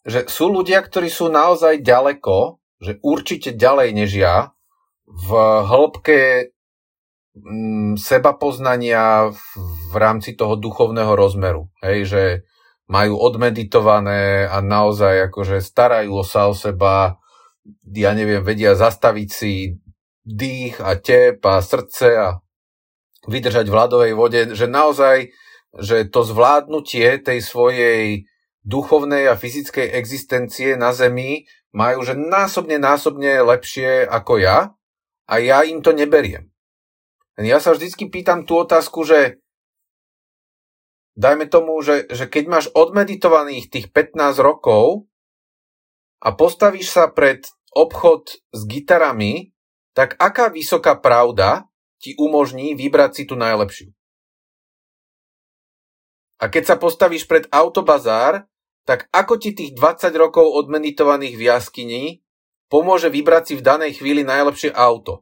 že 0.07 0.27
sú 0.31 0.51
ľudia, 0.51 0.79
ktorí 0.83 1.11
sú 1.11 1.27
naozaj 1.27 1.83
ďaleko, 1.83 2.59
že 2.79 2.99
určite 3.03 3.55
ďalej 3.55 3.89
než 3.91 4.11
ja, 4.15 4.55
v 5.09 5.29
hĺbke 5.65 6.53
mm, 7.35 7.97
seba 7.99 8.37
poznania 8.37 9.33
v, 9.33 9.95
rámci 9.97 10.37
toho 10.37 10.55
duchovného 10.55 11.11
rozmeru. 11.17 11.73
Hej, 11.81 11.99
že 12.07 12.23
majú 12.89 13.17
odmeditované 13.17 14.49
a 14.49 14.61
naozaj 14.61 15.29
akože 15.29 15.61
starajú 15.61 16.21
sa 16.25 16.49
o 16.49 16.53
seba, 16.57 17.21
ja 17.85 18.13
neviem, 18.17 18.41
vedia 18.41 18.73
zastaviť 18.73 19.29
si 19.29 19.77
dých 20.25 20.81
a 20.81 20.97
tep 20.97 21.41
a 21.45 21.61
srdce 21.61 22.07
a 22.17 22.27
vydržať 23.29 23.65
v 23.69 23.77
ľadovej 23.77 24.13
vode, 24.17 24.41
že 24.57 24.65
naozaj, 24.65 25.33
že 25.77 26.09
to 26.09 26.25
zvládnutie 26.25 27.21
tej 27.21 27.45
svojej 27.45 28.25
duchovnej 28.69 29.25
a 29.25 29.33
fyzickej 29.33 29.97
existencie 29.97 30.77
na 30.77 30.93
Zemi 30.93 31.49
majú 31.73 32.05
že 32.05 32.13
násobne, 32.13 32.77
násobne 32.77 33.41
lepšie 33.41 34.05
ako 34.05 34.37
ja 34.37 34.77
a 35.25 35.33
ja 35.41 35.65
im 35.65 35.81
to 35.81 35.89
neberiem. 35.89 36.53
Ja 37.39 37.57
sa 37.57 37.73
vždycky 37.73 38.11
pýtam 38.11 38.45
tú 38.45 38.61
otázku, 38.61 39.01
že 39.07 39.39
dajme 41.15 41.47
tomu, 41.47 41.79
že, 41.81 42.05
že 42.11 42.27
keď 42.27 42.43
máš 42.51 42.65
odmeditovaných 42.75 43.71
tých 43.71 43.87
15 43.95 44.43
rokov 44.43 45.07
a 46.19 46.35
postavíš 46.35 46.91
sa 46.91 47.07
pred 47.07 47.47
obchod 47.71 48.43
s 48.51 48.61
gitarami, 48.67 49.55
tak 49.95 50.19
aká 50.19 50.51
vysoká 50.51 50.99
pravda 50.99 51.69
ti 51.95 52.11
umožní 52.19 52.75
vybrať 52.75 53.11
si 53.13 53.23
tú 53.23 53.39
najlepšiu? 53.39 53.87
A 56.39 56.47
keď 56.47 56.63
sa 56.71 56.75
postavíš 56.79 57.27
pred 57.27 57.47
autobazár, 57.51 58.48
tak 58.89 59.05
ako 59.13 59.37
ti 59.37 59.53
tých 59.53 59.77
20 59.77 60.09
rokov 60.17 60.49
odmeditovaných 60.49 61.37
v 61.37 61.45
jaskyni 61.45 62.03
pomôže 62.73 63.13
vybrať 63.13 63.43
si 63.45 63.53
v 63.53 63.61
danej 63.61 64.01
chvíli 64.01 64.25
najlepšie 64.25 64.73
auto? 64.73 65.21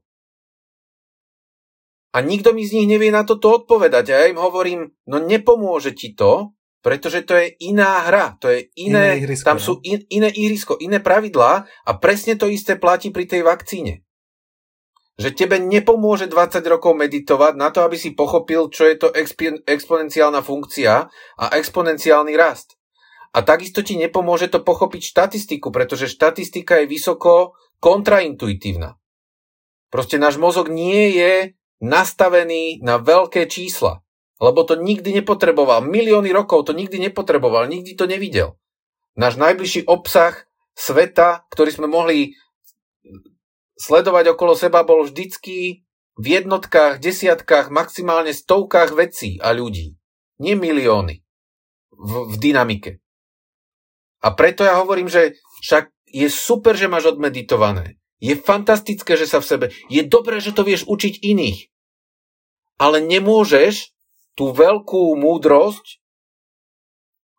A 2.16 2.24
nikto 2.24 2.56
mi 2.56 2.64
z 2.64 2.80
nich 2.80 2.88
nevie 2.88 3.12
na 3.12 3.28
toto 3.28 3.52
odpovedať. 3.52 4.16
A 4.16 4.16
ja 4.24 4.26
im 4.32 4.40
hovorím, 4.40 4.88
no 5.12 5.20
nepomôže 5.20 5.92
ti 5.92 6.16
to, 6.16 6.56
pretože 6.80 7.28
to 7.28 7.36
je 7.36 7.60
iná 7.68 8.08
hra, 8.08 8.40
to 8.40 8.48
je 8.48 8.72
iné, 8.80 9.20
iné 9.20 9.28
ihrisko, 9.28 9.44
tam 9.44 9.60
no? 9.60 9.66
sú 9.68 9.74
in, 9.84 10.00
iné 10.08 10.32
ihrisko, 10.32 10.80
iné 10.80 11.04
pravidlá 11.04 11.68
a 11.68 11.92
presne 12.00 12.40
to 12.40 12.48
isté 12.48 12.80
platí 12.80 13.12
pri 13.12 13.28
tej 13.28 13.44
vakcíne 13.44 14.08
že 15.18 15.34
tebe 15.34 15.58
nepomôže 15.58 16.30
20 16.30 16.62
rokov 16.70 16.94
meditovať 16.94 17.58
na 17.58 17.74
to, 17.74 17.82
aby 17.82 17.98
si 17.98 18.14
pochopil, 18.14 18.70
čo 18.70 18.86
je 18.86 18.96
to 19.02 19.10
exp- 19.18 19.66
exponenciálna 19.66 20.46
funkcia 20.46 21.10
a 21.42 21.46
exponenciálny 21.58 22.38
rast. 22.38 22.77
A 23.38 23.46
takisto 23.46 23.86
ti 23.86 23.94
nepomôže 24.02 24.50
to 24.50 24.66
pochopiť 24.66 25.14
štatistiku, 25.14 25.70
pretože 25.70 26.10
štatistika 26.10 26.82
je 26.82 26.90
vysoko 26.90 27.54
kontraintuitívna. 27.78 28.98
Proste 29.94 30.18
náš 30.18 30.42
mozog 30.42 30.74
nie 30.74 31.14
je 31.14 31.54
nastavený 31.78 32.82
na 32.82 32.98
veľké 32.98 33.46
čísla, 33.46 34.02
lebo 34.42 34.66
to 34.66 34.74
nikdy 34.82 35.14
nepotreboval. 35.14 35.86
Milióny 35.86 36.34
rokov 36.34 36.66
to 36.66 36.74
nikdy 36.74 36.98
nepotreboval, 36.98 37.70
nikdy 37.70 37.94
to 37.94 38.10
nevidel. 38.10 38.58
Náš 39.14 39.38
najbližší 39.38 39.86
obsah 39.86 40.50
sveta, 40.74 41.46
ktorý 41.54 41.70
sme 41.78 41.86
mohli 41.86 42.34
sledovať 43.78 44.34
okolo 44.34 44.58
seba 44.58 44.82
bol 44.82 45.06
vždycky 45.06 45.86
v 46.18 46.26
jednotkách, 46.26 46.98
desiatkách, 46.98 47.70
maximálne 47.70 48.34
stovkách 48.34 48.98
vecí 48.98 49.38
a 49.38 49.54
ľudí. 49.54 49.94
Nie 50.42 50.58
milióny 50.58 51.22
v, 51.94 52.12
v 52.34 52.36
dynamike. 52.42 52.98
A 54.22 54.34
preto 54.34 54.66
ja 54.66 54.82
hovorím, 54.82 55.08
že 55.08 55.38
však 55.62 55.94
je 56.10 56.28
super, 56.32 56.74
že 56.74 56.90
máš 56.90 57.14
odmeditované. 57.14 58.02
Je 58.18 58.34
fantastické, 58.34 59.14
že 59.14 59.30
sa 59.30 59.38
v 59.40 59.50
sebe... 59.50 59.66
Je 59.94 60.02
dobré, 60.02 60.42
že 60.42 60.54
to 60.54 60.66
vieš 60.66 60.90
učiť 60.90 61.22
iných. 61.22 61.70
Ale 62.82 63.02
nemôžeš 63.02 63.94
tú 64.38 64.54
veľkú 64.54 65.18
múdrosť 65.18 66.02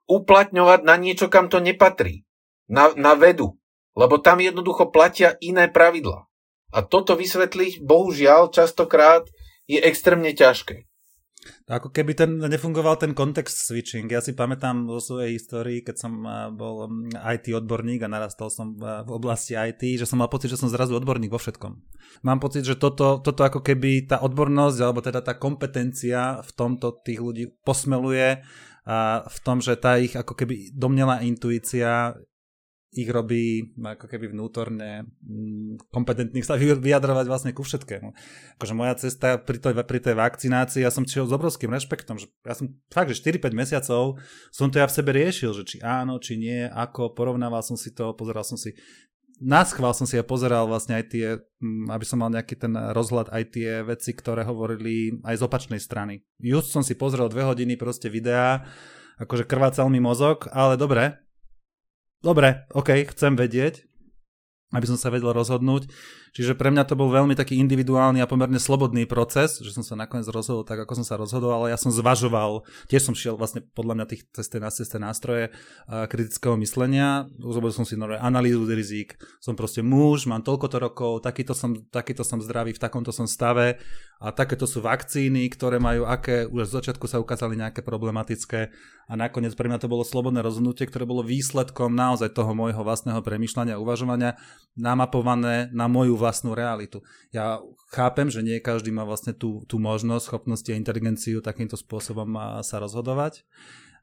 uplatňovať 0.08 0.80
na 0.82 0.94
niečo, 0.98 1.26
kam 1.30 1.52
to 1.52 1.60
nepatrí. 1.60 2.26
Na, 2.70 2.94
na 2.94 3.14
vedu. 3.18 3.58
Lebo 3.98 4.22
tam 4.22 4.38
jednoducho 4.38 4.90
platia 4.94 5.34
iné 5.42 5.66
pravidla. 5.66 6.26
A 6.72 6.78
toto 6.84 7.16
vysvetliť, 7.16 7.82
bohužiaľ, 7.82 8.52
častokrát 8.52 9.24
je 9.68 9.80
extrémne 9.80 10.32
ťažké. 10.32 10.87
Ako 11.68 11.94
keby 11.94 12.18
ten, 12.18 12.40
nefungoval 12.40 12.98
ten 12.98 13.14
kontext 13.14 13.68
switching. 13.68 14.10
Ja 14.10 14.18
si 14.18 14.34
pamätám 14.34 14.88
vo 14.88 14.98
svojej 14.98 15.38
histórii, 15.38 15.86
keď 15.86 15.96
som 15.96 16.12
eh, 16.24 16.50
bol 16.50 16.88
mm, 16.88 17.14
IT 17.14 17.54
odborník 17.54 18.04
a 18.04 18.12
narastal 18.12 18.50
som 18.50 18.74
v 18.78 19.10
oblasti 19.10 19.54
IT, 19.54 20.02
že 20.02 20.08
som 20.08 20.18
mal 20.18 20.32
pocit, 20.32 20.50
že 20.50 20.58
som 20.58 20.72
zrazu 20.72 20.98
odborník 20.98 21.30
vo 21.30 21.40
všetkom. 21.40 21.72
Mám 22.26 22.38
pocit, 22.42 22.66
že 22.66 22.74
toto, 22.74 23.22
toto 23.22 23.42
ako 23.46 23.62
keby 23.62 24.10
tá 24.10 24.18
odbornosť, 24.24 24.78
alebo 24.82 25.00
teda 25.04 25.20
tá 25.22 25.38
kompetencia 25.38 26.42
v 26.42 26.50
tomto 26.56 27.04
tých 27.06 27.20
ľudí 27.22 27.44
posmeluje 27.62 28.42
a 28.88 29.20
v 29.28 29.38
tom, 29.44 29.60
že 29.60 29.76
tá 29.76 30.00
ich 30.00 30.16
ako 30.16 30.32
keby 30.32 30.72
domnelá 30.72 31.20
intuícia 31.20 32.16
ich 32.88 33.08
robí 33.12 33.76
ako 33.76 34.08
keby 34.08 34.32
vnútorne 34.32 35.04
mm, 35.20 35.92
kompetentných 35.92 36.46
sa 36.46 36.56
vyjadrovať 36.56 37.26
vlastne 37.28 37.52
ku 37.52 37.60
všetkému. 37.60 38.08
Akože 38.56 38.72
moja 38.72 38.96
cesta 38.96 39.36
pri 39.36 39.60
tej, 39.60 39.76
pri 39.84 40.00
tej 40.00 40.14
vakcinácii, 40.16 40.80
ja 40.80 40.88
som 40.88 41.04
šiel 41.04 41.28
s 41.28 41.36
obrovským 41.36 41.68
rešpektom, 41.68 42.16
že 42.16 42.32
ja 42.48 42.56
som 42.56 42.72
fakt, 42.88 43.12
že 43.12 43.20
4-5 43.20 43.52
mesiacov 43.52 44.16
som 44.48 44.72
to 44.72 44.80
ja 44.80 44.88
v 44.88 44.96
sebe 44.96 45.12
riešil, 45.12 45.52
že 45.52 45.68
či 45.68 45.76
áno, 45.84 46.16
či 46.16 46.40
nie, 46.40 46.64
ako, 46.64 47.12
porovnával 47.12 47.60
som 47.60 47.76
si 47.76 47.92
to, 47.92 48.16
pozeral 48.16 48.44
som 48.44 48.56
si 48.56 48.72
náschval 49.38 49.94
som 49.94 50.02
si 50.02 50.18
a 50.18 50.26
pozeral 50.26 50.66
vlastne 50.66 50.98
aj 50.98 51.04
tie, 51.14 51.26
mm, 51.62 51.92
aby 51.94 52.04
som 52.08 52.24
mal 52.24 52.32
nejaký 52.32 52.58
ten 52.58 52.74
rozhľad, 52.74 53.30
aj 53.30 53.44
tie 53.54 53.70
veci, 53.86 54.10
ktoré 54.16 54.42
hovorili 54.42 55.20
aj 55.22 55.38
z 55.38 55.42
opačnej 55.46 55.80
strany. 55.80 56.26
Just 56.42 56.74
som 56.74 56.82
si 56.82 56.98
pozrel 56.98 57.30
dve 57.30 57.46
hodiny 57.46 57.78
proste 57.78 58.10
videá, 58.10 58.66
akože 59.20 59.46
krvácal 59.46 59.86
mi 59.92 60.02
mozog, 60.02 60.50
ale 60.50 60.74
dobre, 60.74 61.27
dobre, 62.20 62.68
OK, 62.74 62.92
chcem 63.14 63.34
vedieť, 63.38 63.88
aby 64.72 64.84
som 64.84 65.00
sa 65.00 65.08
vedel 65.08 65.32
rozhodnúť. 65.32 65.88
Čiže 66.36 66.58
pre 66.58 66.68
mňa 66.72 66.84
to 66.88 66.94
bol 66.98 67.08
veľmi 67.08 67.32
taký 67.36 67.56
individuálny 67.60 68.20
a 68.20 68.30
pomerne 68.30 68.60
slobodný 68.60 69.04
proces, 69.04 69.60
že 69.60 69.72
som 69.72 69.84
sa 69.84 69.94
nakoniec 69.96 70.28
rozhodol 70.28 70.64
tak, 70.64 70.82
ako 70.84 71.02
som 71.02 71.06
sa 71.06 71.14
rozhodol, 71.16 71.54
ale 71.54 71.72
ja 71.72 71.78
som 71.78 71.92
zvažoval, 71.92 72.66
tiež 72.88 73.08
som 73.08 73.14
šiel 73.16 73.38
vlastne 73.38 73.64
podľa 73.74 73.94
mňa 74.00 74.06
tých 74.08 74.22
cesté 74.34 74.56
na 74.60 74.68
cesté 74.72 74.96
nástroje 75.00 75.50
uh, 75.50 76.04
kritického 76.10 76.58
myslenia, 76.60 77.28
urobil 77.40 77.72
som 77.72 77.86
si 77.88 77.96
nové 77.96 78.20
analýzu 78.20 78.64
rizik, 78.68 79.16
som 79.40 79.54
proste 79.54 79.80
muž, 79.80 80.28
mám 80.28 80.44
toľkoto 80.44 80.76
rokov, 80.78 81.12
takýto 81.24 81.56
som, 81.56 81.74
takýto 81.88 82.22
som 82.22 82.42
zdravý, 82.42 82.76
v 82.76 82.82
takomto 82.82 83.10
som 83.10 83.26
stave. 83.26 83.80
A 84.18 84.34
takéto 84.34 84.66
sú 84.66 84.82
vakcíny, 84.82 85.46
ktoré 85.46 85.78
majú 85.78 86.02
aké, 86.02 86.42
už 86.50 86.66
z 86.66 86.82
začiatku 86.82 87.06
sa 87.06 87.22
ukázali 87.22 87.54
nejaké 87.54 87.86
problematické. 87.86 88.66
A 89.06 89.14
nakoniec 89.14 89.54
pre 89.54 89.70
mňa 89.70 89.78
to 89.78 89.86
bolo 89.86 90.02
slobodné 90.02 90.42
rozhodnutie, 90.42 90.90
ktoré 90.90 91.06
bolo 91.06 91.22
výsledkom 91.22 91.94
naozaj 91.94 92.34
toho 92.34 92.50
môjho 92.50 92.82
vlastného 92.82 93.22
premyšľania 93.22 93.78
uvažovania 93.78 94.34
namapované 94.74 95.70
na 95.70 95.86
moju 95.86 96.17
vlastnú 96.18 96.52
realitu. 96.58 97.00
Ja 97.30 97.62
chápem, 97.94 98.28
že 98.28 98.42
nie 98.42 98.58
každý 98.58 98.90
má 98.90 99.06
vlastne 99.06 99.32
tú, 99.32 99.62
tú 99.70 99.78
možnosť, 99.78 100.26
schopnosti 100.26 100.68
a 100.68 100.76
inteligenciu 100.76 101.38
takýmto 101.38 101.78
spôsobom 101.78 102.60
sa 102.66 102.76
rozhodovať. 102.82 103.46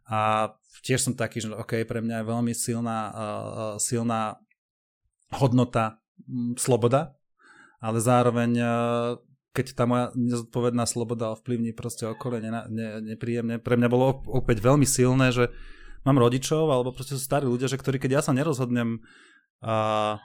A 0.05 0.53
tiež 0.85 1.01
som 1.01 1.13
taký, 1.17 1.41
že 1.41 1.49
OK, 1.51 1.81
pre 1.83 1.99
mňa 1.99 2.21
je 2.21 2.29
veľmi 2.29 2.53
silná, 2.53 2.99
uh, 3.09 3.75
silná 3.81 4.37
hodnota 5.33 5.97
um, 6.29 6.53
sloboda, 6.55 7.17
ale 7.81 7.97
zároveň 7.97 8.51
uh, 8.61 9.17
keď 9.55 9.65
tá 9.73 9.83
moja 9.87 10.11
nezodpovedná 10.13 10.83
sloboda 10.83 11.31
ovplyvní 11.31 11.71
proste 11.71 12.05
okolie 12.05 12.43
ne, 12.43 12.51
ne, 12.67 12.87
nepríjemne. 13.15 13.57
Pre 13.63 13.79
mňa 13.79 13.89
bolo 13.89 14.21
opäť 14.27 14.59
veľmi 14.59 14.83
silné, 14.83 15.31
že 15.31 15.47
mám 16.03 16.19
rodičov, 16.19 16.69
alebo 16.69 16.91
proste 16.91 17.15
sú 17.15 17.23
starí 17.23 17.47
ľudia, 17.47 17.71
že 17.71 17.79
ktorí 17.79 17.97
keď 17.97 18.19
ja 18.19 18.21
sa 18.21 18.35
nerozhodnem 18.35 18.99
uh, 19.63 20.19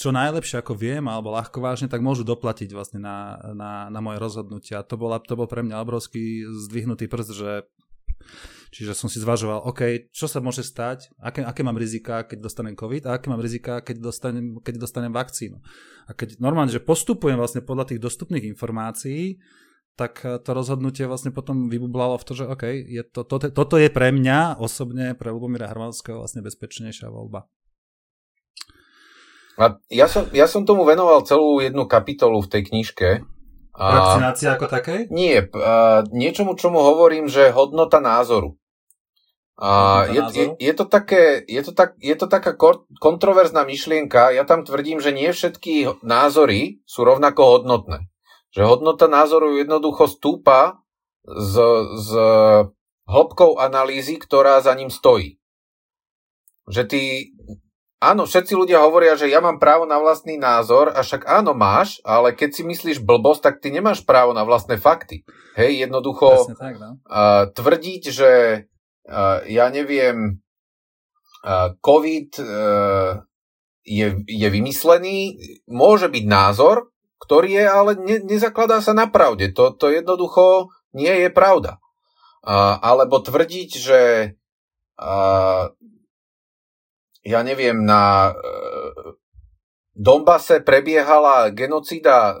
čo 0.00 0.16
najlepšie 0.16 0.64
ako 0.64 0.72
viem 0.72 1.04
alebo 1.04 1.36
ľahko 1.36 1.60
vážne, 1.60 1.92
tak 1.92 2.00
môžu 2.00 2.24
doplatiť 2.24 2.72
vlastne 2.72 3.04
na, 3.04 3.36
na, 3.52 3.92
na 3.92 4.00
moje 4.00 4.16
rozhodnutia. 4.16 4.80
To, 4.88 4.96
bola, 4.96 5.20
to 5.20 5.36
bol 5.36 5.44
pre 5.44 5.60
mňa 5.60 5.76
obrovský 5.84 6.48
zdvihnutý 6.48 7.04
prst, 7.04 7.32
že 7.36 7.68
Čiže 8.70 8.94
som 8.94 9.10
si 9.10 9.18
zvažoval, 9.18 9.66
OK, 9.66 10.12
čo 10.14 10.30
sa 10.30 10.38
môže 10.38 10.62
stať, 10.62 11.10
aké, 11.18 11.42
aké 11.42 11.66
mám 11.66 11.74
rizika, 11.74 12.22
keď 12.22 12.38
dostanem 12.38 12.78
COVID 12.78 13.02
a 13.10 13.18
aké 13.18 13.26
mám 13.26 13.42
rizika, 13.42 13.82
keď 13.82 13.98
dostanem, 13.98 14.62
keď 14.62 14.78
dostanem 14.78 15.10
vakcínu. 15.10 15.58
A 16.06 16.14
keď 16.14 16.38
normálne, 16.38 16.70
že 16.70 16.78
postupujem 16.78 17.34
vlastne 17.34 17.66
podľa 17.66 17.90
tých 17.90 17.98
dostupných 17.98 18.46
informácií, 18.46 19.42
tak 19.98 20.22
to 20.22 20.50
rozhodnutie 20.54 21.02
vlastne 21.10 21.34
potom 21.34 21.66
vybublalo 21.66 22.14
v 22.14 22.24
to, 22.30 22.32
že 22.38 22.44
OK, 22.46 22.64
je 22.70 23.02
to, 23.10 23.26
to, 23.26 23.50
toto 23.50 23.74
je 23.74 23.90
pre 23.90 24.14
mňa 24.14 24.62
osobne, 24.62 25.18
pre 25.18 25.34
Lubomíra 25.34 25.66
Hrvanského 25.66 26.22
vlastne 26.22 26.46
bezpečnejšia 26.46 27.10
voľba. 27.10 27.50
A 29.60 29.76
ja 29.92 30.08
som, 30.08 30.24
ja 30.32 30.48
som 30.48 30.64
tomu 30.64 30.88
venoval 30.88 31.20
celú 31.28 31.60
jednu 31.60 31.84
kapitolu 31.84 32.40
v 32.40 32.48
tej 32.48 32.62
knižke. 32.72 33.08
Vakcinácia 33.76 34.56
ako 34.56 34.66
také? 34.72 35.04
Nie, 35.12 35.44
a 35.52 36.00
niečomu, 36.08 36.56
čomu 36.56 36.80
hovorím, 36.80 37.28
že 37.28 37.52
hodnota 37.52 38.00
názoru. 38.00 38.56
A 39.60 40.04
je, 40.08 40.20
je, 40.32 40.44
je, 40.56 40.72
to 40.72 40.88
také, 40.88 41.44
je, 41.44 41.60
to 41.60 41.76
tak, 41.76 41.92
je 42.00 42.16
to 42.16 42.24
taká 42.24 42.56
kontroverzná 42.96 43.68
myšlienka. 43.68 44.32
Ja 44.32 44.48
tam 44.48 44.64
tvrdím, 44.64 45.04
že 45.04 45.12
nie 45.12 45.28
všetky 45.28 46.00
názory 46.00 46.80
sú 46.88 47.04
rovnako 47.04 47.60
hodnotné. 47.60 48.08
Že 48.56 48.64
hodnota 48.64 49.04
názoru 49.04 49.60
jednoducho 49.60 50.08
stúpa 50.08 50.80
z, 51.28 51.54
z 52.00 52.10
hĺbkou 53.04 53.60
analýzy, 53.60 54.16
ktorá 54.16 54.64
za 54.64 54.72
ním 54.72 54.88
stojí. 54.88 55.36
Že 56.64 56.82
ty 56.88 57.02
Áno, 58.00 58.24
všetci 58.24 58.56
ľudia 58.56 58.80
hovoria, 58.80 59.12
že 59.12 59.28
ja 59.28 59.44
mám 59.44 59.60
právo 59.60 59.84
na 59.84 60.00
vlastný 60.00 60.40
názor, 60.40 60.88
a 60.88 61.04
však 61.04 61.28
áno, 61.28 61.52
máš, 61.52 62.00
ale 62.00 62.32
keď 62.32 62.56
si 62.56 62.62
myslíš 62.64 63.04
blbosť, 63.04 63.40
tak 63.44 63.54
ty 63.60 63.68
nemáš 63.68 64.08
právo 64.08 64.32
na 64.32 64.40
vlastné 64.40 64.80
fakty. 64.80 65.20
Hej, 65.52 65.84
jednoducho 65.84 66.48
tak, 66.56 66.80
no? 66.80 66.96
uh, 67.04 67.52
tvrdiť, 67.52 68.02
že 68.08 68.32
uh, 69.04 69.44
ja 69.44 69.68
neviem, 69.68 70.40
uh, 71.44 71.76
COVID 71.76 72.30
uh, 72.40 73.20
je, 73.84 74.06
je 74.24 74.48
vymyslený, 74.48 75.36
môže 75.68 76.08
byť 76.08 76.24
názor, 76.24 76.88
ktorý 77.20 77.52
je, 77.52 77.66
ale 77.68 77.90
ne, 78.00 78.16
nezakladá 78.24 78.80
sa 78.80 78.96
na 78.96 79.12
pravde. 79.12 79.52
To, 79.52 79.76
to 79.76 79.92
jednoducho 79.92 80.72
nie 80.96 81.28
je 81.28 81.28
pravda. 81.28 81.76
A, 82.40 82.80
alebo 82.80 83.20
tvrdiť, 83.20 83.70
že 83.76 84.00
ja 87.24 87.44
neviem, 87.44 87.84
na 87.84 88.32
Donbase 90.00 90.64
prebiehala 90.64 91.52
genocída 91.52 92.32
e, 92.32 92.34
e, 92.34 92.38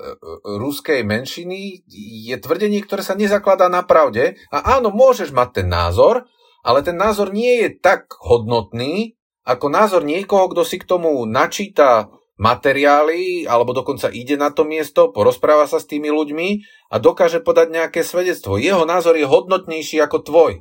ruskej 0.56 1.04
menšiny, 1.04 1.84
je 2.24 2.36
tvrdenie, 2.40 2.80
ktoré 2.80 3.04
sa 3.04 3.12
nezakladá 3.12 3.68
na 3.68 3.84
pravde. 3.84 4.40
A 4.48 4.80
áno, 4.80 4.88
môžeš 4.88 5.28
mať 5.36 5.60
ten 5.60 5.68
názor, 5.68 6.24
ale 6.64 6.80
ten 6.80 6.96
názor 6.96 7.34
nie 7.36 7.60
je 7.60 7.76
tak 7.76 8.16
hodnotný, 8.24 9.18
ako 9.44 9.66
názor 9.68 10.08
niekoho, 10.08 10.48
kto 10.48 10.62
si 10.64 10.80
k 10.80 10.88
tomu 10.88 11.20
načíta 11.28 12.08
materiály, 12.40 13.44
alebo 13.44 13.76
dokonca 13.76 14.08
ide 14.08 14.40
na 14.40 14.48
to 14.48 14.64
miesto, 14.64 15.12
porozpráva 15.12 15.68
sa 15.68 15.76
s 15.76 15.84
tými 15.84 16.08
ľuďmi 16.08 16.48
a 16.88 16.96
dokáže 16.96 17.44
podať 17.44 17.76
nejaké 17.76 18.00
svedectvo. 18.00 18.56
Jeho 18.56 18.88
názor 18.88 19.20
je 19.20 19.28
hodnotnejší 19.28 20.00
ako 20.00 20.24
tvoj. 20.24 20.52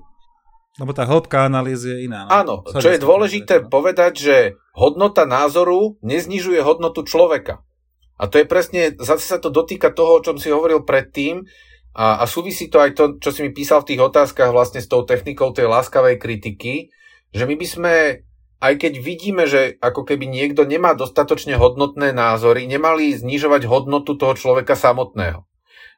Lebo 0.80 0.96
tá 0.96 1.04
hĺbka 1.04 1.44
analýzy 1.44 1.92
je 1.92 1.98
iná. 2.08 2.26
No? 2.26 2.32
Áno, 2.32 2.56
čo 2.64 2.88
je 2.88 3.04
dôležité 3.04 3.60
no. 3.60 3.68
povedať, 3.68 4.14
že 4.16 4.36
hodnota 4.72 5.28
názoru 5.28 6.00
neznižuje 6.00 6.64
hodnotu 6.64 7.04
človeka. 7.04 7.60
A 8.20 8.28
to 8.28 8.40
je 8.40 8.46
presne, 8.48 8.96
zase 9.00 9.28
sa 9.28 9.40
to 9.40 9.52
dotýka 9.52 9.92
toho, 9.92 10.20
o 10.20 10.24
čom 10.24 10.40
si 10.40 10.52
hovoril 10.52 10.84
predtým 10.88 11.44
a, 11.96 12.20
a 12.20 12.24
súvisí 12.28 12.72
to 12.72 12.80
aj 12.80 12.96
to, 12.96 13.04
čo 13.20 13.32
si 13.32 13.44
mi 13.44 13.52
písal 13.52 13.84
v 13.84 13.96
tých 13.96 14.02
otázkach 14.04 14.56
vlastne 14.56 14.80
s 14.80 14.88
tou 14.88 15.04
technikou 15.04 15.52
tej 15.52 15.68
láskavej 15.68 16.16
kritiky, 16.16 16.96
že 17.36 17.44
my 17.44 17.56
by 17.60 17.68
sme, 17.68 17.94
aj 18.62 18.74
keď 18.80 18.94
vidíme, 19.00 19.44
že 19.50 19.76
ako 19.84 20.08
keby 20.08 20.32
niekto 20.32 20.64
nemá 20.64 20.96
dostatočne 20.96 21.60
hodnotné 21.60 22.16
názory, 22.16 22.68
nemali 22.68 23.16
znižovať 23.20 23.68
hodnotu 23.68 24.16
toho 24.16 24.36
človeka 24.36 24.80
samotného. 24.80 25.49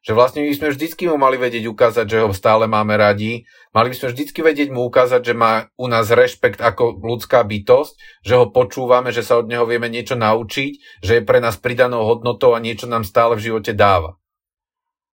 Že 0.02 0.18
vlastne 0.18 0.41
my 0.41 0.49
sme 0.58 0.74
vždycky 0.74 1.06
mu 1.06 1.14
mali 1.22 1.38
vedieť 1.38 1.70
ukázať, 1.70 2.06
že 2.10 2.26
ho 2.26 2.34
stále 2.34 2.66
máme 2.66 2.97
radi. 2.97 3.45
Mali 3.70 3.93
by 3.93 3.95
sme 4.02 4.08
vždycky 4.10 4.41
vedieť 4.41 4.74
mu 4.74 4.89
ukázať, 4.89 5.22
že 5.22 5.38
má 5.38 5.70
u 5.78 5.86
nás 5.86 6.10
rešpekt 6.10 6.58
ako 6.58 6.97
ľudská 6.97 7.45
bytosť, 7.45 8.26
že 8.26 8.34
ho 8.34 8.49
počúvame, 8.49 9.14
že 9.14 9.22
sa 9.22 9.38
od 9.38 9.45
neho 9.45 9.62
vieme 9.70 9.93
niečo 9.93 10.18
naučiť, 10.18 11.06
že 11.06 11.22
je 11.22 11.24
pre 11.24 11.38
nás 11.38 11.62
pridanou 11.62 12.02
hodnotou 12.02 12.58
a 12.58 12.64
niečo 12.64 12.89
nám 12.89 13.06
stále 13.06 13.38
v 13.38 13.54
živote 13.54 13.78
dáva. 13.78 14.18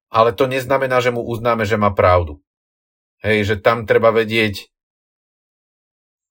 Ale 0.08 0.32
to 0.32 0.48
neznamená, 0.48 1.04
že 1.04 1.12
mu 1.12 1.20
uznáme, 1.20 1.68
že 1.68 1.76
má 1.76 1.92
pravdu. 1.92 2.40
Hej, 3.20 3.44
že 3.44 3.54
tam 3.60 3.84
treba 3.84 4.08
vedieť. 4.08 4.72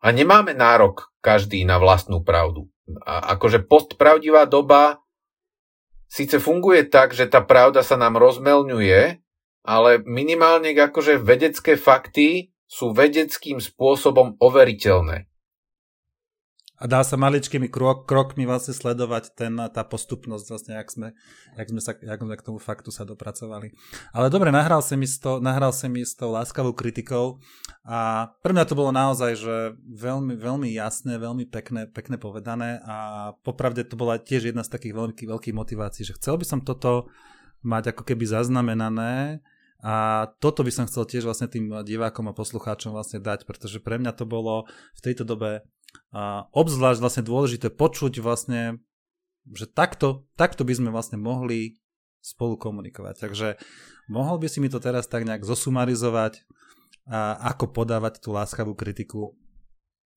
A 0.01 0.09
nemáme 0.09 0.57
nárok 0.57 1.13
každý 1.21 1.61
na 1.61 1.77
vlastnú 1.77 2.25
pravdu. 2.25 2.73
A 3.05 3.37
akože 3.37 3.69
postpravdivá 3.69 4.49
doba 4.49 5.05
síce 6.07 6.41
funguje 6.41 6.87
tak, 6.87 7.13
že 7.13 7.27
tá 7.27 7.43
pravda 7.43 7.83
sa 7.83 7.95
nám 7.99 8.19
rozmelňuje, 8.19 9.21
ale 9.67 9.91
minimálne 10.07 10.71
akože 10.71 11.19
vedecké 11.19 11.75
fakty 11.75 12.51
sú 12.67 12.91
vedeckým 12.91 13.59
spôsobom 13.63 14.35
overiteľné 14.39 15.27
a 16.77 16.83
dá 16.85 17.01
sa 17.01 17.17
maličkými 17.17 17.73
krok, 17.73 18.05
krokmi 18.05 18.45
vlastne 18.45 18.69
sledovať 18.77 19.33
ten, 19.33 19.57
tá 19.57 19.81
postupnosť 19.81 20.45
vlastne, 20.45 20.73
jak 20.77 20.89
sme, 20.93 21.07
jak 21.57 21.67
sme, 21.73 21.81
sa, 21.81 21.91
jak 21.97 22.19
sme 22.21 22.37
k 22.37 22.45
tomu 22.45 22.61
faktu 22.61 22.93
sa 22.93 23.01
dopracovali. 23.01 23.73
Ale 24.13 24.29
dobre, 24.29 24.53
nahral 24.53 24.85
si 24.85 24.93
mi 24.93 25.09
s, 25.09 25.17
to, 25.17 25.41
nahral 25.41 25.73
si 25.73 25.89
mi 25.89 26.05
s 26.05 26.13
tou 26.13 26.29
láskavou 26.29 26.77
kritikou 26.77 27.41
a 27.81 28.29
pre 28.45 28.53
mňa 28.53 28.69
to 28.69 28.77
bolo 28.77 28.93
naozaj, 28.93 29.33
že 29.33 29.55
veľmi, 29.89 30.37
veľmi 30.37 30.69
jasné, 30.69 31.17
veľmi 31.17 31.49
pekné, 31.49 31.89
pekné 31.89 32.21
povedané 32.21 32.77
a 32.85 33.31
popravde 33.41 33.81
to 33.81 33.97
bola 33.97 34.21
tiež 34.21 34.53
jedna 34.53 34.61
z 34.61 34.69
takých 34.69 34.93
veľkých, 34.93 35.29
veľkých 35.33 35.57
motivácií, 35.57 36.05
že 36.05 36.13
chcel 36.21 36.37
by 36.37 36.45
som 36.45 36.61
toto 36.61 37.09
mať 37.65 37.97
ako 37.97 38.05
keby 38.05 38.29
zaznamenané, 38.29 39.41
a 39.77 40.25
toto 40.41 40.65
by 40.65 40.73
som 40.73 40.89
chcel 40.89 41.05
tiež 41.05 41.29
vlastne 41.29 41.45
tým 41.45 41.69
divákom 41.85 42.25
a 42.25 42.33
poslucháčom 42.33 42.97
vlastne 42.97 43.21
dať, 43.21 43.45
pretože 43.45 43.77
pre 43.77 44.01
mňa 44.01 44.09
to 44.17 44.25
bolo 44.25 44.65
v 44.97 45.01
tejto 45.05 45.21
dobe 45.21 45.61
a 46.13 46.47
obzvlášť 46.55 46.99
vlastne 47.03 47.23
dôležité 47.25 47.67
počuť 47.73 48.23
vlastne, 48.23 48.81
že 49.51 49.67
takto, 49.67 50.25
takto 50.39 50.63
by 50.63 50.73
sme 50.73 50.89
vlastne 50.89 51.19
mohli 51.19 51.79
spolu 52.19 52.59
komunikovať. 52.59 53.15
Takže 53.17 53.47
mohol 54.11 54.41
by 54.41 54.47
si 54.51 54.59
mi 54.59 54.67
to 54.67 54.81
teraz 54.83 55.07
tak 55.07 55.23
nejak 55.23 55.47
zosumarizovať, 55.47 56.43
a 57.07 57.39
ako 57.55 57.71
podávať 57.71 58.19
tú 58.19 58.35
láskavú 58.35 58.75
kritiku? 58.75 59.31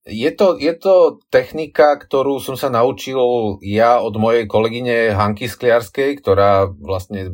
Je 0.08 0.32
to, 0.32 0.56
je 0.56 0.74
to 0.74 1.22
technika, 1.28 1.94
ktorú 1.94 2.40
som 2.40 2.56
sa 2.56 2.72
naučil 2.72 3.20
ja 3.62 4.00
od 4.00 4.16
mojej 4.16 4.48
kolegyne 4.48 5.12
Hanky 5.14 5.46
Skliarskej, 5.46 6.18
ktorá 6.18 6.66
vlastne 6.66 7.30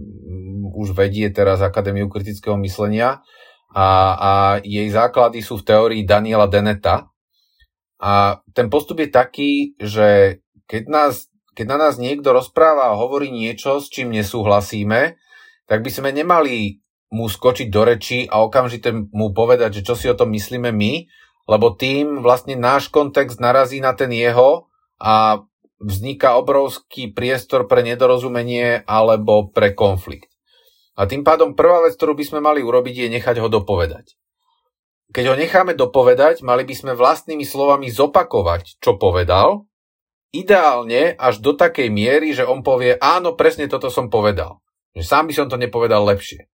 už 0.76 0.92
vedie 0.92 1.30
teraz 1.32 1.62
Akadémiu 1.62 2.10
kritického 2.10 2.58
myslenia 2.60 3.22
a, 3.70 3.88
a 4.18 4.32
jej 4.60 4.90
základy 4.92 5.40
sú 5.40 5.62
v 5.62 5.66
teórii 5.72 6.02
Daniela 6.04 6.50
Deneta, 6.50 7.08
a 7.96 8.44
ten 8.52 8.68
postup 8.68 9.00
je 9.00 9.08
taký, 9.08 9.52
že 9.80 10.40
keď, 10.68 10.82
nás, 10.88 11.32
keď 11.56 11.66
na 11.72 11.78
nás 11.88 11.94
niekto 11.96 12.36
rozpráva 12.36 12.92
a 12.92 12.98
hovorí 12.98 13.32
niečo, 13.32 13.80
s 13.80 13.88
čím 13.88 14.12
nesúhlasíme, 14.12 15.16
tak 15.64 15.80
by 15.80 15.90
sme 15.90 16.10
nemali 16.12 16.84
mu 17.10 17.30
skočiť 17.30 17.68
do 17.72 17.82
reči 17.86 18.18
a 18.28 18.42
okamžite 18.44 18.92
mu 18.92 19.32
povedať, 19.32 19.80
že 19.80 19.86
čo 19.86 19.94
si 19.94 20.06
o 20.10 20.18
tom 20.18 20.34
myslíme 20.34 20.74
my, 20.74 20.92
lebo 21.46 21.72
tým 21.72 22.20
vlastne 22.20 22.58
náš 22.58 22.90
kontext 22.90 23.38
narazí 23.38 23.78
na 23.78 23.94
ten 23.94 24.10
jeho 24.10 24.66
a 24.98 25.46
vzniká 25.78 26.34
obrovský 26.36 27.12
priestor 27.12 27.70
pre 27.70 27.86
nedorozumenie 27.86 28.82
alebo 28.84 29.48
pre 29.48 29.72
konflikt. 29.76 30.32
A 30.96 31.04
tým 31.04 31.22
pádom 31.22 31.52
prvá 31.52 31.84
vec, 31.84 31.94
ktorú 31.94 32.16
by 32.16 32.24
sme 32.24 32.40
mali 32.40 32.64
urobiť, 32.64 33.06
je 33.06 33.08
nechať 33.20 33.36
ho 33.44 33.48
dopovedať. 33.52 34.16
Keď 35.14 35.24
ho 35.30 35.34
necháme 35.38 35.78
dopovedať, 35.78 36.42
mali 36.42 36.66
by 36.66 36.74
sme 36.74 36.92
vlastnými 36.98 37.46
slovami 37.46 37.88
zopakovať, 37.90 38.82
čo 38.82 38.98
povedal, 38.98 39.66
ideálne 40.34 41.14
až 41.16 41.40
do 41.40 41.54
takej 41.54 41.88
miery, 41.88 42.34
že 42.34 42.44
on 42.44 42.60
povie, 42.66 42.98
áno, 42.98 43.38
presne 43.38 43.70
toto 43.70 43.88
som 43.88 44.10
povedal. 44.10 44.60
Že 44.92 45.02
sám 45.06 45.24
by 45.30 45.34
som 45.36 45.46
to 45.46 45.56
nepovedal 45.56 46.04
lepšie. 46.04 46.50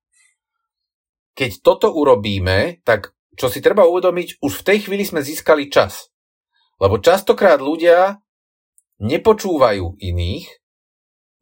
Keď 1.32 1.64
toto 1.64 1.88
urobíme, 1.90 2.84
tak 2.84 3.16
čo 3.32 3.48
si 3.48 3.64
treba 3.64 3.88
uvedomiť, 3.88 4.44
už 4.44 4.52
v 4.60 4.66
tej 4.68 4.78
chvíli 4.86 5.08
sme 5.08 5.24
získali 5.24 5.72
čas. 5.72 6.12
Lebo 6.76 7.00
častokrát 7.00 7.58
ľudia 7.58 8.20
nepočúvajú 9.00 9.96
iných, 9.96 10.61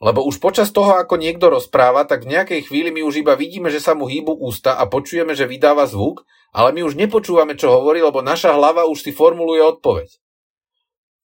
lebo 0.01 0.25
už 0.25 0.41
počas 0.41 0.73
toho, 0.73 0.97
ako 0.97 1.21
niekto 1.21 1.53
rozpráva, 1.53 2.09
tak 2.09 2.25
v 2.25 2.33
nejakej 2.35 2.73
chvíli 2.73 2.89
my 2.91 3.05
už 3.05 3.21
iba 3.21 3.37
vidíme, 3.37 3.69
že 3.69 3.85
sa 3.85 3.93
mu 3.93 4.09
hýbu 4.09 4.33
ústa 4.41 4.81
a 4.81 4.89
počujeme, 4.89 5.37
že 5.37 5.45
vydáva 5.45 5.85
zvuk 5.85 6.25
ale 6.51 6.75
my 6.75 6.83
už 6.83 6.99
nepočúvame, 6.99 7.55
čo 7.55 7.71
hovorí, 7.71 8.03
lebo 8.03 8.23
naša 8.27 8.55
hlava 8.55 8.87
už 8.91 9.07
si 9.07 9.11
formuluje 9.15 9.63
odpoveď. 9.63 10.11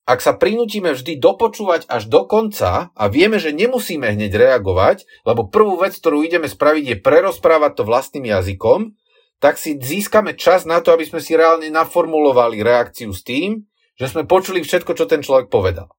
Ak 0.07 0.23
sa 0.23 0.39
prinútime 0.39 0.95
vždy 0.95 1.19
dopočúvať 1.19 1.91
až 1.91 2.07
do 2.07 2.31
konca 2.31 2.95
a 2.95 3.05
vieme, 3.11 3.43
že 3.43 3.51
nemusíme 3.51 4.07
hneď 4.07 4.39
reagovať, 4.39 5.03
lebo 5.27 5.51
prvú 5.51 5.83
vec, 5.83 5.99
ktorú 5.99 6.23
ideme 6.23 6.47
spraviť, 6.47 6.85
je 6.87 7.03
prerozprávať 7.03 7.73
to 7.75 7.83
vlastným 7.83 8.31
jazykom, 8.31 8.95
tak 9.43 9.59
si 9.59 9.75
získame 9.75 10.39
čas 10.39 10.63
na 10.63 10.79
to, 10.79 10.95
aby 10.95 11.03
sme 11.11 11.19
si 11.19 11.35
reálne 11.35 11.67
naformulovali 11.75 12.63
reakciu 12.63 13.11
s 13.11 13.27
tým, 13.27 13.67
že 13.99 14.07
sme 14.07 14.31
počuli 14.31 14.63
všetko, 14.63 14.95
čo 14.95 15.11
ten 15.11 15.27
človek 15.27 15.51
povedal. 15.51 15.91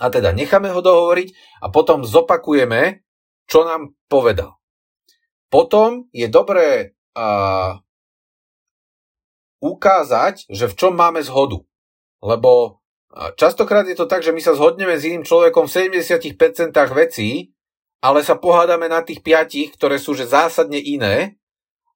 A 0.00 0.08
teda 0.08 0.32
necháme 0.32 0.72
ho 0.72 0.80
dohovoriť 0.80 1.60
a 1.60 1.68
potom 1.68 2.08
zopakujeme, 2.08 3.04
čo 3.44 3.68
nám 3.68 3.92
povedal. 4.08 4.56
Potom 5.52 6.08
je 6.16 6.24
dobré 6.32 6.96
a, 7.12 7.76
ukázať, 9.60 10.48
že 10.48 10.66
v 10.72 10.76
čom 10.76 10.96
máme 10.96 11.20
zhodu. 11.20 11.60
Lebo 12.24 12.80
častokrát 13.36 13.84
je 13.84 13.96
to 13.96 14.08
tak, 14.08 14.24
že 14.24 14.32
my 14.32 14.40
sa 14.40 14.56
zhodneme 14.56 14.96
s 14.96 15.04
iným 15.04 15.26
človekom 15.26 15.68
v 15.68 15.92
70% 15.92 16.72
vecí, 16.96 17.52
ale 18.00 18.24
sa 18.24 18.40
pohádame 18.40 18.88
na 18.88 19.04
tých 19.04 19.20
piatich, 19.20 19.76
ktoré 19.76 20.00
sú 20.00 20.16
že 20.16 20.24
zásadne 20.24 20.80
iné 20.80 21.36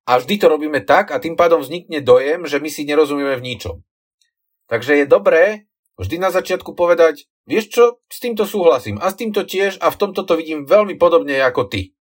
a 0.05 0.21
vždy 0.21 0.37
to 0.37 0.47
robíme 0.53 0.85
tak 0.85 1.09
a 1.09 1.17
tým 1.17 1.33
pádom 1.33 1.65
vznikne 1.65 2.05
dojem, 2.05 2.45
že 2.45 2.61
my 2.61 2.69
si 2.69 2.85
nerozumieme 2.85 3.41
v 3.41 3.47
ničom. 3.55 3.77
Takže 4.69 5.01
je 5.01 5.07
dobré 5.09 5.65
vždy 5.99 6.17
na 6.19 6.31
začiatku 6.31 6.75
povedať, 6.75 7.27
vieš 7.47 7.67
čo, 7.71 7.85
s 8.11 8.19
týmto 8.19 8.47
súhlasím 8.49 8.99
a 8.99 9.11
s 9.11 9.19
týmto 9.19 9.47
tiež 9.47 9.79
a 9.79 9.91
v 9.91 9.99
tomto 9.99 10.27
to 10.27 10.35
vidím 10.39 10.67
veľmi 10.67 10.99
podobne 10.99 11.39
ako 11.43 11.71
ty. 11.71 11.95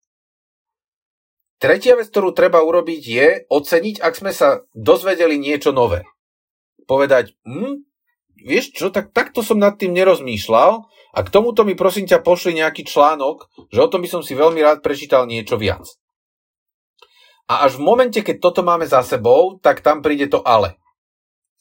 Tretia 1.62 1.94
vec, 1.94 2.10
ktorú 2.10 2.34
treba 2.34 2.58
urobiť, 2.58 3.02
je 3.06 3.28
oceniť, 3.46 4.02
ak 4.02 4.14
sme 4.18 4.34
sa 4.34 4.66
dozvedeli 4.74 5.38
niečo 5.38 5.70
nové. 5.70 6.02
Povedať, 6.90 7.38
hm, 7.46 7.86
vieš 8.42 8.74
čo, 8.74 8.90
tak 8.90 9.14
takto 9.14 9.46
som 9.46 9.62
nad 9.62 9.78
tým 9.78 9.94
nerozmýšľal 9.94 10.82
a 11.14 11.18
k 11.22 11.28
tomuto 11.30 11.62
mi 11.62 11.78
prosím 11.78 12.10
ťa 12.10 12.26
pošli 12.26 12.58
nejaký 12.58 12.82
článok, 12.82 13.46
že 13.70 13.78
o 13.78 13.86
tom 13.86 14.02
by 14.02 14.10
som 14.10 14.22
si 14.26 14.34
veľmi 14.34 14.58
rád 14.58 14.82
prečítal 14.82 15.30
niečo 15.30 15.54
viac. 15.54 15.86
A 17.46 17.62
až 17.70 17.78
v 17.78 17.86
momente, 17.86 18.18
keď 18.26 18.42
toto 18.42 18.66
máme 18.66 18.82
za 18.90 19.06
sebou, 19.06 19.62
tak 19.62 19.86
tam 19.86 20.02
príde 20.02 20.26
to 20.26 20.42
ale. 20.42 20.81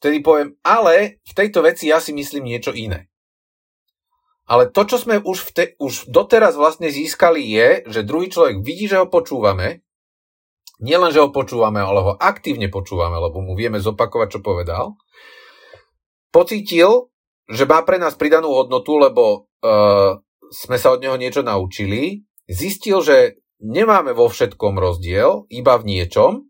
Vtedy 0.01 0.25
poviem, 0.25 0.57
ale 0.65 1.21
v 1.21 1.33
tejto 1.37 1.61
veci 1.61 1.93
ja 1.93 2.01
si 2.01 2.09
myslím 2.09 2.49
niečo 2.49 2.73
iné. 2.73 3.05
ale 4.51 4.67
to, 4.67 4.83
čo 4.83 4.99
sme 4.99 5.23
už, 5.23 5.53
vte, 5.53 5.79
už 5.79 6.11
doteraz 6.11 6.59
vlastne 6.59 6.91
získali 6.91 7.39
je, 7.39 7.87
že 7.87 8.03
druhý 8.03 8.27
človek 8.27 8.59
vidí, 8.59 8.89
že 8.89 8.99
ho 8.99 9.07
počúvame, 9.07 9.79
nielen, 10.83 11.13
že 11.13 11.23
ho 11.23 11.31
počúvame, 11.31 11.79
ale 11.79 12.03
ho 12.03 12.13
aktívne 12.19 12.67
počúvame, 12.67 13.15
lebo 13.15 13.39
mu 13.39 13.55
vieme 13.55 13.79
zopakovať, 13.79 14.27
čo 14.27 14.39
povedal, 14.43 14.99
pocítil, 16.35 17.13
že 17.47 17.63
má 17.63 17.79
pre 17.87 17.95
nás 17.95 18.19
pridanú 18.19 18.51
hodnotu, 18.51 18.99
lebo 18.99 19.47
uh, 19.63 20.19
sme 20.51 20.75
sa 20.75 20.91
od 20.91 20.99
neho 20.99 21.15
niečo 21.15 21.47
naučili, 21.47 22.27
zistil, 22.49 22.99
že 22.99 23.39
nemáme 23.63 24.11
vo 24.11 24.27
všetkom 24.27 24.75
rozdiel, 24.75 25.47
iba 25.47 25.79
v 25.79 25.87
niečom 25.87 26.43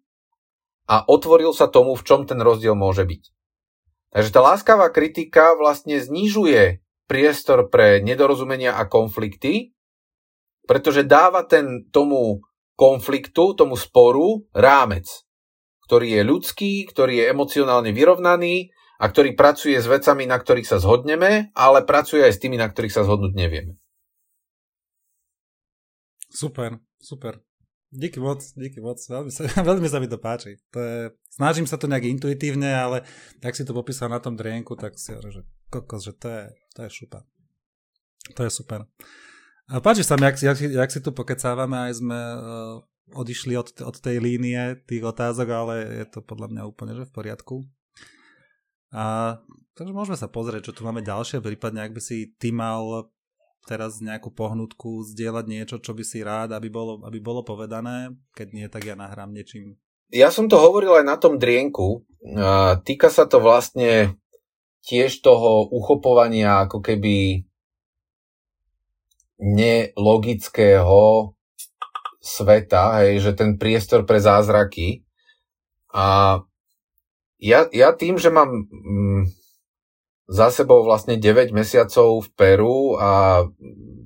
a 0.89 1.06
otvoril 1.06 1.54
sa 1.54 1.70
tomu, 1.70 1.93
v 1.93 2.02
čom 2.02 2.26
ten 2.26 2.41
rozdiel 2.41 2.74
môže 2.74 3.06
byť. 3.06 3.41
Takže 4.12 4.30
tá 4.32 4.43
láskavá 4.43 4.91
kritika 4.91 5.55
vlastne 5.55 5.99
znižuje 5.99 6.84
priestor 7.07 7.72
pre 7.72 8.03
nedorozumenia 8.03 8.76
a 8.76 8.88
konflikty, 8.88 9.72
pretože 10.68 11.07
dáva 11.07 11.47
ten 11.47 11.88
tomu 11.91 12.43
konfliktu, 12.76 13.55
tomu 13.55 13.76
sporu 13.80 14.47
rámec, 14.51 15.07
ktorý 15.88 16.20
je 16.20 16.22
ľudský, 16.24 16.74
ktorý 16.88 17.24
je 17.24 17.26
emocionálne 17.32 17.91
vyrovnaný 17.91 18.72
a 18.99 19.07
ktorý 19.07 19.36
pracuje 19.36 19.76
s 19.80 19.88
vecami, 19.88 20.28
na 20.28 20.39
ktorých 20.39 20.68
sa 20.68 20.78
zhodneme, 20.80 21.51
ale 21.55 21.84
pracuje 21.84 22.24
aj 22.24 22.36
s 22.36 22.41
tými, 22.41 22.55
na 22.55 22.68
ktorých 22.72 22.95
sa 22.95 23.03
zhodnúť 23.03 23.34
nevieme. 23.36 23.76
Super, 26.32 26.80
super. 26.95 27.43
Díky 27.92 28.24
moc, 28.24 28.39
díky 28.56 28.80
moc. 28.80 29.04
Veľmi 29.04 29.32
sa, 29.36 29.44
veľmi 29.70 29.88
sa 29.92 30.00
mi 30.00 30.08
to 30.08 30.16
páči. 30.16 30.56
To 30.72 30.80
je, 30.80 31.12
snažím 31.28 31.68
sa 31.68 31.76
to 31.76 31.92
nejak 31.92 32.08
intuitívne, 32.08 32.72
ale 32.72 33.04
tak 33.44 33.52
si 33.52 33.68
to 33.68 33.76
popísal 33.76 34.08
na 34.08 34.24
tom 34.24 34.39
drienku, 34.39 34.80
tak 34.80 34.96
si 34.96 35.12
že 35.12 35.44
kokos, 35.68 36.08
že 36.08 36.16
to 36.16 36.28
je, 36.32 36.44
to 36.72 36.80
je 36.88 36.89
šupa. 36.89 37.20
To 38.39 38.48
je 38.48 38.52
super. 38.52 38.88
A 39.68 39.84
páči 39.84 40.08
sa 40.08 40.16
mi, 40.16 40.24
jak, 40.24 40.39
jak, 40.39 40.58
jak 40.60 40.92
si 40.92 41.04
tu 41.04 41.12
pokecávame, 41.12 41.92
aj 41.92 42.00
sme 42.00 42.16
uh, 42.16 42.80
odišli 43.12 43.60
od, 43.60 43.76
od 43.84 43.96
tej 44.00 44.24
línie 44.24 44.80
tých 44.88 45.04
otázok, 45.04 45.48
ale 45.52 45.74
je 46.04 46.06
to 46.08 46.24
podľa 46.24 46.48
mňa 46.48 46.64
úplne 46.64 46.96
že 46.96 47.08
v 47.08 47.16
poriadku. 47.16 47.56
A 48.92 49.36
takže 49.76 49.92
môžeme 49.96 50.20
sa 50.20 50.32
pozrieť, 50.32 50.72
čo 50.72 50.76
tu 50.80 50.82
máme 50.88 51.04
ďalšie, 51.04 51.44
prípadne 51.44 51.84
ak 51.84 51.96
by 51.96 52.02
si 52.04 52.36
ty 52.39 52.56
mal 52.56 53.12
teraz 53.66 54.01
nejakú 54.01 54.34
pohnutku, 54.34 55.05
zdieľať 55.05 55.45
niečo, 55.45 55.76
čo 55.78 55.93
by 55.93 56.03
si 56.05 56.26
rád, 56.26 56.57
aby 56.57 56.70
bolo, 56.70 57.01
aby 57.05 57.22
bolo 57.22 57.45
povedané? 57.45 58.14
Keď 58.34 58.47
nie, 58.53 58.68
tak 58.68 58.86
ja 58.86 58.97
nahrám 58.97 59.32
niečím. 59.34 59.78
Ja 60.12 60.28
som 60.28 60.51
to 60.51 60.59
hovoril 60.59 60.99
aj 60.99 61.05
na 61.07 61.16
tom 61.16 61.39
drienku. 61.39 62.03
Týka 62.84 63.07
sa 63.07 63.30
to 63.30 63.39
vlastne 63.39 64.20
tiež 64.84 65.22
toho 65.24 65.70
uchopovania 65.72 66.68
ako 66.68 66.84
keby 66.84 67.45
nelogického 69.41 71.34
sveta, 72.22 73.01
hej, 73.01 73.26
že 73.26 73.32
ten 73.34 73.57
priestor 73.57 74.05
pre 74.05 74.22
zázraky. 74.22 75.01
A 75.89 76.38
ja, 77.41 77.66
ja 77.74 77.89
tým, 77.97 78.22
že 78.22 78.30
mám 78.30 78.70
mm, 78.70 79.41
za 80.32 80.47
sebou 80.47 80.88
vlastne 80.88 81.19
9 81.19 81.51
mesiacov 81.51 82.23
v 82.23 82.29
Peru 82.39 82.95
a 82.95 83.43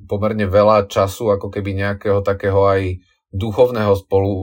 pomerne 0.10 0.50
veľa 0.50 0.90
času 0.90 1.38
ako 1.38 1.54
keby 1.54 1.78
nejakého 1.78 2.26
takého 2.26 2.66
aj 2.66 2.98
duchovného 3.30 3.94
spolu, 3.94 4.34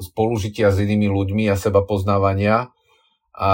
spolužitia 0.00 0.72
s 0.72 0.80
inými 0.80 1.12
ľuďmi 1.12 1.52
a 1.52 1.60
seba 1.60 1.84
poznávania. 1.84 2.72
A 3.38 3.50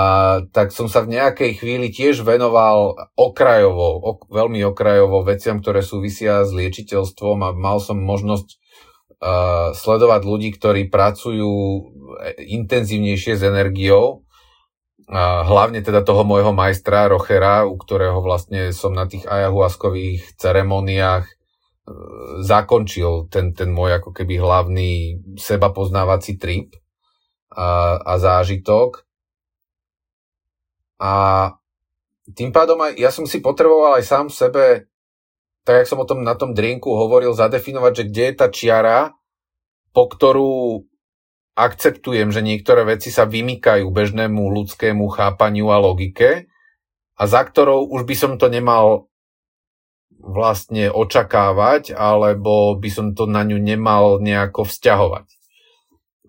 tak 0.48 0.72
som 0.72 0.88
sa 0.88 1.04
v 1.04 1.12
nejakej 1.18 1.60
chvíli 1.60 1.92
tiež 1.92 2.24
venoval 2.24 2.96
okrajovo, 3.20 4.00
ok, 4.00 4.32
veľmi 4.32 4.64
okrajovo 4.64 5.20
veciam, 5.26 5.60
ktoré 5.60 5.84
súvisia 5.84 6.40
s 6.40 6.56
liečiteľstvom 6.56 7.44
a 7.44 7.52
mal 7.52 7.84
som 7.84 8.00
možnosť 8.00 8.48
uh, 8.48 9.76
sledovať 9.76 10.22
ľudí, 10.24 10.56
ktorí 10.56 10.88
pracujú 10.88 11.52
intenzívnejšie 12.40 13.36
s 13.36 13.42
energiou 13.44 14.23
hlavne 15.44 15.84
teda 15.84 16.00
toho 16.00 16.24
môjho 16.24 16.56
majstra 16.56 17.12
Rochera, 17.12 17.68
u 17.68 17.76
ktorého 17.76 18.24
vlastne 18.24 18.72
som 18.72 18.96
na 18.96 19.04
tých 19.04 19.28
ayahuaskových 19.28 20.40
ceremoniách 20.40 21.28
e, 21.28 21.32
zakončil 22.40 23.28
ten, 23.28 23.52
ten 23.52 23.68
môj 23.68 24.00
ako 24.00 24.16
keby 24.16 24.40
hlavný 24.40 25.20
seba 25.36 25.68
poznávací 25.76 26.40
trip 26.40 26.72
a, 27.52 28.00
a 28.00 28.12
zážitok. 28.16 29.04
A 31.04 31.12
tým 32.32 32.48
pádom 32.48 32.80
aj, 32.80 32.96
ja 32.96 33.12
som 33.12 33.28
si 33.28 33.44
potreboval 33.44 34.00
aj 34.00 34.04
sám 34.08 34.26
sebe, 34.32 34.88
tak 35.68 35.84
jak 35.84 35.88
som 35.88 36.00
o 36.00 36.08
tom 36.08 36.24
na 36.24 36.32
tom 36.32 36.56
drinku 36.56 36.88
hovoril, 36.88 37.36
zadefinovať, 37.36 37.92
že 37.92 38.04
kde 38.08 38.22
je 38.24 38.34
tá 38.36 38.46
čiara, 38.48 39.12
po 39.92 40.08
ktorú 40.08 40.84
akceptujem, 41.54 42.34
že 42.34 42.42
niektoré 42.42 42.82
veci 42.82 43.14
sa 43.14 43.26
vymykajú 43.26 43.86
bežnému 43.86 44.42
ľudskému 44.42 45.06
chápaniu 45.14 45.70
a 45.70 45.78
logike 45.78 46.50
a 47.14 47.22
za 47.30 47.42
ktorou 47.46 47.86
už 47.94 48.02
by 48.06 48.14
som 48.18 48.32
to 48.36 48.50
nemal 48.50 49.06
vlastne 50.24 50.88
očakávať, 50.90 51.94
alebo 51.94 52.74
by 52.80 52.90
som 52.90 53.12
to 53.12 53.28
na 53.28 53.44
ňu 53.44 53.60
nemal 53.60 54.18
nejako 54.18 54.64
vzťahovať. 54.66 55.26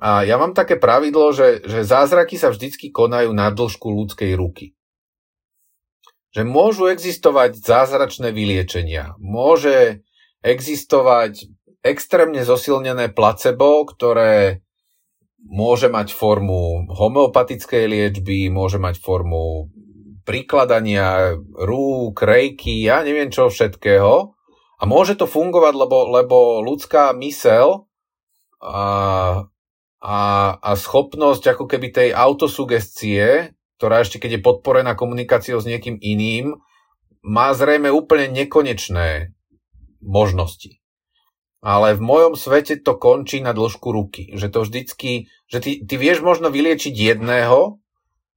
A 0.03 0.28
ja 0.28 0.36
mám 0.36 0.51
také 0.51 0.76
pravidlo, 0.76 1.32
že, 1.32 1.63
že 1.63 1.88
zázraky 1.88 2.36
sa 2.36 2.51
vždycky 2.51 2.91
konajú 2.91 3.32
na 3.32 3.47
dĺžku 3.47 3.88
ľudskej 3.88 4.36
ruky. 4.36 4.76
Že 6.36 6.43
môžu 6.43 6.91
existovať 6.91 7.63
zázračné 7.63 8.36
vyliečenia, 8.36 9.15
môže 9.23 10.03
existovať 10.43 11.47
extrémne 11.80 12.43
zosilnené 12.43 13.15
placebo, 13.15 13.88
ktoré 13.88 14.64
môže 15.45 15.87
mať 15.87 16.11
formu 16.11 16.89
homeopatickej 16.89 17.85
liečby, 17.85 18.49
môže 18.49 18.81
mať 18.81 18.97
formu 18.97 19.69
prikladania 20.25 21.37
rúk, 21.53 22.17
rejky, 22.25 22.89
ja 22.89 23.05
neviem 23.05 23.29
čo 23.29 23.53
všetkého. 23.53 24.33
A 24.75 24.83
môže 24.83 25.15
to 25.15 25.29
fungovať, 25.29 25.73
lebo, 25.77 25.97
lebo 26.11 26.37
ľudská 26.65 27.15
mysel 27.21 27.87
a, 28.59 29.47
a, 30.03 30.17
a 30.59 30.71
schopnosť 30.75 31.55
ako 31.55 31.65
keby 31.69 31.93
tej 31.93 32.09
autosugestie, 32.11 33.55
ktorá 33.79 34.03
ešte 34.03 34.19
keď 34.19 34.41
je 34.41 34.45
podporená 34.45 34.97
komunikáciou 34.97 35.61
s 35.61 35.69
niekým 35.69 36.01
iným, 36.01 36.59
má 37.23 37.55
zrejme 37.55 37.87
úplne 37.87 38.27
nekonečné 38.35 39.31
možnosti 40.03 40.84
ale 41.66 41.97
v 41.97 42.05
mojom 42.05 42.38
svete 42.38 42.78
to 42.86 43.01
končí 43.01 43.41
na 43.41 43.49
dĺžku 43.49 43.89
ruky. 43.89 44.30
Že 44.38 44.47
to 44.53 44.59
vždycky, 44.61 45.11
že 45.49 45.57
ty, 45.57 45.72
ty 45.82 45.97
vieš 45.97 46.22
možno 46.22 46.53
vyliečiť 46.53 46.93
jedného, 46.93 47.82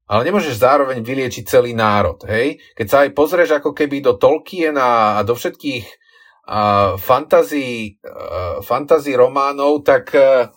ale 0.08 0.20
nemôžeš 0.24 0.56
zároveň 0.56 1.04
vyliečiť 1.04 1.44
celý 1.44 1.76
národ. 1.76 2.24
Hej? 2.24 2.64
Keď 2.72 2.86
sa 2.88 3.04
aj 3.04 3.12
pozrieš 3.12 3.60
ako 3.60 3.76
keby 3.76 4.00
do 4.00 4.16
Tolkiena 4.16 5.20
a 5.20 5.28
do 5.28 5.36
všetkých 5.36 5.84
uh, 5.84 6.96
fantazí, 6.96 8.00
románov, 9.12 9.84
tak 9.84 10.08
uh, 10.16 10.48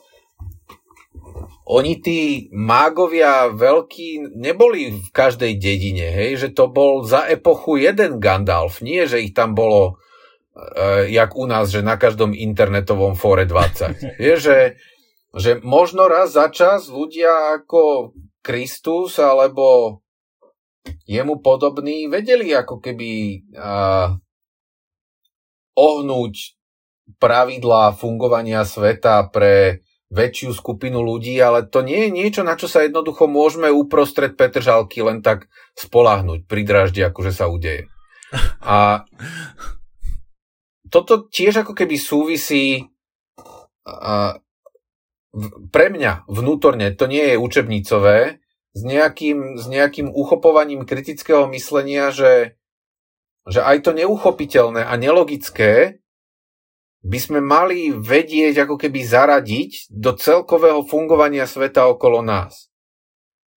oni 1.67 1.99
tí 1.99 2.47
mágovia 2.55 3.51
veľkí 3.51 4.39
neboli 4.39 4.95
v 4.95 5.07
každej 5.11 5.59
dedine, 5.59 6.07
hej? 6.07 6.39
že 6.39 6.55
to 6.55 6.71
bol 6.71 7.03
za 7.03 7.27
epochu 7.27 7.83
jeden 7.83 8.23
Gandalf, 8.23 8.79
nie 8.79 9.03
že 9.03 9.19
ich 9.19 9.35
tam 9.35 9.59
bolo 9.59 9.99
jak 11.07 11.31
u 11.35 11.45
nás, 11.47 11.71
že 11.71 11.79
na 11.79 11.95
každom 11.95 12.35
internetovom 12.35 13.15
fóre 13.15 13.47
20. 13.47 14.19
Je, 14.19 14.35
že, 14.45 14.57
že 15.31 15.51
možno 15.63 16.11
raz 16.11 16.35
za 16.35 16.51
čas 16.51 16.91
ľudia 16.91 17.55
ako 17.61 18.11
Kristus 18.43 19.21
alebo 19.21 19.99
jemu 21.05 21.39
podobný 21.39 22.09
vedeli 22.09 22.51
ako 22.57 22.81
keby 22.81 23.11
uh, 23.53 24.17
ohnúť 25.77 26.57
pravidlá 27.21 27.93
fungovania 27.93 28.65
sveta 28.65 29.29
pre 29.29 29.85
väčšiu 30.11 30.51
skupinu 30.51 30.99
ľudí, 30.99 31.39
ale 31.39 31.63
to 31.63 31.79
nie 31.79 32.07
je 32.07 32.11
niečo, 32.11 32.41
na 32.43 32.59
čo 32.59 32.67
sa 32.67 32.83
jednoducho 32.83 33.31
môžeme 33.31 33.71
uprostred 33.71 34.35
Petržalky 34.35 34.99
len 34.99 35.23
tak 35.23 35.47
spolahnuť 35.79 36.51
pri 36.51 36.61
draždi, 36.67 37.01
akože 37.07 37.31
sa 37.31 37.47
udeje. 37.47 37.87
A 38.59 39.07
toto 40.91 41.31
tiež 41.31 41.63
ako 41.63 41.73
keby 41.73 41.95
súvisí 41.95 42.91
pre 45.71 45.85
mňa 45.87 46.27
vnútorne, 46.27 46.91
to 46.93 47.07
nie 47.07 47.33
je 47.33 47.39
učebnicové, 47.39 48.43
s 48.71 48.81
nejakým, 48.87 49.59
s 49.59 49.65
nejakým 49.67 50.07
uchopovaním 50.11 50.87
kritického 50.87 51.47
myslenia, 51.51 52.11
že, 52.11 52.55
že 53.47 53.59
aj 53.63 53.83
to 53.83 53.91
neuchopiteľné 53.95 54.83
a 54.87 54.93
nelogické 54.95 55.99
by 57.01 57.19
sme 57.19 57.39
mali 57.41 57.89
vedieť 57.91 58.63
ako 58.67 58.77
keby 58.77 59.01
zaradiť 59.01 59.89
do 59.91 60.13
celkového 60.13 60.85
fungovania 60.85 61.49
sveta 61.49 61.89
okolo 61.89 62.21
nás. 62.21 62.69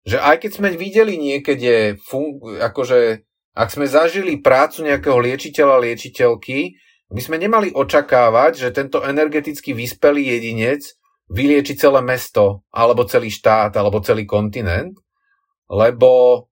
Že 0.05 0.21
aj 0.21 0.36
keď 0.45 0.51
sme 0.55 0.69
videli 0.77 1.17
niekedy 1.17 1.97
fun- 1.99 2.39
akože 2.61 3.25
ak 3.51 3.67
sme 3.67 3.84
zažili 3.84 4.39
prácu 4.39 4.88
nejakého 4.88 5.19
liečiteľa, 5.19 5.84
liečiteľky, 5.84 6.79
by 7.12 7.22
sme 7.22 7.38
nemali 7.38 7.76
očakávať, 7.76 8.51
že 8.55 8.70
tento 8.72 9.03
energeticky 9.03 9.76
vyspelý 9.76 10.39
jedinec 10.39 10.95
vylieči 11.32 11.76
celé 11.76 11.99
mesto, 12.03 12.64
alebo 12.72 13.07
celý 13.07 13.32
štát, 13.32 13.76
alebo 13.76 14.03
celý 14.03 14.24
kontinent, 14.28 14.95
lebo 15.72 16.43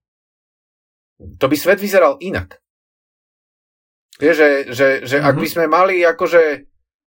to 1.36 1.44
by 1.48 1.56
svet 1.56 1.80
vyzeral 1.80 2.16
inak. 2.20 2.60
Vieš, 4.20 4.36
že, 4.36 4.50
že, 4.72 4.86
že 5.04 5.16
mm-hmm. 5.20 5.28
ak 5.28 5.36
by 5.36 5.46
mhm. 5.48 5.52
sme 5.52 5.64
mali 5.68 5.96
akože 6.04 6.42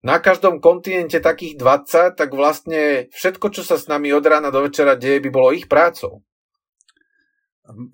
na 0.03 0.19
každom 0.19 0.59
kontinente 0.59 1.19
takých 1.23 1.55
20, 1.55 2.19
tak 2.19 2.29
vlastne 2.35 3.07
všetko, 3.15 3.47
čo 3.55 3.63
sa 3.63 3.79
s 3.79 3.87
nami 3.87 4.11
od 4.11 4.23
rána 4.23 4.51
do 4.51 4.59
večera 4.67 4.99
deje, 4.99 5.23
by 5.23 5.29
bolo 5.31 5.55
ich 5.55 5.71
prácou. 5.71 6.23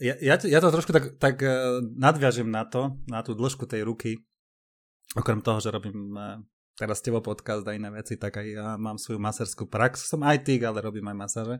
Ja, 0.01 0.17
ja, 0.17 0.33
ja 0.41 0.59
to 0.65 0.73
trošku 0.73 0.89
tak, 0.89 1.21
tak 1.21 1.45
eh, 1.45 1.53
nadviažem 1.93 2.49
na 2.49 2.65
to, 2.65 2.97
na 3.05 3.21
tú 3.21 3.37
dĺžku 3.37 3.69
tej 3.69 3.85
ruky. 3.85 4.17
Okrem 5.17 5.41
toho, 5.41 5.57
že 5.57 5.73
robím 5.73 6.13
eh, 6.17 6.43
teraz 6.77 7.01
s 7.01 7.05
tebou 7.05 7.23
podcast 7.23 7.65
a 7.65 7.73
iné 7.73 7.89
veci, 7.89 8.19
tak 8.19 8.37
aj 8.37 8.45
ja 8.45 8.67
mám 8.77 9.01
svoju 9.01 9.17
maserskú 9.17 9.65
prax. 9.65 10.05
Som 10.05 10.21
aj 10.25 10.45
tyk, 10.45 10.65
ale 10.65 10.83
robím 10.83 11.09
aj 11.09 11.17
masáže. 11.17 11.55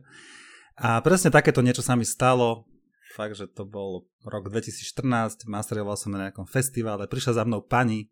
A 0.78 1.02
presne 1.02 1.34
takéto 1.34 1.60
niečo 1.60 1.82
sa 1.82 1.98
mi 1.98 2.06
stalo. 2.06 2.64
Fakt, 3.10 3.34
že 3.34 3.50
to 3.50 3.66
bol 3.66 4.06
rok 4.22 4.54
2014, 4.54 5.50
masteroval 5.50 5.98
som 5.98 6.14
na 6.14 6.30
nejakom 6.30 6.46
festivale, 6.46 7.10
prišla 7.10 7.42
za 7.42 7.44
mnou 7.44 7.58
pani, 7.58 8.06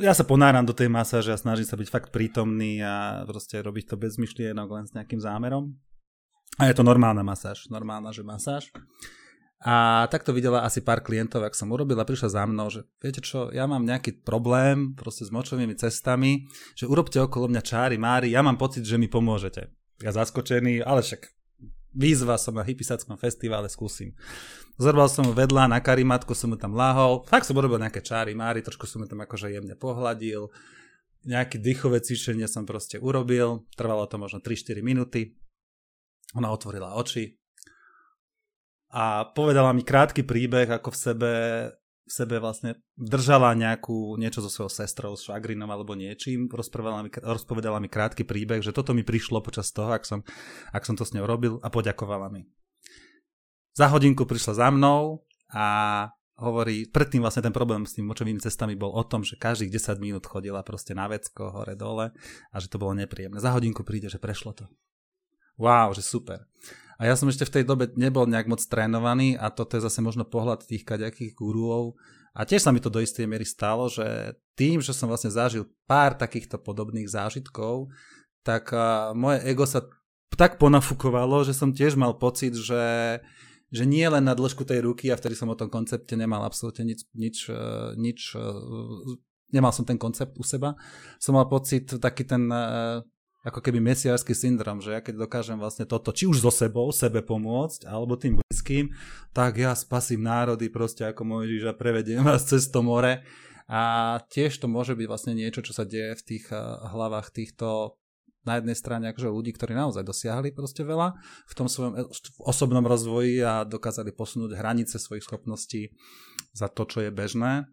ja 0.00 0.16
sa 0.16 0.24
ponáram 0.24 0.64
do 0.64 0.72
tej 0.72 0.88
masáže 0.88 1.28
a 1.28 1.36
snažím 1.36 1.68
sa 1.68 1.76
byť 1.76 1.88
fakt 1.92 2.08
prítomný 2.08 2.80
a 2.80 3.28
proste 3.28 3.60
robiť 3.60 3.92
to 3.92 3.96
bez 4.00 4.16
myšlienok, 4.16 4.68
len 4.72 4.88
s 4.88 4.96
nejakým 4.96 5.20
zámerom. 5.20 5.76
A 6.56 6.68
je 6.68 6.76
to 6.76 6.84
normálna 6.84 7.20
masáž, 7.20 7.68
normálna, 7.68 8.08
že 8.08 8.24
masáž. 8.24 8.72
A 9.62 10.10
tak 10.10 10.26
to 10.26 10.34
videla 10.34 10.66
asi 10.66 10.82
pár 10.82 11.06
klientov, 11.06 11.46
ak 11.46 11.54
som 11.54 11.70
urobil 11.70 11.94
a 11.94 12.02
prišla 12.02 12.34
za 12.34 12.42
mnou, 12.50 12.66
že 12.66 12.82
viete 12.98 13.22
čo, 13.22 13.46
ja 13.54 13.70
mám 13.70 13.86
nejaký 13.86 14.26
problém 14.26 14.98
proste 14.98 15.22
s 15.22 15.30
močovými 15.30 15.78
cestami, 15.78 16.50
že 16.74 16.90
urobte 16.90 17.22
okolo 17.22 17.46
mňa 17.46 17.62
čári, 17.62 17.94
mári, 17.94 18.34
ja 18.34 18.42
mám 18.42 18.58
pocit, 18.58 18.82
že 18.82 18.98
mi 18.98 19.06
pomôžete. 19.06 19.70
Ja 20.02 20.10
zaskočený, 20.10 20.82
ale 20.82 21.06
však 21.06 21.30
výzva 21.94 22.42
som 22.42 22.58
na 22.58 22.66
hypisackom 22.66 23.14
festivale, 23.14 23.70
skúsim. 23.70 24.18
Zorbal 24.82 25.06
som 25.06 25.30
mu 25.30 25.32
vedľa, 25.36 25.70
na 25.70 25.78
karimatku 25.78 26.34
som 26.34 26.50
mu 26.50 26.58
tam 26.58 26.74
lahol, 26.74 27.22
fakt 27.30 27.46
som 27.46 27.54
urobil 27.54 27.78
nejaké 27.78 28.02
čáry, 28.02 28.34
mári, 28.34 28.66
trošku 28.66 28.90
som 28.90 28.98
mu 28.98 29.06
tam 29.06 29.22
akože 29.22 29.46
jemne 29.46 29.78
pohľadil, 29.78 30.50
nejaké 31.22 31.62
dýchové 31.62 32.02
cvičenie 32.02 32.50
som 32.50 32.66
proste 32.66 32.98
urobil, 32.98 33.62
trvalo 33.78 34.10
to 34.10 34.18
možno 34.18 34.42
3-4 34.42 34.82
minúty, 34.82 35.38
ona 36.34 36.50
otvorila 36.50 36.98
oči 36.98 37.41
a 38.92 39.24
povedala 39.32 39.72
mi 39.72 39.82
krátky 39.82 40.22
príbeh, 40.22 40.68
ako 40.68 40.92
v 40.92 40.98
sebe 41.00 41.32
v 42.02 42.10
sebe 42.10 42.42
vlastne 42.42 42.82
držala 42.98 43.54
nejakú, 43.54 44.18
niečo 44.18 44.42
so 44.42 44.50
svojou 44.50 44.68
sestrou, 44.68 45.14
s 45.14 45.24
švagrinom 45.24 45.70
alebo 45.70 45.94
niečím, 45.94 46.50
rozpovedala 46.50 47.06
mi, 47.06 47.10
rozpovedala 47.14 47.78
mi 47.78 47.86
krátky 47.86 48.26
príbeh, 48.26 48.58
že 48.58 48.74
toto 48.74 48.90
mi 48.90 49.06
prišlo 49.06 49.38
počas 49.38 49.70
toho, 49.70 49.94
ak 49.94 50.02
som, 50.02 50.26
ak 50.74 50.82
som 50.82 50.98
to 50.98 51.06
s 51.06 51.14
ňou 51.14 51.24
robil 51.24 51.62
a 51.62 51.70
poďakovala 51.70 52.28
mi. 52.28 52.50
Za 53.72 53.88
hodinku 53.88 54.26
prišla 54.26 54.66
za 54.66 54.68
mnou 54.74 55.24
a 55.54 56.10
hovorí, 56.42 56.90
predtým 56.90 57.22
vlastne 57.22 57.46
ten 57.46 57.54
problém 57.54 57.86
s 57.86 57.94
tým 57.94 58.04
močovými 58.10 58.42
cestami 58.42 58.74
bol 58.74 58.92
o 58.92 59.04
tom, 59.06 59.22
že 59.22 59.38
každých 59.38 59.70
10 59.70 60.02
minút 60.02 60.26
chodila 60.26 60.60
proste 60.66 60.92
na 60.92 61.06
vecko, 61.06 61.54
hore, 61.54 61.78
dole 61.78 62.10
a 62.50 62.56
že 62.58 62.66
to 62.66 62.82
bolo 62.82 62.98
nepríjemné. 62.98 63.38
Za 63.38 63.54
hodinku 63.54 63.86
príde, 63.86 64.10
že 64.10 64.18
prešlo 64.18 64.52
to. 64.52 64.66
Wow, 65.56 65.94
že 65.94 66.02
super. 66.02 66.44
A 67.02 67.10
ja 67.10 67.18
som 67.18 67.26
ešte 67.26 67.42
v 67.42 67.54
tej 67.58 67.64
dobe 67.66 67.90
nebol 67.98 68.30
nejak 68.30 68.46
moc 68.46 68.62
trénovaný 68.62 69.34
a 69.34 69.50
toto 69.50 69.74
je 69.74 69.82
zase 69.82 69.98
možno 69.98 70.22
pohľad 70.22 70.62
tých 70.62 70.86
kaďakých 70.86 71.34
guruov. 71.34 71.98
A 72.30 72.46
tiež 72.46 72.62
sa 72.62 72.70
mi 72.70 72.78
to 72.78 72.94
do 72.94 73.02
istej 73.02 73.26
miery 73.26 73.42
stalo, 73.42 73.90
že 73.90 74.38
tým, 74.54 74.78
že 74.78 74.94
som 74.94 75.10
vlastne 75.10 75.34
zažil 75.34 75.66
pár 75.90 76.14
takýchto 76.14 76.62
podobných 76.62 77.10
zážitkov, 77.10 77.90
tak 78.46 78.70
moje 79.18 79.42
ego 79.50 79.66
sa 79.66 79.82
tak 80.36 80.56
ponafukovalo, 80.56 81.44
že 81.44 81.52
som 81.52 81.74
tiež 81.74 81.98
mal 81.98 82.16
pocit, 82.16 82.56
že, 82.56 83.18
že 83.68 83.84
nie 83.84 84.04
len 84.08 84.24
na 84.24 84.32
dĺžku 84.32 84.64
tej 84.64 84.84
ruky 84.84 85.12
a 85.12 85.18
vtedy 85.18 85.36
som 85.36 85.52
o 85.52 85.58
tom 85.58 85.68
koncepte 85.68 86.16
nemal 86.16 86.44
absolútne 86.46 86.88
nič, 86.88 87.04
nič, 87.12 87.36
e, 87.52 87.64
nič 88.00 88.20
e, 88.36 88.46
nemal 89.52 89.72
som 89.76 89.84
ten 89.84 90.00
koncept 90.00 90.36
u 90.40 90.44
seba, 90.44 90.78
som 91.20 91.36
mal 91.36 91.46
pocit 91.52 92.00
taký 92.00 92.24
ten 92.24 92.48
e, 92.48 92.62
ako 93.42 93.58
keby 93.58 93.82
mesiársky 93.82 94.38
syndrom, 94.38 94.78
že 94.78 94.94
ja 94.94 95.00
keď 95.02 95.26
dokážem 95.26 95.58
vlastne 95.58 95.82
toto, 95.82 96.14
či 96.14 96.30
už 96.30 96.46
so 96.46 96.50
sebou, 96.54 96.94
sebe 96.94 97.26
pomôcť, 97.26 97.90
alebo 97.90 98.14
tým 98.14 98.38
blízkym, 98.38 98.94
tak 99.34 99.58
ja 99.58 99.74
spasím 99.74 100.22
národy 100.22 100.70
proste 100.70 101.02
ako 101.02 101.26
Mojžiš 101.26 101.66
a 101.66 101.74
prevediem 101.74 102.22
vás 102.22 102.46
cez 102.46 102.70
to 102.70 102.86
more. 102.86 103.18
A 103.66 103.82
tiež 104.30 104.62
to 104.62 104.70
môže 104.70 104.94
byť 104.94 105.06
vlastne 105.10 105.34
niečo, 105.34 105.62
čo 105.62 105.74
sa 105.74 105.82
deje 105.82 106.14
v 106.18 106.22
tých 106.22 106.44
eh, 106.54 106.58
hlavách 106.62 107.34
týchto 107.34 107.98
na 108.42 108.58
jednej 108.58 108.74
strane 108.74 109.06
akože 109.10 109.30
ľudí, 109.30 109.54
ktorí 109.54 109.74
naozaj 109.78 110.02
dosiahli 110.02 110.50
proste 110.50 110.82
veľa 110.82 111.14
v 111.46 111.54
tom 111.54 111.66
svojom 111.66 111.98
eh, 111.98 112.06
osobnom 112.42 112.86
rozvoji 112.86 113.42
a 113.42 113.66
dokázali 113.66 114.14
posunúť 114.14 114.54
hranice 114.54 115.02
svojich 115.02 115.26
schopností 115.26 115.90
za 116.54 116.70
to, 116.70 116.86
čo 116.86 117.02
je 117.02 117.10
bežné. 117.10 117.66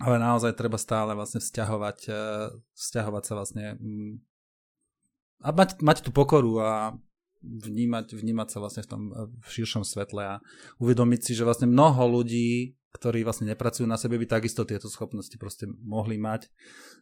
Ale 0.00 0.16
naozaj 0.16 0.56
treba 0.56 0.80
stále 0.80 1.12
vlastne 1.16 1.40
vzťahovať, 1.40 1.98
eh, 2.08 2.16
vzťahovať 2.76 3.22
sa 3.24 3.32
vlastne 3.36 3.66
mm, 3.80 4.31
a 5.42 5.48
mať, 5.50 5.82
mať 5.82 5.98
tú 6.06 6.10
pokoru 6.14 6.62
a 6.62 6.70
vnímať, 7.42 8.14
vnímať 8.14 8.48
sa 8.48 8.58
vlastne 8.62 8.82
v 8.86 8.88
tom 8.88 9.02
v 9.42 9.48
širšom 9.50 9.82
svetle 9.82 10.22
a 10.22 10.34
uvedomiť 10.78 11.20
si, 11.26 11.32
že 11.34 11.42
vlastne 11.42 11.66
mnoho 11.66 12.22
ľudí, 12.22 12.78
ktorí 12.92 13.24
vlastne 13.24 13.48
nepracujú 13.50 13.88
na 13.88 13.96
sebe, 13.96 14.20
by 14.20 14.28
takisto 14.28 14.68
tieto 14.68 14.86
schopnosti 14.86 15.32
proste 15.40 15.64
mohli 15.66 16.20
mať. 16.20 16.52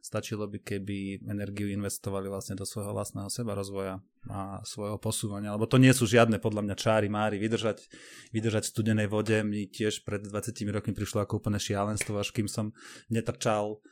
Stačilo 0.01 0.47
by, 0.47 0.63
keby 0.63 1.29
energiu 1.29 1.69
investovali 1.69 2.31
vlastne 2.31 2.57
do 2.57 2.65
svojho 2.65 2.95
vlastného 2.95 3.29
seba 3.29 3.53
rozvoja 3.53 4.01
a 4.31 4.63
svojho 4.63 4.97
posúvania, 4.97 5.53
lebo 5.53 5.67
to 5.69 5.77
nie 5.77 5.93
sú 5.93 6.07
žiadne 6.07 6.39
podľa 6.39 6.65
mňa 6.65 6.77
čáry, 6.79 7.13
máry, 7.13 7.37
vydržať, 7.43 7.91
vydržať 8.33 8.65
v 8.65 8.73
studenej 8.73 9.09
vode 9.11 9.37
mi 9.45 9.67
tiež 9.67 10.07
pred 10.07 10.25
20 10.25 10.33
rokmi 10.73 10.95
prišlo 10.95 11.27
ako 11.27 11.43
úplne 11.43 11.59
šialenstvo, 11.61 12.17
až 12.17 12.33
kým 12.33 12.49
som 12.49 12.73
netrčal 13.13 13.83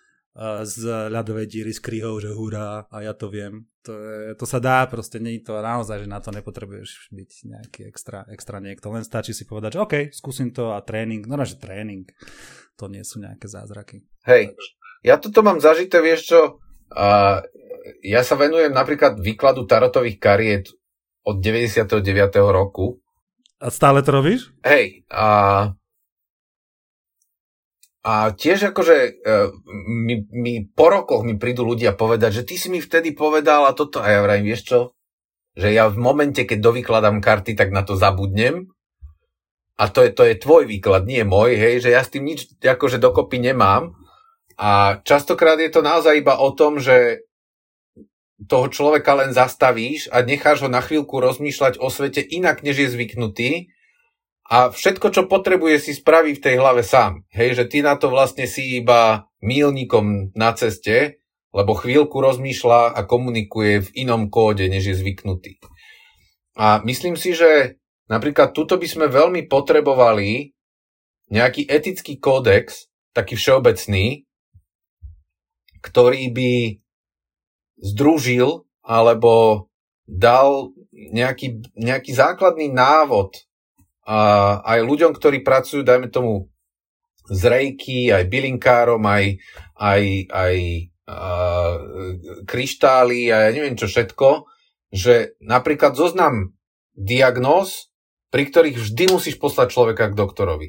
z 0.62 1.10
ľadovej 1.10 1.46
díry 1.50 1.72
s 1.74 1.82
kryhou, 1.82 2.22
že 2.22 2.30
hurá 2.30 2.86
a 2.86 2.96
ja 3.02 3.10
to 3.16 3.26
viem. 3.26 3.66
To, 3.82 3.90
je, 3.96 4.36
to 4.38 4.46
sa 4.46 4.62
dá, 4.62 4.86
proste 4.86 5.18
nie 5.18 5.40
je 5.40 5.50
to 5.50 5.58
naozaj, 5.58 6.04
že 6.04 6.08
na 6.10 6.22
to 6.22 6.30
nepotrebuješ 6.30 7.10
byť 7.10 7.30
nejaký 7.48 7.80
extra, 7.88 8.22
extra 8.30 8.62
niekto. 8.62 8.92
Len 8.92 9.02
stačí 9.02 9.34
si 9.34 9.48
povedať, 9.48 9.74
že 9.74 9.82
OK, 9.82 9.94
skúsim 10.14 10.54
to 10.54 10.76
a 10.76 10.84
tréning, 10.84 11.26
no 11.26 11.34
že 11.42 11.58
tréning, 11.58 12.06
to 12.78 12.86
nie 12.86 13.02
sú 13.02 13.18
nejaké 13.18 13.48
zázraky. 13.50 14.04
Hej, 14.28 14.54
ja 15.02 15.18
toto 15.18 15.42
mám 15.42 15.58
zažité, 15.58 15.98
vieš 15.98 16.30
čo, 16.30 16.40
uh, 16.94 17.42
ja 18.04 18.20
sa 18.22 18.34
venujem 18.36 18.70
napríklad 18.70 19.18
výkladu 19.18 19.66
tarotových 19.66 20.18
kariet 20.20 20.66
od 21.26 21.42
99. 21.42 21.98
roku. 22.52 23.00
A 23.58 23.74
stále 23.74 24.06
to 24.06 24.14
robíš? 24.14 24.54
Hej, 24.62 25.02
a 25.10 25.26
a 28.08 28.32
tiež 28.32 28.72
akože 28.72 28.96
e, 28.96 29.10
mi, 29.84 30.24
mi 30.32 30.64
po 30.64 30.88
rokoch 30.88 31.28
mi 31.28 31.36
prídu 31.36 31.68
ľudia 31.68 31.92
povedať, 31.92 32.40
že 32.40 32.46
ty 32.48 32.56
si 32.56 32.72
mi 32.72 32.80
vtedy 32.80 33.12
povedal 33.12 33.68
a 33.68 33.76
toto. 33.76 34.00
A 34.00 34.08
ja 34.08 34.24
vrajím, 34.24 34.48
vieš 34.48 34.62
čo? 34.64 34.80
Že 35.60 35.68
ja 35.76 35.84
v 35.92 36.00
momente, 36.00 36.48
keď 36.48 36.56
dovykladám 36.56 37.20
karty, 37.20 37.52
tak 37.52 37.68
na 37.68 37.84
to 37.84 38.00
zabudnem. 38.00 38.72
A 39.76 39.92
to 39.92 40.08
je, 40.08 40.16
to 40.16 40.24
je 40.24 40.40
tvoj 40.40 40.64
výklad, 40.64 41.04
nie 41.04 41.20
môj, 41.20 41.54
hej, 41.60 41.84
že 41.84 41.92
ja 41.92 42.00
s 42.00 42.08
tým 42.08 42.24
nič 42.32 42.56
akože 42.64 42.96
dokopy 42.96 43.44
nemám. 43.44 43.92
A 44.56 45.04
častokrát 45.04 45.60
je 45.60 45.68
to 45.68 45.84
naozaj 45.84 46.16
iba 46.16 46.40
o 46.40 46.48
tom, 46.56 46.80
že 46.80 47.28
toho 48.48 48.72
človeka 48.72 49.20
len 49.20 49.36
zastavíš 49.36 50.08
a 50.16 50.24
necháš 50.24 50.64
ho 50.64 50.70
na 50.72 50.80
chvíľku 50.80 51.20
rozmýšľať 51.20 51.76
o 51.76 51.92
svete 51.92 52.24
inak, 52.24 52.64
než 52.64 52.80
je 52.80 52.88
zvyknutý 52.88 53.50
a 54.48 54.72
všetko, 54.72 55.12
čo 55.12 55.28
potrebuje, 55.28 55.76
si 55.76 55.92
spraví 55.92 56.40
v 56.40 56.42
tej 56.42 56.56
hlave 56.56 56.80
sám. 56.80 57.28
Hej, 57.28 57.60
že 57.60 57.64
ty 57.68 57.84
na 57.84 58.00
to 58.00 58.08
vlastne 58.08 58.48
si 58.48 58.80
iba 58.80 59.28
mílnikom 59.44 60.32
na 60.32 60.56
ceste, 60.56 61.20
lebo 61.52 61.76
chvíľku 61.76 62.16
rozmýšľa 62.16 62.96
a 62.96 63.00
komunikuje 63.04 63.84
v 63.84 63.88
inom 64.08 64.32
kóde, 64.32 64.64
než 64.72 64.88
je 64.88 64.96
zvyknutý. 64.96 65.60
A 66.56 66.80
myslím 66.80 67.20
si, 67.20 67.36
že 67.36 67.76
napríklad 68.08 68.56
tuto 68.56 68.80
by 68.80 68.88
sme 68.88 69.06
veľmi 69.12 69.44
potrebovali 69.52 70.56
nejaký 71.28 71.68
etický 71.68 72.16
kódex, 72.16 72.88
taký 73.12 73.36
všeobecný, 73.36 74.24
ktorý 75.84 76.32
by 76.32 76.52
združil 77.84 78.64
alebo 78.80 79.66
dal 80.08 80.72
nejaký, 80.88 81.68
nejaký 81.76 82.16
základný 82.16 82.72
návod 82.72 83.47
a 84.08 84.18
aj 84.64 84.80
ľuďom, 84.88 85.12
ktorí 85.12 85.44
pracujú, 85.44 85.84
dajme 85.84 86.08
tomu, 86.08 86.48
z 87.28 87.42
rejky, 87.44 88.08
aj 88.08 88.24
bylinkárom, 88.24 89.04
aj, 89.04 89.36
aj, 89.76 90.02
aj 90.32 90.56
a, 91.04 91.20
kryštály 92.48 93.28
a 93.28 93.48
ja 93.48 93.50
neviem 93.52 93.76
čo 93.76 93.84
všetko, 93.84 94.48
že 94.88 95.36
napríklad 95.44 95.92
zoznam 95.92 96.56
diagnóz 96.96 97.88
pri 98.28 98.42
ktorých 98.48 98.76
vždy 98.76 99.04
musíš 99.08 99.36
poslať 99.40 99.72
človeka 99.72 100.12
k 100.12 100.18
doktorovi. 100.18 100.68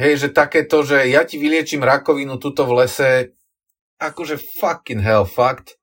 Hej, 0.00 0.24
že 0.24 0.28
takéto, 0.32 0.80
že 0.80 1.04
ja 1.12 1.28
ti 1.28 1.36
vyliečím 1.36 1.84
rakovinu 1.84 2.40
tuto 2.40 2.64
v 2.64 2.84
lese, 2.84 3.36
akože 4.00 4.40
fucking 4.40 5.04
hell, 5.04 5.28
fakt. 5.28 5.76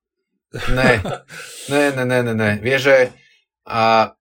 Ne, 0.73 0.97
ne, 1.71 1.93
ne, 1.93 2.03
ne, 2.05 2.19
ne, 2.25 2.33
ne. 2.33 2.51
Vieš, 2.57 2.81
že 2.81 2.97
a 3.69 4.17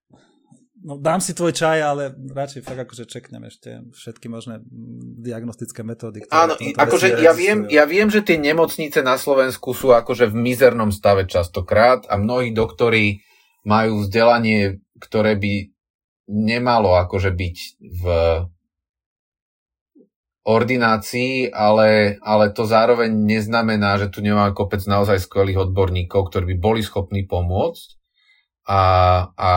No, 0.88 0.96
dám 0.96 1.20
si 1.20 1.36
tvoj 1.36 1.52
čaj, 1.52 1.84
ale 1.84 2.16
radšej 2.16 2.64
fakt 2.64 2.80
akože 2.88 3.04
čeknem 3.04 3.44
ešte 3.44 3.84
všetky 3.92 4.32
možné 4.32 4.64
diagnostické 5.20 5.84
metódy. 5.84 6.24
Ktoré 6.24 6.32
Áno, 6.32 6.56
akože 6.56 7.20
ja 7.20 7.36
viem, 7.36 7.68
ja 7.68 7.84
viem, 7.84 8.08
že 8.08 8.24
tie 8.24 8.40
nemocnice 8.40 9.04
na 9.04 9.20
Slovensku 9.20 9.76
sú 9.76 9.92
akože 9.92 10.32
v 10.32 10.40
mizernom 10.40 10.88
stave 10.88 11.28
častokrát 11.28 12.08
a 12.08 12.16
mnohí 12.16 12.56
doktori 12.56 13.20
majú 13.68 14.00
vzdelanie, 14.00 14.80
ktoré 14.96 15.36
by 15.36 15.68
nemalo 16.32 16.96
akože 17.04 17.36
byť 17.36 17.56
v 17.84 18.04
ordinácii, 20.48 21.52
ale, 21.52 22.16
ale 22.24 22.48
to 22.56 22.64
zároveň 22.64 23.12
neznamená, 23.12 24.00
že 24.00 24.08
tu 24.08 24.24
nemáme 24.24 24.56
kopec 24.56 24.80
naozaj 24.88 25.20
skvelých 25.20 25.68
odborníkov, 25.68 26.32
ktorí 26.32 26.56
by 26.56 26.56
boli 26.56 26.80
schopní 26.80 27.28
pomôcť 27.28 28.00
a, 28.64 28.80
a 29.36 29.52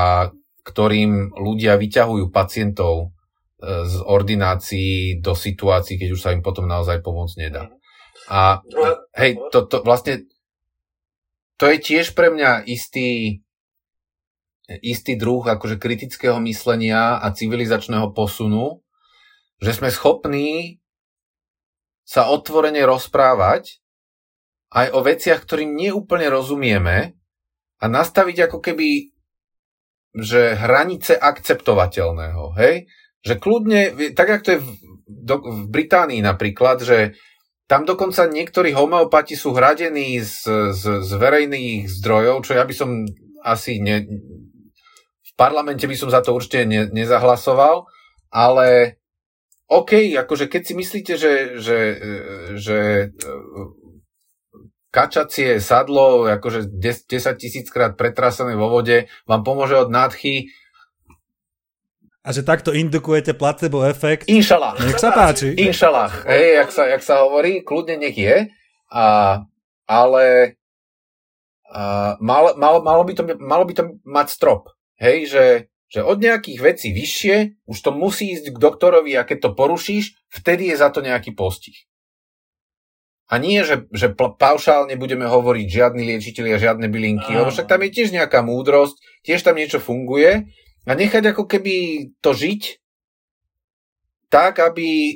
ktorým 0.62 1.34
ľudia 1.36 1.78
vyťahujú 1.78 2.30
pacientov 2.30 3.10
e, 3.62 3.86
z 3.86 3.96
ordinácií 4.06 5.20
do 5.20 5.34
situácií, 5.34 5.98
keď 5.98 6.10
už 6.14 6.22
sa 6.22 6.34
im 6.34 6.46
potom 6.46 6.70
naozaj 6.70 7.02
pomôcť 7.02 7.36
nedá. 7.42 7.74
A 8.30 8.62
hej, 9.18 9.42
to, 9.50 9.66
to 9.66 9.82
vlastne 9.82 10.30
to 11.58 11.70
je 11.70 11.78
tiež 11.78 12.14
pre 12.18 12.34
mňa 12.34 12.66
istý 12.70 13.42
istý 14.80 15.20
druh 15.20 15.44
akože 15.44 15.76
kritického 15.76 16.40
myslenia 16.48 17.20
a 17.20 17.28
civilizačného 17.36 18.16
posunu, 18.16 18.80
že 19.60 19.76
sme 19.76 19.92
schopní 19.92 20.80
sa 22.08 22.32
otvorene 22.32 22.80
rozprávať 22.88 23.84
aj 24.72 24.88
o 24.96 25.00
veciach, 25.04 25.44
ktorým 25.44 25.76
neúplne 25.76 26.32
rozumieme 26.32 27.20
a 27.84 27.86
nastaviť 27.92 28.48
ako 28.48 28.64
keby 28.64 29.11
že 30.12 30.60
hranice 30.60 31.16
akceptovateľného, 31.16 32.44
hej? 32.60 32.92
Že 33.24 33.34
kľudne, 33.40 33.82
tak 34.12 34.28
jak 34.28 34.42
to 34.44 34.50
je 34.58 34.60
v, 34.60 34.70
do, 35.08 35.36
v 35.40 35.62
Británii 35.72 36.20
napríklad, 36.20 36.84
že 36.84 37.16
tam 37.72 37.88
dokonca 37.88 38.28
niektorí 38.28 38.76
homeopati 38.76 39.40
sú 39.40 39.56
hradení 39.56 40.20
z, 40.20 40.44
z, 40.76 40.84
z 41.08 41.12
verejných 41.16 41.88
zdrojov, 41.88 42.44
čo 42.44 42.60
ja 42.60 42.68
by 42.68 42.74
som 42.76 43.08
asi 43.48 43.80
ne, 43.80 44.04
v 45.24 45.32
parlamente 45.40 45.88
by 45.88 45.96
som 45.96 46.12
za 46.12 46.20
to 46.20 46.36
určite 46.36 46.68
ne, 46.68 46.92
nezahlasoval, 46.92 47.88
ale 48.28 49.00
OK, 49.72 50.12
akože 50.20 50.52
keď 50.52 50.62
si 50.68 50.74
myslíte, 50.76 51.14
že, 51.16 51.34
že, 51.64 51.80
že 52.60 52.80
kačacie 54.92 55.64
sadlo, 55.64 56.28
akože 56.28 56.68
10 56.68 57.08
tisíckrát 57.40 57.96
pretrasené 57.96 58.60
vo 58.60 58.68
vode, 58.68 59.08
vám 59.24 59.42
pomôže 59.42 59.80
od 59.80 59.90
nádchy. 59.90 60.52
A 62.22 62.30
že 62.36 62.46
takto 62.46 62.70
indukujete 62.70 63.34
placebo 63.34 63.82
efekt? 63.82 64.30
Inšalách. 64.30 64.78
Nech 64.84 65.02
sa 65.02 65.10
páči. 65.10 65.58
Inšalách. 65.58 66.30
Hej, 66.30 66.46
jak 66.62 66.70
sa, 66.70 66.84
jak 66.86 67.02
sa 67.02 67.16
hovorí, 67.26 67.66
kľudne 67.66 67.98
nech 67.98 68.14
je. 68.14 68.52
A, 68.94 69.06
ale 69.90 70.26
a, 71.66 72.14
mal, 72.22 72.54
mal, 72.60 72.86
malo, 72.86 73.02
by 73.08 73.14
to, 73.18 73.24
malo 73.42 73.66
by 73.66 73.74
to 73.74 73.84
mať 74.06 74.28
strop. 74.30 74.70
Hej, 75.02 75.34
že, 75.34 75.46
že 75.90 76.06
od 76.06 76.22
nejakých 76.22 76.60
vecí 76.62 76.94
vyššie 76.94 77.66
už 77.66 77.78
to 77.82 77.90
musí 77.90 78.38
ísť 78.38 78.54
k 78.54 78.58
doktorovi 78.60 79.18
a 79.18 79.26
keď 79.26 79.50
to 79.50 79.50
porušíš, 79.58 80.14
vtedy 80.30 80.70
je 80.70 80.78
za 80.78 80.94
to 80.94 81.02
nejaký 81.02 81.34
postih. 81.34 81.90
A 83.32 83.40
nie, 83.40 83.64
že, 83.64 83.88
že 83.96 84.12
paušálne 84.12 84.92
budeme 85.00 85.24
hovoriť 85.24 85.68
žiadni 85.72 86.04
liečiteľi 86.04 86.52
a 86.52 86.60
žiadne 86.60 86.92
bylinky, 86.92 87.32
lebo 87.32 87.48
však 87.48 87.64
tam 87.64 87.80
je 87.88 87.96
tiež 87.96 88.12
nejaká 88.12 88.44
múdrosť, 88.44 89.00
tiež 89.24 89.40
tam 89.48 89.56
niečo 89.56 89.80
funguje. 89.80 90.52
A 90.84 90.92
nechať 90.92 91.32
ako 91.32 91.48
keby 91.48 91.76
to 92.20 92.36
žiť 92.36 92.84
tak, 94.28 94.60
aby, 94.60 95.16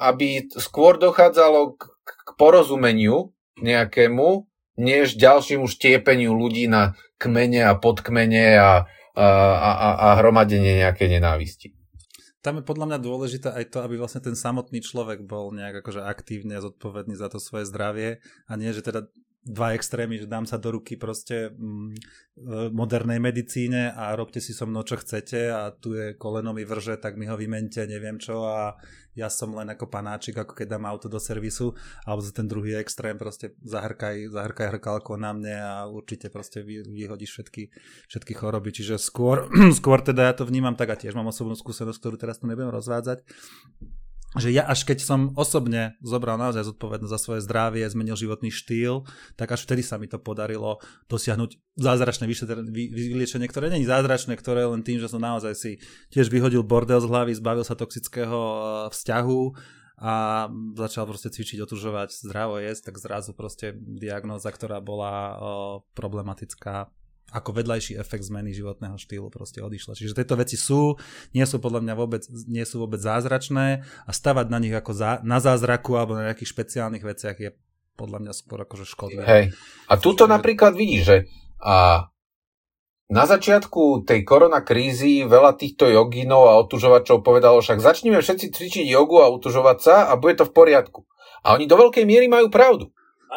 aby 0.00 0.48
skôr 0.56 0.96
dochádzalo 0.96 1.76
k, 1.76 1.92
k 2.08 2.30
porozumeniu 2.40 3.36
nejakému, 3.60 4.48
než 4.80 5.20
ďalšiemu 5.20 5.68
štiepeniu 5.68 6.32
ľudí 6.32 6.72
na 6.72 6.96
kmene 7.20 7.68
a 7.68 7.76
podkmene 7.76 8.56
a, 8.56 8.88
a, 9.12 9.26
a, 9.60 9.88
a 9.92 10.08
hromadenie 10.24 10.80
nejakej 10.80 11.20
nenávisti 11.20 11.76
tam 12.42 12.58
je 12.58 12.66
podľa 12.66 12.86
mňa 12.90 12.98
dôležité 12.98 13.48
aj 13.54 13.70
to, 13.70 13.78
aby 13.86 13.94
vlastne 13.94 14.18
ten 14.18 14.34
samotný 14.34 14.82
človek 14.82 15.22
bol 15.22 15.54
nejak 15.54 15.86
akože 15.86 16.02
aktívne 16.02 16.58
a 16.58 16.64
zodpovedný 16.64 17.14
za 17.14 17.30
to 17.30 17.38
svoje 17.38 17.70
zdravie 17.70 18.18
a 18.50 18.52
nie, 18.58 18.74
že 18.74 18.82
teda 18.82 19.06
dva 19.42 19.74
extrémy, 19.74 20.22
že 20.22 20.30
dám 20.30 20.46
sa 20.46 20.54
do 20.54 20.78
ruky 20.78 20.94
proste 20.94 21.50
mm, 21.50 21.90
modernej 22.70 23.18
medicíne 23.18 23.90
a 23.90 24.14
robte 24.14 24.38
si 24.38 24.54
so 24.54 24.70
mnou 24.70 24.86
čo 24.86 24.94
chcete 24.94 25.50
a 25.50 25.74
tu 25.74 25.98
je 25.98 26.14
koleno 26.14 26.54
mi 26.54 26.62
vrže, 26.62 26.94
tak 27.02 27.18
mi 27.18 27.26
ho 27.26 27.34
vymente, 27.34 27.82
neviem 27.90 28.22
čo 28.22 28.46
a 28.46 28.78
ja 29.12 29.28
som 29.28 29.52
len 29.52 29.68
ako 29.68 29.90
panáčik, 29.90 30.38
ako 30.38 30.56
keď 30.56 30.78
dám 30.78 30.88
auto 30.88 31.10
do 31.10 31.18
servisu, 31.20 31.76
alebo 32.06 32.22
ten 32.30 32.46
druhý 32.48 32.78
extrém 32.78 33.18
proste 33.18 33.52
zahrkaj, 33.60 34.30
zahrkaj 34.30 34.78
hrkalko 34.78 35.18
na 35.20 35.34
mne 35.36 35.56
a 35.58 35.74
určite 35.90 36.30
proste 36.32 36.62
vy, 36.62 36.86
vyhodíš 36.86 37.30
všetky, 37.34 37.62
všetky 38.08 38.32
choroby, 38.38 38.70
čiže 38.72 38.96
skôr, 38.96 39.50
skôr 39.78 40.00
teda 40.00 40.32
ja 40.32 40.34
to 40.38 40.46
vnímam 40.46 40.78
tak 40.78 40.94
a 40.94 40.96
tiež 40.96 41.18
mám 41.18 41.28
osobnú 41.28 41.58
skúsenosť, 41.58 41.98
ktorú 41.98 42.16
teraz 42.16 42.38
tu 42.40 42.46
nebudem 42.46 42.72
rozvádzať, 42.72 43.26
že 44.40 44.48
ja 44.48 44.64
až 44.64 44.88
keď 44.88 45.04
som 45.04 45.36
osobne 45.36 45.92
zobral 46.00 46.40
naozaj 46.40 46.64
zodpovednosť 46.72 47.12
za 47.12 47.20
svoje 47.20 47.40
zdravie, 47.44 47.84
zmenil 47.84 48.16
životný 48.16 48.48
štýl, 48.48 49.04
tak 49.36 49.52
až 49.52 49.68
vtedy 49.68 49.84
sa 49.84 50.00
mi 50.00 50.08
to 50.08 50.16
podarilo 50.16 50.80
dosiahnuť 51.12 51.76
zázračné 51.76 52.24
vyliečenie, 52.24 53.44
ktoré 53.44 53.68
není 53.68 53.84
zázračné, 53.84 54.32
ktoré 54.40 54.64
len 54.64 54.80
tým, 54.80 54.96
že 55.04 55.12
som 55.12 55.20
naozaj 55.20 55.52
si 55.52 55.70
tiež 56.08 56.32
vyhodil 56.32 56.64
bordel 56.64 57.04
z 57.04 57.12
hlavy, 57.12 57.32
zbavil 57.36 57.64
sa 57.64 57.76
toxického 57.76 58.40
eh, 58.40 58.62
vzťahu 58.88 59.42
a 60.02 60.48
začal 60.74 61.04
proste 61.06 61.30
cvičiť, 61.30 61.62
otužovať, 61.62 62.10
zdravo 62.26 62.58
jesť, 62.58 62.90
tak 62.90 62.98
zrazu 62.98 63.36
proste 63.36 63.76
diagnóza, 63.76 64.48
ktorá 64.48 64.80
bola 64.80 65.12
eh, 65.12 65.34
problematická, 65.92 66.88
ako 67.32 67.50
vedľajší 67.56 67.96
efekt 67.96 68.28
zmeny 68.28 68.52
životného 68.52 69.00
štýlu 69.00 69.32
proste 69.32 69.64
odišla. 69.64 69.96
Čiže 69.96 70.16
tieto 70.16 70.36
veci 70.36 70.60
sú, 70.60 71.00
nie 71.32 71.44
sú 71.48 71.58
podľa 71.58 71.80
mňa 71.80 71.94
vôbec, 71.96 72.22
nie 72.46 72.62
sú 72.68 72.84
vôbec 72.84 73.00
zázračné 73.00 73.82
a 74.04 74.10
stavať 74.12 74.46
na 74.52 74.58
nich 74.60 74.76
ako 74.76 74.92
za, 74.92 75.10
na 75.24 75.40
zázraku 75.40 75.96
alebo 75.96 76.14
na 76.14 76.30
nejakých 76.30 76.52
špeciálnych 76.52 77.02
veciach 77.02 77.36
je 77.40 77.50
podľa 77.96 78.18
mňa 78.24 78.32
skôr 78.36 78.60
akože 78.62 78.84
škodlivé. 78.84 79.24
Hej. 79.24 79.44
A 79.88 79.94
tuto 79.96 80.28
Čiže... 80.28 80.34
napríklad 80.36 80.72
vidíš, 80.76 81.02
že 81.02 81.16
a 81.62 82.08
na 83.12 83.24
začiatku 83.28 84.08
tej 84.08 84.24
koronakrízy 84.24 85.28
veľa 85.28 85.60
týchto 85.60 85.84
joginov 85.84 86.48
a 86.48 86.58
otužovačov 86.64 87.20
povedalo, 87.20 87.60
však 87.60 87.84
začneme 87.84 88.16
všetci 88.24 88.56
cvičiť 88.56 88.86
jogu 88.88 89.20
a 89.20 89.28
otužovať 89.28 89.78
sa 89.84 89.96
a 90.08 90.16
bude 90.16 90.40
to 90.40 90.48
v 90.48 90.56
poriadku. 90.56 91.04
A 91.44 91.54
oni 91.60 91.68
do 91.68 91.76
veľkej 91.76 92.08
miery 92.08 92.26
majú 92.26 92.48
pravdu. 92.48 92.88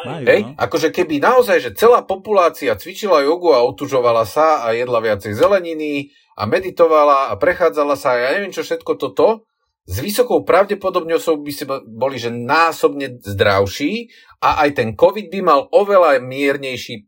Majú, 0.04 0.24
Hej? 0.28 0.40
No. 0.44 0.52
Akože 0.60 0.88
keby 0.92 1.22
naozaj, 1.24 1.58
že 1.64 1.70
celá 1.72 2.04
populácia 2.04 2.76
cvičila 2.76 3.24
jogu 3.24 3.56
a 3.56 3.64
otužovala 3.64 4.28
sa 4.28 4.66
a 4.66 4.76
jedla 4.76 5.00
viacej 5.00 5.32
zeleniny 5.32 6.12
a 6.36 6.44
meditovala 6.44 7.32
a 7.32 7.38
prechádzala 7.40 7.96
sa 7.96 8.12
a 8.12 8.20
ja 8.20 8.28
neviem 8.36 8.52
čo 8.52 8.60
všetko 8.60 8.92
toto, 9.00 9.48
s 9.86 10.02
vysokou 10.02 10.42
pravdepodobnosťou 10.42 11.46
by 11.46 11.52
si 11.54 11.64
boli, 11.86 12.18
že 12.18 12.34
násobne 12.34 13.22
zdravší 13.22 14.10
a 14.42 14.66
aj 14.66 14.82
ten 14.82 14.88
COVID 14.98 15.30
by 15.30 15.40
mal 15.46 15.70
oveľa 15.70 16.18
miernejší 16.18 17.06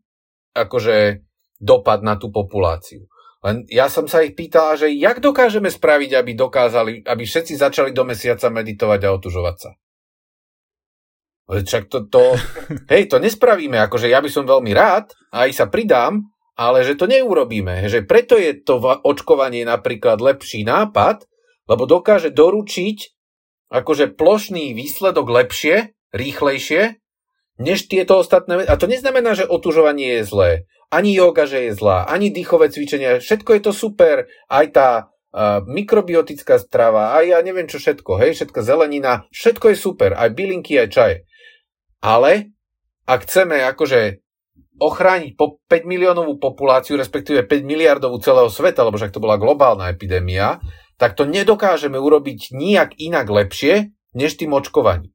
akože 0.55 1.27
dopad 1.59 1.99
na 2.01 2.15
tú 2.15 2.31
populáciu. 2.31 3.03
Len 3.43 3.67
ja 3.71 3.87
som 3.87 4.07
sa 4.07 4.23
ich 4.23 4.35
pýtal, 4.35 4.75
že 4.75 4.91
jak 4.95 5.19
dokážeme 5.19 5.67
spraviť, 5.71 6.11
aby 6.15 6.31
dokázali, 6.35 7.07
aby 7.07 7.23
všetci 7.23 7.55
začali 7.55 7.91
do 7.91 8.03
mesiaca 8.03 8.47
meditovať 8.51 8.99
a 9.07 9.15
otužovať 9.15 9.55
sa. 9.59 9.71
Čak 11.49 11.89
to, 11.89 12.05
to, 12.05 12.37
hej, 12.93 13.09
to 13.09 13.17
nespravíme, 13.17 13.81
akože 13.89 14.05
ja 14.05 14.21
by 14.21 14.29
som 14.29 14.45
veľmi 14.45 14.69
rád, 14.69 15.09
aj 15.33 15.49
sa 15.49 15.65
pridám, 15.65 16.29
ale 16.53 16.85
že 16.85 16.93
to 16.93 17.09
neurobíme. 17.09 17.89
Že 17.89 18.05
preto 18.05 18.37
je 18.37 18.53
to 18.61 18.77
očkovanie 18.83 19.65
napríklad 19.65 20.21
lepší 20.21 20.61
nápad, 20.67 21.25
lebo 21.65 21.89
dokáže 21.89 22.29
doručiť 22.29 22.97
akože 23.69 24.17
plošný 24.17 24.73
výsledok 24.73 25.29
lepšie, 25.29 25.93
rýchlejšie, 26.13 26.97
než 27.61 27.85
tieto 27.91 28.17
ostatné 28.17 28.65
A 28.65 28.75
to 28.79 28.89
neznamená, 28.89 29.37
že 29.37 29.45
otužovanie 29.45 30.19
je 30.19 30.23
zlé. 30.25 30.51
Ani 30.89 31.13
yoga, 31.13 31.45
že 31.45 31.69
je 31.69 31.77
zlá, 31.77 32.09
ani 32.09 32.33
dýchové 32.33 32.73
cvičenia. 32.73 33.21
Všetko 33.21 33.49
je 33.53 33.61
to 33.61 33.71
super. 33.75 34.25
Aj 34.49 34.65
tá 34.73 34.89
uh, 35.05 35.61
mikrobiotická 35.69 36.57
strava, 36.57 37.13
aj 37.13 37.23
ja 37.29 37.39
neviem 37.45 37.69
čo 37.69 37.77
všetko, 37.77 38.17
hej, 38.17 38.31
všetko 38.33 38.59
zelenina, 38.65 39.29
všetko 39.29 39.69
je 39.69 39.77
super. 39.77 40.17
Aj 40.17 40.33
bylinky, 40.33 40.81
aj 40.81 40.89
čaje. 40.89 41.15
Ale 41.99 42.55
ak 43.03 43.25
chceme 43.27 43.59
akože 43.63 44.21
ochrániť 44.79 45.35
po 45.35 45.59
5 45.67 45.83
miliónovú 45.83 46.39
populáciu, 46.39 46.95
respektíve 46.95 47.43
5 47.43 47.67
miliardovú 47.67 48.17
celého 48.23 48.47
sveta, 48.47 48.87
lebo 48.87 48.95
však 48.95 49.11
to 49.11 49.19
bola 49.19 49.35
globálna 49.35 49.91
epidémia, 49.91 50.63
tak 50.95 51.19
to 51.19 51.27
nedokážeme 51.27 51.99
urobiť 51.99 52.55
nijak 52.55 52.95
inak 52.95 53.27
lepšie, 53.27 53.91
než 54.15 54.39
tým 54.39 54.55
očkovaním. 54.55 55.11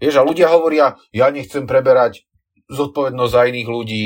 Vieš, 0.00 0.20
a 0.20 0.26
ľudia 0.26 0.50
hovoria, 0.50 0.96
ja 1.14 1.28
nechcem 1.30 1.68
preberať 1.68 2.26
zodpovednosť 2.72 3.32
za 3.32 3.42
iných 3.48 3.68
ľudí 3.68 4.04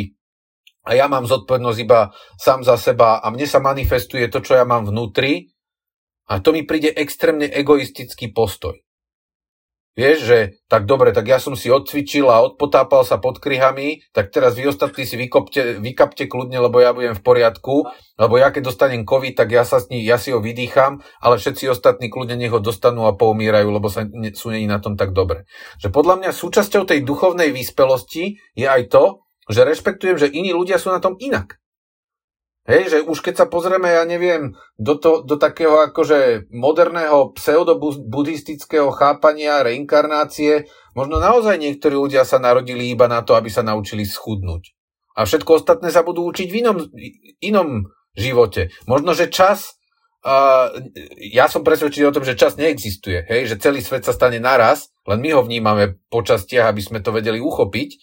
a 0.87 0.99
ja 0.99 1.07
mám 1.07 1.27
zodpovednosť 1.27 1.79
iba 1.83 2.11
sám 2.39 2.67
za 2.67 2.75
seba 2.75 3.23
a 3.23 3.27
mne 3.31 3.47
sa 3.47 3.63
manifestuje 3.63 4.27
to, 4.31 4.43
čo 4.43 4.59
ja 4.59 4.67
mám 4.67 4.87
vnútri 4.91 5.55
a 6.29 6.43
to 6.43 6.51
mi 6.51 6.67
príde 6.67 6.91
extrémne 6.93 7.47
egoistický 7.47 8.35
postoj. 8.35 8.79
Vieš, 9.99 10.19
že 10.23 10.39
tak 10.71 10.87
dobre, 10.87 11.11
tak 11.11 11.27
ja 11.27 11.43
som 11.43 11.59
si 11.59 11.75
odcvičil 11.75 12.31
a 12.31 12.39
odpotápal 12.47 13.03
sa 13.03 13.19
pod 13.19 13.43
kryhami, 13.43 14.07
tak 14.15 14.31
teraz 14.31 14.55
vy 14.55 14.71
ostatní 14.71 15.03
si 15.03 15.19
vykopte, 15.19 15.83
vykapte 15.83 16.31
kľudne, 16.31 16.55
lebo 16.63 16.79
ja 16.79 16.95
budem 16.95 17.19
v 17.19 17.25
poriadku, 17.27 17.91
lebo 18.15 18.39
ja 18.39 18.55
keď 18.55 18.71
dostanem 18.71 19.03
COVID, 19.03 19.35
tak 19.35 19.51
ja, 19.51 19.67
sa 19.67 19.83
s 19.83 19.91
ní, 19.91 20.07
ja 20.07 20.15
si 20.15 20.31
ho 20.31 20.39
vydýcham, 20.39 21.03
ale 21.19 21.43
všetci 21.43 21.67
ostatní 21.67 22.15
kľudne 22.15 22.39
nech 22.39 22.55
ho 22.55 22.63
dostanú 22.63 23.11
a 23.11 23.19
poumierajú, 23.19 23.75
lebo 23.75 23.91
sa, 23.91 24.07
ne, 24.07 24.31
sú 24.31 24.55
není 24.55 24.71
na 24.71 24.79
tom 24.79 24.95
tak 24.95 25.11
dobre. 25.11 25.51
Že 25.83 25.91
podľa 25.91 26.15
mňa 26.23 26.31
súčasťou 26.31 26.87
tej 26.87 27.03
duchovnej 27.03 27.51
výspelosti 27.51 28.39
je 28.55 28.71
aj 28.71 28.95
to, 28.95 29.27
že 29.51 29.67
rešpektujem, 29.67 30.15
že 30.15 30.31
iní 30.31 30.55
ľudia 30.55 30.79
sú 30.79 30.95
na 30.95 31.03
tom 31.03 31.19
inak. 31.19 31.59
Hej, 32.69 32.93
že 32.93 32.99
už 33.01 33.25
keď 33.25 33.35
sa 33.41 33.47
pozrieme, 33.49 33.89
ja 33.89 34.05
neviem, 34.05 34.53
do, 34.77 35.01
to, 35.01 35.25
do 35.25 35.41
takého 35.41 35.89
akože 35.89 36.53
moderného 36.53 37.33
pseudobuddhistického 37.33 38.93
chápania 38.93 39.65
reinkarnácie, 39.65 40.69
možno 40.93 41.17
naozaj 41.17 41.57
niektorí 41.57 41.97
ľudia 41.97 42.29
sa 42.29 42.37
narodili 42.37 42.93
iba 42.93 43.09
na 43.09 43.25
to, 43.25 43.33
aby 43.41 43.49
sa 43.49 43.65
naučili 43.65 44.05
schudnúť. 44.05 44.77
A 45.17 45.25
všetko 45.25 45.65
ostatné 45.65 45.89
sa 45.89 46.05
budú 46.05 46.29
učiť 46.29 46.49
v 46.53 46.59
inom, 46.61 46.77
inom 47.41 47.69
živote. 48.13 48.69
Možno, 48.85 49.17
že 49.17 49.33
čas, 49.33 49.81
uh, 50.29 50.69
ja 51.17 51.49
som 51.49 51.65
presvedčený 51.65 52.05
o 52.05 52.15
tom, 52.21 52.29
že 52.29 52.37
čas 52.37 52.61
neexistuje, 52.61 53.25
hej, 53.33 53.49
že 53.49 53.65
celý 53.65 53.81
svet 53.81 54.05
sa 54.05 54.13
stane 54.13 54.45
naraz, 54.45 54.93
len 55.09 55.25
my 55.25 55.41
ho 55.41 55.43
vnímame 55.43 55.97
po 56.13 56.21
častiach, 56.21 56.69
aby 56.69 56.85
sme 56.85 57.01
to 57.01 57.17
vedeli 57.17 57.41
uchopiť. 57.41 57.97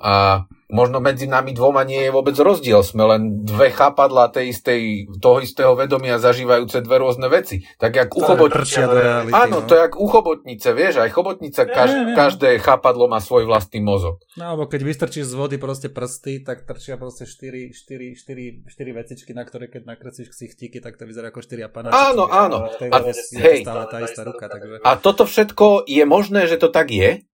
A 0.00 0.44
možno 0.70 1.02
medzi 1.02 1.26
nami 1.26 1.52
dvoma 1.52 1.82
nie 1.82 2.08
je 2.08 2.10
vôbec 2.14 2.32
rozdiel. 2.38 2.80
Sme 2.86 3.04
len 3.04 3.42
dve 3.42 3.74
chápadla 3.74 4.30
tej 4.30 4.54
istej, 4.54 4.80
toho 5.18 5.42
istého 5.42 5.74
vedomia 5.74 6.16
zažívajúce 6.16 6.80
dve 6.80 6.96
rôzne 7.02 7.26
veci. 7.26 7.66
Tak 7.76 7.92
jak 7.92 8.10
u 8.14 8.22
chobotnice. 8.22 8.86
Áno, 9.34 9.60
no. 9.60 9.66
to 9.66 9.76
je 9.76 9.80
jak 9.84 9.94
u 9.98 10.06
chobotnice, 10.06 10.72
vieš, 10.72 11.02
aj 11.02 11.10
chobotnica, 11.10 11.66
kaž, 11.66 11.90
každé 12.14 12.62
chápadlo 12.62 13.10
má 13.10 13.18
svoj 13.18 13.44
vlastný 13.44 13.82
mozog. 13.82 14.22
No, 14.38 14.56
alebo 14.56 14.70
keď 14.70 14.80
vystrčíš 14.86 15.26
z 15.28 15.34
vody 15.36 15.56
proste 15.58 15.90
prsty, 15.90 16.46
tak 16.46 16.64
trčia 16.64 16.96
proste 16.96 17.26
4, 17.26 17.74
4, 17.74 18.16
4, 18.16 18.70
4 18.70 18.98
vecičky, 19.02 19.30
na 19.34 19.42
ktoré 19.42 19.66
keď 19.66 19.90
nakreslíš 19.90 20.30
ksichtíky, 20.30 20.78
tak 20.78 20.96
to 20.96 21.04
vyzerá 21.04 21.34
ako 21.34 21.42
4 21.42 21.66
panáčiky. 21.68 21.98
Áno, 22.14 22.24
áno. 22.30 22.70
A, 22.70 22.98
hej, 23.42 23.66
stále 23.66 23.84
tá 23.90 23.98
istá 24.00 24.22
ruka, 24.22 24.46
takže... 24.46 24.80
a 24.86 24.90
toto 24.96 25.26
všetko 25.26 25.90
je 25.90 26.04
možné, 26.06 26.46
že 26.46 26.56
to 26.56 26.70
tak 26.70 26.94
je, 26.94 27.26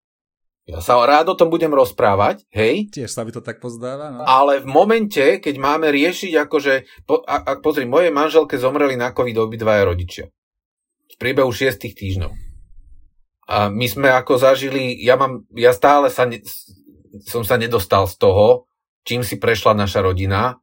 ja 0.66 0.82
sa 0.82 0.97
rád 0.97 1.30
o 1.30 1.38
tom 1.38 1.53
budem 1.53 1.70
rozprávať, 1.70 2.41
hej? 2.49 2.89
Tiež 2.89 3.13
sa 3.13 3.22
by 3.22 3.38
to 3.38 3.41
tak 3.45 3.61
pozdáva, 3.61 4.09
no. 4.09 4.26
Ale 4.26 4.66
v 4.66 4.68
momente, 4.68 5.38
keď 5.38 5.55
máme 5.61 5.93
riešiť 5.93 6.34
akože, 6.41 6.74
po, 7.05 7.22
a, 7.22 7.38
a 7.38 7.51
pozri, 7.61 7.86
moje 7.86 8.09
manželke 8.09 8.57
zomreli 8.57 8.97
na 8.97 9.13
COVID 9.13 9.45
obidvaja 9.45 9.86
rodičia. 9.86 10.26
V 11.05 11.16
priebehu 11.22 11.53
šiestých 11.53 11.93
týždňov. 11.93 12.34
A 13.45 13.70
my 13.70 13.86
sme 13.86 14.09
ako 14.09 14.41
zažili, 14.41 14.97
ja 15.05 15.22
mám, 15.22 15.45
ja 15.53 15.70
stále 15.70 16.09
sa 16.09 16.26
ne, 16.26 16.41
som 17.30 17.45
sa 17.45 17.61
nedostal 17.61 18.09
z 18.09 18.18
toho, 18.18 18.66
čím 19.05 19.22
si 19.22 19.38
prešla 19.38 19.78
naša 19.78 20.01
rodina 20.01 20.57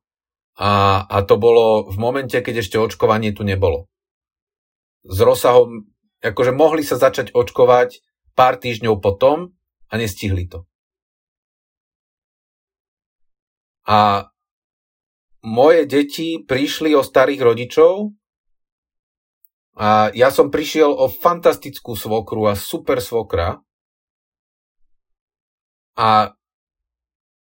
a, 0.59 0.73
a 1.07 1.17
to 1.23 1.39
bolo 1.39 1.87
v 1.87 1.97
momente, 2.03 2.35
keď 2.35 2.67
ešte 2.67 2.75
očkovanie 2.75 3.31
tu 3.31 3.47
nebolo. 3.47 3.87
S 5.07 5.23
rozsahom, 5.23 5.87
akože 6.19 6.51
mohli 6.51 6.83
sa 6.83 6.99
začať 6.99 7.31
očkovať 7.31 8.03
pár 8.35 8.59
týždňov 8.59 8.99
potom, 8.99 9.55
a 9.93 9.95
nestihli 10.01 10.49
to. 10.49 10.65
A 13.85 14.25
moje 15.45 15.85
deti 15.85 16.41
prišli 16.41 16.97
o 16.97 17.05
starých 17.05 17.41
rodičov 17.45 18.15
a 19.77 20.09
ja 20.17 20.33
som 20.33 20.49
prišiel 20.49 20.89
o 20.89 21.13
fantastickú 21.13 21.93
svokru 21.93 22.49
a 22.49 22.57
super 22.57 23.05
svokra. 23.05 23.61
A 25.99 26.33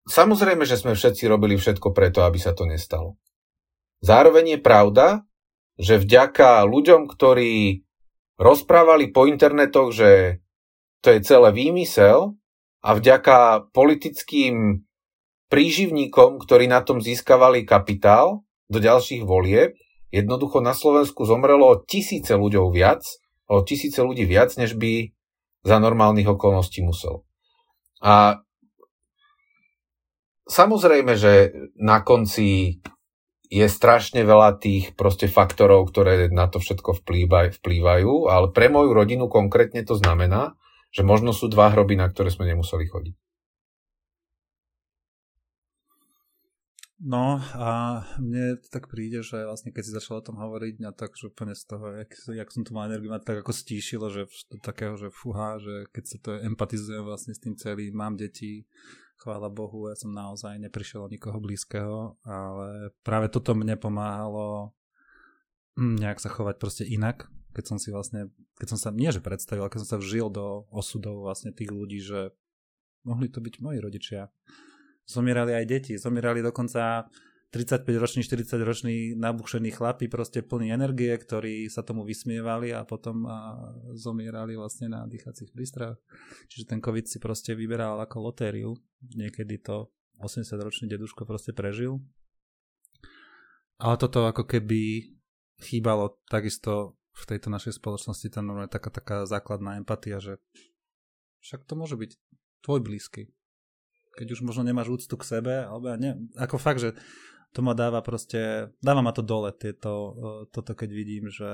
samozrejme, 0.09 0.65
že 0.65 0.81
sme 0.81 0.97
všetci 0.97 1.29
robili 1.29 1.61
všetko 1.61 1.93
preto, 1.93 2.25
aby 2.25 2.41
sa 2.41 2.57
to 2.57 2.65
nestalo. 2.65 3.21
Zároveň 4.01 4.57
je 4.57 4.59
pravda, 4.65 5.07
že 5.77 6.01
vďaka 6.01 6.65
ľuďom, 6.65 7.05
ktorí 7.05 7.85
rozprávali 8.41 9.13
po 9.13 9.29
internetoch, 9.29 9.93
že 9.93 10.40
to 11.01 11.13
je 11.13 11.19
celé 11.25 11.49
výmysel 11.49 12.37
a 12.81 12.89
vďaka 12.97 13.69
politickým 13.73 14.85
príživníkom, 15.51 16.39
ktorí 16.39 16.69
na 16.71 16.81
tom 16.81 17.03
získavali 17.03 17.67
kapitál 17.67 18.45
do 18.71 18.79
ďalších 18.79 19.27
volieb, 19.27 19.75
jednoducho 20.13 20.63
na 20.63 20.71
Slovensku 20.71 21.27
zomrelo 21.27 21.83
tisíce 21.83 22.31
ľuďov 22.31 22.71
viac, 22.71 23.03
o 23.51 23.59
tisíce 23.65 23.99
ľudí 23.99 24.23
viac, 24.23 24.55
než 24.55 24.79
by 24.79 25.11
za 25.67 25.77
normálnych 25.77 26.29
okolností 26.31 26.79
musel. 26.81 27.27
A 27.99 28.39
samozrejme, 30.47 31.13
že 31.19 31.51
na 31.75 32.01
konci 32.01 32.79
je 33.51 33.67
strašne 33.67 34.23
veľa 34.23 34.63
tých 34.63 34.95
proste 34.95 35.27
faktorov, 35.27 35.91
ktoré 35.91 36.31
na 36.31 36.47
to 36.47 36.63
všetko 36.63 37.03
vplývajú, 37.03 38.31
ale 38.31 38.47
pre 38.55 38.71
moju 38.71 38.95
rodinu 38.95 39.27
konkrétne 39.27 39.83
to 39.83 39.99
znamená, 39.99 40.55
že 40.91 41.01
možno 41.07 41.31
sú 41.31 41.47
dva 41.47 41.71
hroby, 41.71 41.95
na 41.95 42.11
ktoré 42.11 42.27
sme 42.27 42.47
nemuseli 42.47 42.85
chodiť. 42.87 43.15
No 47.01 47.41
a 47.57 48.05
mne 48.21 48.61
tak 48.69 48.85
príde, 48.85 49.25
že 49.25 49.41
vlastne 49.41 49.73
keď 49.73 49.83
si 49.89 49.97
začal 49.97 50.21
o 50.21 50.27
tom 50.29 50.37
hovoriť, 50.37 50.77
mňa 50.77 50.93
tak, 50.93 51.17
že 51.17 51.33
úplne 51.33 51.57
z 51.57 51.65
toho, 51.65 51.97
jak, 51.97 52.13
jak 52.13 52.49
som 52.53 52.61
tu 52.61 52.77
mal 52.77 52.93
energiu, 52.93 53.09
ma 53.09 53.17
tak 53.17 53.41
ako 53.41 53.49
stíšilo, 53.49 54.13
že 54.13 54.29
takého, 54.61 54.93
že 55.01 55.09
fúha, 55.09 55.57
že 55.57 55.89
keď 55.89 56.03
sa 56.05 56.17
to 56.21 56.31
empatizujem 56.45 57.01
vlastne 57.01 57.33
s 57.33 57.41
tým 57.41 57.57
celým, 57.57 57.97
mám 57.97 58.21
deti, 58.21 58.69
chvála 59.17 59.49
Bohu, 59.49 59.89
ja 59.89 59.97
som 59.97 60.13
naozaj 60.13 60.61
neprišiel 60.61 61.01
o 61.01 61.09
nikoho 61.09 61.41
blízkeho, 61.41 62.21
ale 62.21 62.93
práve 63.01 63.33
toto 63.33 63.57
mne 63.57 63.81
pomáhalo 63.81 64.69
hm, 65.81 66.05
nejak 66.05 66.21
sa 66.21 66.29
chovať 66.29 66.55
proste 66.61 66.85
inak, 66.85 67.25
keď 67.51 67.63
som 67.67 67.77
si 67.77 67.91
vlastne, 67.91 68.31
keď 68.57 68.67
som 68.75 68.79
sa, 68.79 68.89
nie 68.91 69.11
že 69.11 69.23
predstavil, 69.23 69.67
ale 69.67 69.71
keď 69.71 69.79
som 69.85 69.91
sa 69.95 69.99
vžil 69.99 70.31
do 70.31 70.65
osudov 70.71 71.27
vlastne 71.27 71.51
tých 71.51 71.71
ľudí, 71.71 71.99
že 71.99 72.31
mohli 73.03 73.27
to 73.27 73.43
byť 73.43 73.55
moji 73.59 73.77
rodičia. 73.79 74.31
Zomierali 75.05 75.51
aj 75.57 75.65
deti, 75.67 75.93
zomierali 75.99 76.39
dokonca 76.39 77.09
35-roční, 77.51 78.23
40-roční 78.23 78.95
nabušení 79.19 79.75
chlapi, 79.75 80.07
proste 80.07 80.39
plní 80.39 80.71
energie, 80.71 81.11
ktorí 81.11 81.67
sa 81.67 81.83
tomu 81.83 82.07
vysmievali 82.07 82.71
a 82.71 82.87
potom 82.87 83.27
a 83.27 83.59
zomierali 83.91 84.55
vlastne 84.55 84.87
na 84.87 85.03
dýchacích 85.03 85.51
prístrojoch. 85.51 85.99
Čiže 86.47 86.71
ten 86.71 86.79
COVID 86.79 87.11
si 87.11 87.19
proste 87.19 87.51
vyberal 87.51 87.99
ako 87.99 88.31
lotériu. 88.31 88.71
Niekedy 89.03 89.59
to 89.59 89.91
80-ročný 90.23 90.87
deduško 90.87 91.27
proste 91.27 91.51
prežil. 91.51 91.99
Ale 93.83 93.99
toto 93.99 94.23
ako 94.23 94.47
keby 94.47 95.11
chýbalo 95.59 96.23
takisto 96.31 96.95
v 97.11 97.23
tejto 97.27 97.51
našej 97.51 97.77
spoločnosti 97.77 98.27
tam 98.31 98.55
je 98.63 98.71
taká, 98.71 98.89
taká 98.89 99.17
základná 99.27 99.77
empatia, 99.77 100.23
že 100.23 100.39
však 101.43 101.67
to 101.67 101.73
môže 101.75 101.95
byť 101.99 102.11
tvoj 102.63 102.79
blízky. 102.79 103.31
Keď 104.15 104.27
už 104.37 104.39
možno 104.43 104.67
nemáš 104.67 104.91
úctu 104.91 105.15
k 105.15 105.27
sebe, 105.27 105.53
alebo 105.63 105.91
ja 105.91 105.97
ne, 105.99 106.27
ako 106.35 106.59
fakt, 106.59 106.83
že 106.83 106.95
to 107.51 107.59
ma 107.59 107.75
dáva 107.75 107.99
proste, 107.99 108.71
dáva 108.79 109.03
ma 109.03 109.11
to 109.11 109.23
dole, 109.23 109.51
tieto, 109.55 109.91
e, 109.91 110.11
toto 110.51 110.71
keď 110.71 110.89
vidím, 110.91 111.27
že 111.27 111.51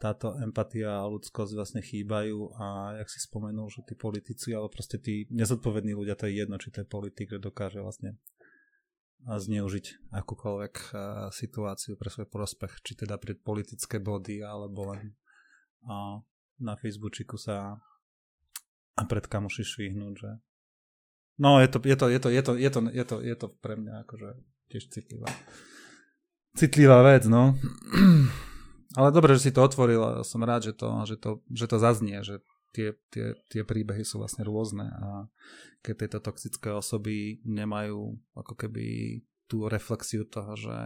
táto 0.00 0.36
empatia 0.36 1.00
a 1.00 1.08
ľudskosť 1.08 1.52
vlastne 1.56 1.80
chýbajú 1.80 2.52
a 2.60 2.98
jak 3.00 3.08
si 3.08 3.24
spomenul, 3.24 3.72
že 3.72 3.86
tí 3.88 3.94
politici, 3.96 4.52
alebo 4.52 4.68
proste 4.72 5.00
tí 5.00 5.24
nezodpovední 5.32 5.96
ľudia, 5.96 6.18
to 6.18 6.28
je 6.28 6.44
jedno, 6.44 6.60
či 6.60 6.68
to 6.68 6.84
je 6.84 6.88
politik, 6.88 7.32
že 7.32 7.40
dokáže 7.40 7.80
vlastne 7.80 8.20
zneužiť 9.24 10.12
akúkoľvek 10.12 10.74
situáciu 11.32 11.96
pre 11.96 12.08
svoj 12.12 12.28
prospech, 12.28 12.84
či 12.84 12.92
teda 12.94 13.16
pre 13.16 13.32
politické 13.32 13.96
body, 13.96 14.44
alebo 14.44 14.92
len 14.92 15.16
a 15.84 16.20
na 16.60 16.74
Facebooku 16.80 17.36
sa 17.36 17.76
a 18.94 19.02
pred 19.04 19.26
kamoši 19.26 19.64
švihnúť, 19.64 20.14
že 20.16 20.30
no 21.40 21.60
je 21.60 21.68
to, 21.68 21.78
je 21.82 21.96
to, 21.96 22.06
je 22.08 22.20
to, 22.20 22.28
je 22.30 22.42
to, 22.42 22.52
je 22.56 22.70
to, 22.70 22.80
je 22.88 23.04
to, 23.04 23.16
je 23.20 23.34
to 23.36 23.46
pre 23.60 23.74
mňa 23.76 24.06
akože 24.06 24.28
tiež 24.72 24.84
citlivá 24.88 25.28
citlivá 26.54 27.02
vec, 27.02 27.26
no. 27.26 27.58
Ale 28.98 29.10
dobre, 29.10 29.34
že 29.34 29.50
si 29.50 29.54
to 29.54 29.66
otvoril 29.66 30.00
a 30.06 30.10
som 30.22 30.38
rád, 30.46 30.70
že 30.70 30.72
to, 30.78 30.86
že 31.02 31.16
to, 31.18 31.30
že 31.50 31.66
to 31.66 31.76
zaznie, 31.82 32.22
že 32.22 32.38
tie, 32.74 32.98
tie, 33.14 33.38
tie 33.46 33.62
príbehy 33.62 34.02
sú 34.02 34.18
vlastne 34.18 34.42
rôzne 34.42 34.90
a 34.90 35.30
keď 35.86 35.94
tieto 35.94 36.18
toxické 36.18 36.74
osoby 36.74 37.38
nemajú 37.46 38.18
ako 38.34 38.54
keby 38.58 39.20
tú 39.46 39.70
reflexiu 39.70 40.26
toho, 40.26 40.58
že 40.58 40.76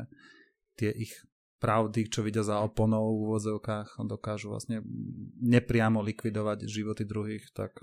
tie 0.76 0.92
ich 0.92 1.16
pravdy, 1.58 2.06
čo 2.06 2.22
vidia 2.22 2.44
za 2.44 2.60
oponou 2.60 3.18
v 3.18 3.22
úvodzovkách, 3.32 3.98
dokážu 4.06 4.54
vlastne 4.54 4.84
nepriamo 5.42 6.04
likvidovať 6.04 6.68
životy 6.68 7.02
druhých, 7.02 7.50
tak 7.50 7.74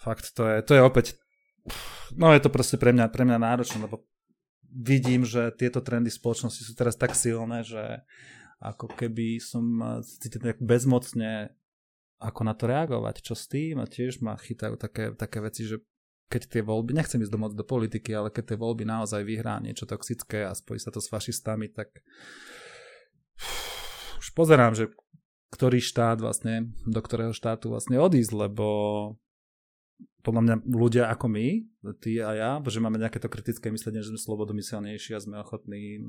fakt 0.00 0.34
to 0.34 0.42
je, 0.48 0.56
to 0.64 0.72
je 0.74 0.82
opäť 0.82 1.06
no 2.18 2.34
je 2.34 2.42
to 2.42 2.50
proste 2.50 2.76
pre 2.80 2.90
mňa, 2.90 3.06
pre 3.12 3.22
mňa 3.22 3.38
náročné, 3.38 3.78
lebo 3.84 4.02
vidím, 4.74 5.22
že 5.22 5.54
tieto 5.54 5.78
trendy 5.78 6.10
spoločnosti 6.10 6.66
sú 6.66 6.74
teraz 6.74 6.98
tak 6.98 7.14
silné, 7.14 7.62
že 7.62 8.02
ako 8.58 8.90
keby 8.96 9.38
som 9.38 9.62
cítil 10.02 10.40
tak 10.40 10.58
bezmocne 10.58 11.54
ako 12.24 12.40
na 12.48 12.56
to 12.56 12.64
reagovať, 12.64 13.20
čo 13.20 13.36
s 13.36 13.44
tým 13.44 13.76
a 13.76 13.84
tiež 13.84 14.24
ma 14.24 14.40
chytajú 14.40 14.80
také, 14.80 15.12
také 15.12 15.44
veci, 15.44 15.68
že 15.68 15.84
keď 16.32 16.42
tie 16.48 16.62
voľby, 16.64 16.96
nechcem 16.96 17.20
ísť 17.20 17.32
do 17.32 17.40
moc 17.40 17.52
do 17.52 17.62
politiky, 17.62 18.16
ale 18.16 18.32
keď 18.32 18.54
tie 18.54 18.58
voľby 18.58 18.88
naozaj 18.88 19.20
vyhrá 19.22 19.60
niečo 19.60 19.84
toxické 19.84 20.48
a 20.48 20.56
spojí 20.56 20.80
sa 20.80 20.88
to 20.88 21.04
s 21.04 21.12
fašistami, 21.12 21.68
tak 21.68 22.00
už 24.18 24.28
pozerám, 24.32 24.72
že 24.72 24.88
ktorý 25.52 25.78
štát 25.78 26.18
vlastne, 26.18 26.74
do 26.88 26.98
ktorého 26.98 27.36
štátu 27.36 27.70
vlastne 27.70 28.00
odísť, 28.00 28.32
lebo 28.34 28.66
podľa 30.24 30.42
mňa 30.42 30.56
ľudia 30.64 31.04
ako 31.12 31.28
my, 31.28 31.46
ty 32.00 32.18
a 32.18 32.32
ja, 32.32 32.50
že 32.64 32.80
máme 32.80 32.96
nejaké 32.96 33.20
to 33.20 33.28
kritické 33.28 33.68
myslenie, 33.68 34.00
že 34.00 34.10
sme 34.16 34.18
slobodomyselnejší 34.18 35.14
a 35.14 35.22
sme 35.22 35.36
ochotní 35.38 36.00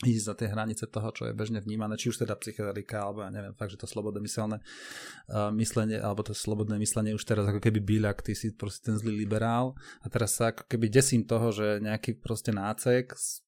ísť 0.00 0.24
za 0.24 0.34
tie 0.34 0.48
hranice 0.48 0.88
toho, 0.88 1.12
čo 1.12 1.28
je 1.28 1.36
bežne 1.36 1.60
vnímané, 1.60 2.00
či 2.00 2.08
už 2.08 2.24
teda 2.24 2.32
psychedelika, 2.40 3.04
alebo 3.04 3.20
ja 3.20 3.28
neviem, 3.28 3.52
fakt, 3.52 3.76
že 3.76 3.80
to 3.84 3.84
slobodné 3.84 4.24
uh, 4.24 5.52
myslenie, 5.52 6.00
alebo 6.00 6.24
to 6.24 6.32
slobodné 6.32 6.80
myslenie 6.80 7.12
už 7.12 7.24
teraz 7.28 7.44
ako 7.44 7.60
keby 7.60 7.84
byľak, 7.84 8.24
ty 8.24 8.32
si 8.32 8.56
proste 8.56 8.88
ten 8.88 8.96
zlý 8.96 9.12
liberál. 9.12 9.76
A 10.00 10.08
teraz 10.08 10.40
sa 10.40 10.56
ako 10.56 10.64
keby 10.72 10.88
desím 10.88 11.28
toho, 11.28 11.52
že 11.52 11.84
nejaký 11.84 12.16
proste 12.16 12.48
nácek 12.48 13.12
z, 13.12 13.44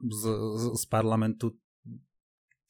z, 0.00 0.24
z 0.80 0.84
parlamentu 0.88 1.60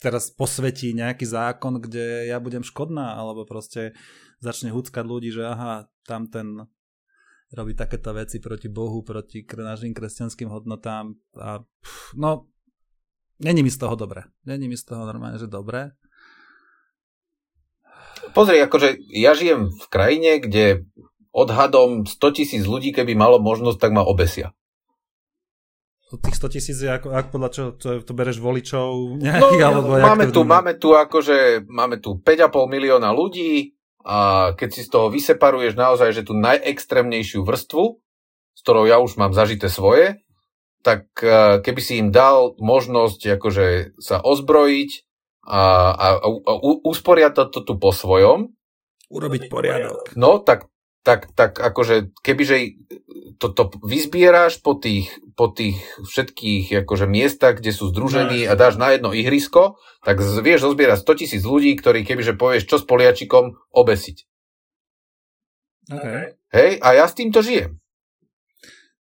teraz 0.02 0.28
posvetí 0.34 0.90
nejaký 0.90 1.24
zákon, 1.30 1.78
kde 1.78 2.26
ja 2.26 2.42
budem 2.42 2.66
škodná, 2.66 3.14
alebo 3.14 3.46
proste 3.46 3.94
začne 4.42 4.74
huckať 4.74 5.04
ľudí, 5.06 5.30
že 5.30 5.46
aha, 5.46 5.86
tam 6.04 6.26
ten 6.26 6.66
robí 7.54 7.78
takéto 7.78 8.10
veci 8.10 8.42
proti 8.42 8.66
Bohu, 8.66 9.06
proti 9.06 9.46
našim 9.46 9.94
kresťanským 9.94 10.50
hodnotám 10.50 11.14
a 11.38 11.62
pff, 11.62 12.18
no 12.18 12.50
Není 13.40 13.62
mi 13.62 13.70
z 13.70 13.78
toho 13.78 13.96
dobre. 13.96 14.24
Není 14.44 14.68
mi 14.68 14.76
z 14.76 14.84
toho 14.84 15.04
normálne, 15.04 15.36
že 15.36 15.50
dobre. 15.50 15.92
Pozri, 18.32 18.60
akože 18.64 18.96
ja 19.12 19.36
žijem 19.36 19.68
v 19.72 19.86
krajine, 19.92 20.40
kde 20.40 20.88
odhadom 21.36 22.08
100 22.08 22.36
tisíc 22.36 22.64
ľudí, 22.64 22.96
keby 22.96 23.12
malo 23.12 23.36
možnosť, 23.36 23.76
tak 23.76 23.92
ma 23.92 24.00
obesia. 24.00 24.56
Tých 26.06 26.38
100 26.38 26.54
tisíc 26.54 26.76
je 26.80 26.86
ako, 26.86 27.12
ako 27.12 27.28
podľa 27.34 27.50
čo, 27.50 27.62
to, 27.74 27.88
to 28.06 28.12
bereš 28.14 28.38
voličov 28.38 29.18
nejakých, 29.18 29.58
no, 29.58 29.66
alebo 29.66 29.90
máme 29.98 30.30
tu, 30.30 30.40
máme 30.46 30.72
tu 30.78 30.94
akože, 30.94 31.66
máme 31.66 31.98
tu 31.98 32.22
5,5 32.22 32.46
milióna 32.70 33.10
ľudí 33.10 33.74
a 34.06 34.50
keď 34.54 34.68
si 34.70 34.86
z 34.86 34.90
toho 34.94 35.10
vyseparuješ 35.10 35.74
naozaj, 35.74 36.14
že 36.14 36.22
tú 36.22 36.32
najextrémnejšiu 36.38 37.42
vrstvu, 37.42 37.84
s 38.54 38.60
ktorou 38.62 38.86
ja 38.86 39.02
už 39.02 39.18
mám 39.18 39.34
zažité 39.34 39.66
svoje, 39.66 40.22
tak 40.82 41.08
e, 41.20 41.60
keby 41.60 41.80
si 41.80 41.98
im 42.00 42.08
dal 42.14 42.56
možnosť 42.58 43.38
akože 43.40 43.98
sa 44.00 44.20
ozbrojiť 44.20 44.90
a, 45.46 45.62
a, 45.94 46.06
a 46.22 46.52
usporiadať 46.82 47.48
to 47.54 47.60
tu 47.62 47.74
po 47.78 47.94
svojom. 47.94 48.54
Urobiť 49.06 49.46
poriadok. 49.46 50.18
No, 50.18 50.42
tak, 50.42 50.66
tak, 51.06 51.30
tak 51.38 51.54
akože 51.62 52.10
kebyže 52.18 52.82
toto 53.38 53.68
to 53.68 53.76
vyzbieraš 53.84 54.58
po 54.64 54.74
tých, 54.74 55.12
po 55.36 55.52
tých 55.52 55.78
všetkých 56.00 56.82
akože 56.82 57.06
miestach, 57.06 57.60
kde 57.60 57.70
sú 57.70 57.92
združení 57.92 58.48
no. 58.48 58.50
a 58.50 58.58
dáš 58.58 58.80
na 58.80 58.90
jedno 58.96 59.12
ihrisko, 59.12 59.76
tak 60.02 60.18
vieš 60.20 60.66
zozbierať 60.66 61.04
100 61.04 61.20
tisíc 61.20 61.42
ľudí, 61.44 61.76
ktorí 61.76 62.02
kebyže 62.02 62.34
povieš, 62.34 62.64
čo 62.66 62.76
s 62.80 62.84
poliačikom, 62.88 63.60
obesiť. 63.70 64.16
Okay. 65.86 66.34
Hej, 66.50 66.70
a 66.82 66.88
ja 66.98 67.06
s 67.06 67.14
týmto 67.14 67.44
žijem. 67.44 67.78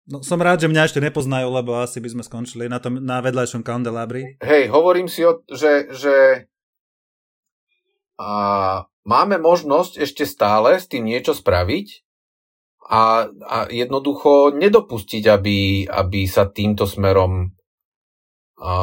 No, 0.06 0.22
som 0.22 0.38
rád, 0.38 0.62
že 0.62 0.70
mňa 0.70 0.86
ešte 0.86 1.02
nepoznajú, 1.02 1.50
lebo 1.50 1.82
asi 1.82 1.98
by 1.98 2.14
sme 2.14 2.22
skončili 2.22 2.70
na, 2.70 2.78
tom, 2.78 3.02
na 3.02 3.26
vedľajšom 3.26 3.66
kandelabri. 3.66 4.38
Hej, 4.38 4.70
hovorím 4.70 5.10
si, 5.10 5.26
o, 5.26 5.42
že, 5.50 5.90
že 5.98 6.46
a, 8.22 8.30
máme 9.02 9.42
možnosť 9.42 9.98
ešte 9.98 10.30
stále 10.30 10.78
s 10.78 10.86
tým 10.86 11.10
niečo 11.10 11.34
spraviť 11.34 12.06
a, 12.86 13.34
a 13.34 13.58
jednoducho 13.74 14.54
nedopustiť, 14.54 15.26
aby, 15.26 15.90
aby 15.90 16.22
sa 16.30 16.46
týmto 16.54 16.86
smerom 16.86 17.58
a, 18.62 18.74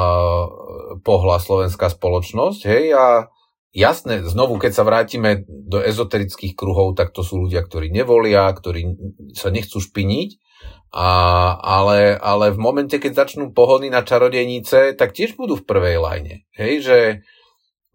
pohla 1.06 1.38
slovenská 1.38 1.86
spoločnosť. 1.86 2.60
Hej, 2.66 2.98
a 2.98 3.30
jasné, 3.70 4.26
znovu, 4.26 4.58
keď 4.58 4.74
sa 4.74 4.82
vrátime 4.82 5.46
do 5.46 5.78
ezoterických 5.78 6.58
kruhov, 6.58 6.98
tak 6.98 7.14
to 7.14 7.22
sú 7.22 7.46
ľudia, 7.46 7.62
ktorí 7.62 7.94
nevolia, 7.94 8.50
ktorí 8.50 8.90
sa 9.38 9.54
nechcú 9.54 9.78
špiniť 9.78 10.50
a, 10.92 11.08
ale, 11.56 12.20
ale 12.20 12.52
v 12.52 12.60
momente, 12.60 13.00
keď 13.00 13.24
začnú 13.24 13.56
pohony 13.56 13.88
na 13.88 14.04
čarodejnice, 14.04 14.92
tak 14.92 15.16
tiež 15.16 15.40
budú 15.40 15.56
v 15.56 15.64
prvej 15.64 15.96
lajne. 15.96 16.44
Hej, 16.52 16.72
že 16.84 16.98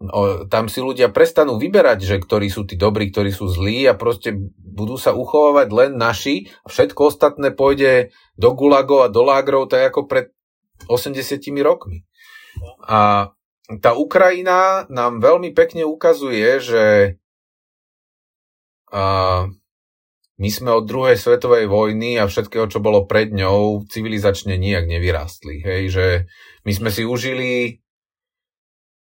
o, 0.02 0.50
tam 0.50 0.66
si 0.66 0.82
ľudia 0.82 1.14
prestanú 1.14 1.62
vyberať, 1.62 2.02
že 2.02 2.16
ktorí 2.18 2.50
sú 2.50 2.66
tí 2.66 2.74
dobrí, 2.74 3.14
ktorí 3.14 3.30
sú 3.30 3.46
zlí 3.46 3.86
a 3.86 3.94
proste 3.94 4.34
budú 4.58 4.98
sa 4.98 5.14
uchovávať 5.14 5.68
len 5.70 5.90
naši 5.94 6.50
a 6.66 6.74
všetko 6.74 7.14
ostatné 7.14 7.54
pôjde 7.54 8.10
do 8.34 8.50
gulagov 8.58 9.06
a 9.06 9.12
do 9.14 9.22
lágrov 9.22 9.70
tak 9.70 9.94
ako 9.94 10.10
pred 10.10 10.34
80 10.90 11.38
rokmi. 11.62 12.02
A 12.82 13.30
tá 13.78 13.94
Ukrajina 13.94 14.90
nám 14.90 15.22
veľmi 15.22 15.54
pekne 15.54 15.86
ukazuje, 15.86 16.58
že 16.58 16.84
a, 18.90 19.46
my 20.38 20.48
sme 20.54 20.70
od 20.70 20.86
druhej 20.86 21.18
svetovej 21.18 21.66
vojny 21.66 22.14
a 22.14 22.30
všetkého, 22.30 22.70
čo 22.70 22.78
bolo 22.78 23.10
pred 23.10 23.34
ňou, 23.34 23.90
civilizačne 23.90 24.54
nijak 24.54 24.86
nevyrástli. 24.86 25.66
Hej, 25.66 25.82
že 25.90 26.06
my 26.62 26.72
sme 26.78 26.90
si 26.94 27.02
užili 27.02 27.82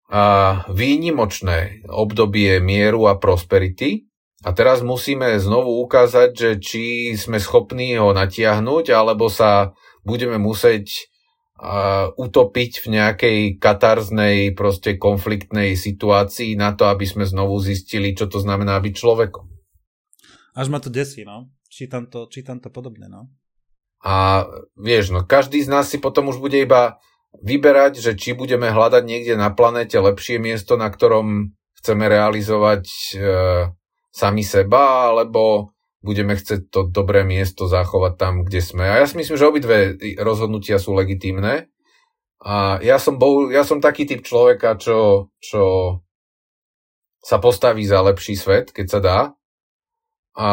a, 0.07 0.63
výnimočné 0.71 1.83
obdobie 1.91 2.63
mieru 2.63 3.11
a 3.11 3.19
prosperity 3.19 4.07
a 4.47 4.55
teraz 4.55 4.79
musíme 4.79 5.35
znovu 5.35 5.83
ukázať, 5.83 6.29
že 6.31 6.51
či 6.63 6.83
sme 7.19 7.43
schopní 7.43 7.99
ho 7.99 8.15
natiahnuť, 8.15 8.95
alebo 8.95 9.27
sa 9.27 9.75
budeme 10.07 10.39
musieť 10.39 11.11
a, 11.59 12.15
utopiť 12.15 12.71
v 12.79 12.87
nejakej 12.95 13.39
katarznej, 13.59 14.55
proste 14.55 14.95
konfliktnej 14.95 15.75
situácii 15.75 16.55
na 16.55 16.71
to, 16.71 16.87
aby 16.87 17.03
sme 17.03 17.27
znovu 17.27 17.59
zistili, 17.59 18.15
čo 18.15 18.31
to 18.31 18.39
znamená 18.39 18.79
byť 18.79 18.93
človekom. 18.95 19.54
Až 20.55 20.71
ma 20.71 20.79
to 20.79 20.87
desí, 20.87 21.27
no. 21.27 21.51
Čítam 21.67 22.07
to, 22.07 22.31
čítam 22.31 22.63
to 22.63 22.71
podobne, 22.71 23.11
no. 23.11 23.27
A 23.99 24.47
vieš, 24.79 25.11
no 25.11 25.27
každý 25.27 25.59
z 25.59 25.67
nás 25.67 25.91
si 25.91 25.99
potom 25.99 26.31
už 26.31 26.39
bude 26.39 26.55
iba 26.55 27.03
vyberať, 27.43 27.99
že 27.99 28.11
či 28.15 28.31
budeme 28.31 28.71
hľadať 28.71 29.03
niekde 29.03 29.35
na 29.35 29.51
planete 29.51 29.99
lepšie 29.99 30.39
miesto, 30.39 30.79
na 30.79 30.87
ktorom 30.87 31.51
chceme 31.83 32.07
realizovať 32.07 32.85
e, 32.87 33.17
sami 34.15 34.43
seba, 34.47 35.11
alebo 35.11 35.75
budeme 35.99 36.37
chcieť 36.37 36.71
to 36.71 36.87
dobré 36.87 37.27
miesto 37.27 37.67
zachovať 37.67 38.13
tam, 38.15 38.33
kde 38.47 38.61
sme. 38.63 38.87
A 38.87 39.03
ja 39.03 39.05
si 39.09 39.19
myslím, 39.19 39.35
že 39.35 39.49
obidve 39.49 39.77
rozhodnutia 40.21 40.79
sú 40.79 40.95
legitímne. 40.95 41.67
A 42.45 42.77
ja 42.79 43.01
som, 43.01 43.17
bol, 43.17 43.49
ja 43.49 43.65
som 43.65 43.81
taký 43.81 44.05
typ 44.05 44.21
človeka, 44.21 44.77
čo, 44.77 45.33
čo 45.41 45.97
sa 47.25 47.41
postaví 47.41 47.81
za 47.89 48.05
lepší 48.05 48.37
svet, 48.37 48.69
keď 48.69 48.85
sa 48.85 48.99
dá 49.01 49.19
a, 50.35 50.51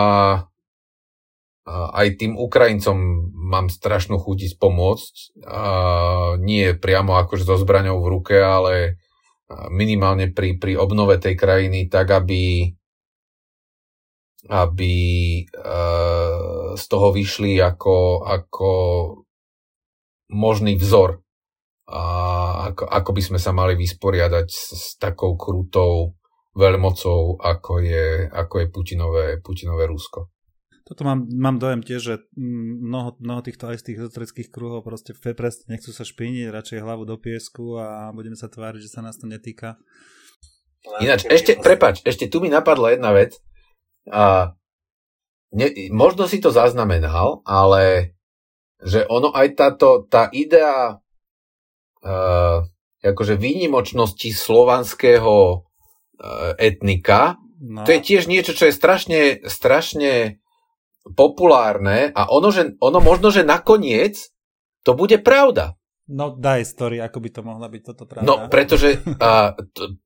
a 1.67 1.75
aj 1.99 2.09
tým 2.19 2.39
Ukrajincom 2.39 2.97
mám 3.35 3.71
strašnú 3.71 4.19
chuť 4.19 4.57
pomôcť. 4.59 5.15
A 5.47 5.63
nie 6.39 6.75
priamo 6.75 7.19
akože 7.19 7.45
so 7.47 7.59
zbraňou 7.59 7.99
v 8.03 8.11
ruke, 8.11 8.37
ale 8.39 9.03
minimálne 9.69 10.33
pri, 10.33 10.57
pri 10.57 10.81
obnove 10.81 11.21
tej 11.21 11.37
krajiny 11.37 11.91
tak, 11.91 12.09
aby 12.09 12.73
aby 14.51 14.95
z 16.75 16.85
toho 16.91 17.09
vyšli 17.15 17.63
ako, 17.63 18.27
ako 18.27 18.71
možný 20.35 20.75
vzor 20.75 21.23
a 21.87 22.03
ako, 22.73 22.85
ako 22.89 23.11
by 23.13 23.23
sme 23.23 23.39
sa 23.39 23.55
mali 23.55 23.79
vysporiadať 23.79 24.47
s, 24.51 24.63
s 24.75 24.85
takou 24.99 25.39
krutou 25.39 26.17
veľmocou, 26.53 27.41
ako 27.41 27.81
je, 27.81 28.29
ako 28.29 28.55
je 28.61 28.67
Putinové, 28.69 29.25
Putinové 29.41 29.89
Rusko. 29.89 30.29
Toto 30.83 31.09
mám, 31.09 31.25
mám 31.31 31.57
dojem 31.57 31.81
tiež, 31.81 32.01
že 32.03 32.15
mnoho, 32.37 33.17
mnoho 33.23 33.41
týchto 33.41 33.71
aj 33.71 33.81
z 33.81 33.87
tých 33.87 33.99
ezoterických 34.03 34.49
kruhov 34.53 34.85
proste 34.85 35.17
presne 35.17 35.79
nechcú 35.79 35.95
sa 35.95 36.05
špiniť, 36.05 36.53
radšej 36.53 36.85
hlavu 36.85 37.09
do 37.09 37.17
piesku 37.17 37.81
a 37.81 38.13
budeme 38.13 38.37
sa 38.37 38.53
tváriť, 38.53 38.83
že 38.83 38.93
sa 38.93 39.01
nás 39.01 39.17
to 39.17 39.25
netýka. 39.25 39.81
Ináč, 41.01 41.25
ešte, 41.31 41.57
prepač, 41.63 42.03
ešte 42.03 42.27
tu 42.27 42.43
mi 42.43 42.51
napadla 42.51 42.93
jedna 42.93 43.15
vec. 43.15 43.39
A 44.11 44.53
ne, 45.55 45.67
možno 45.95 46.27
si 46.27 46.43
to 46.43 46.51
zaznamenal, 46.51 47.41
ale 47.47 48.19
že 48.83 49.07
ono 49.07 49.31
aj 49.31 49.49
táto, 49.55 50.05
tá 50.11 50.27
idea 50.35 50.99
uh, 52.03 52.59
akože 52.99 53.39
výnimočnosti 53.39 54.27
slovanského 54.35 55.31
uh, 55.31 55.72
etnika, 56.59 57.41
no. 57.61 57.83
to 57.83 57.91
je 57.95 58.01
tiež 58.01 58.31
niečo, 58.31 58.53
čo 58.55 58.69
je 58.69 58.75
strašne, 58.75 59.21
strašne 59.47 60.43
populárne 61.17 62.15
a 62.15 62.31
ono, 62.31 62.55
že, 62.55 62.79
ono 62.79 63.03
možno, 63.03 63.35
že 63.35 63.43
nakoniec 63.43 64.31
to 64.87 64.95
bude 64.95 65.19
pravda. 65.23 65.75
No 66.11 66.35
daj 66.35 66.67
story, 66.67 66.99
ako 66.99 67.19
by 67.23 67.29
to 67.31 67.41
mohla 67.43 67.67
byť 67.71 67.83
toto 67.83 68.05
pravda. 68.07 68.27
No, 68.27 68.47
pretože, 68.51 68.99
uh, 69.03 69.55
to, 69.75 69.99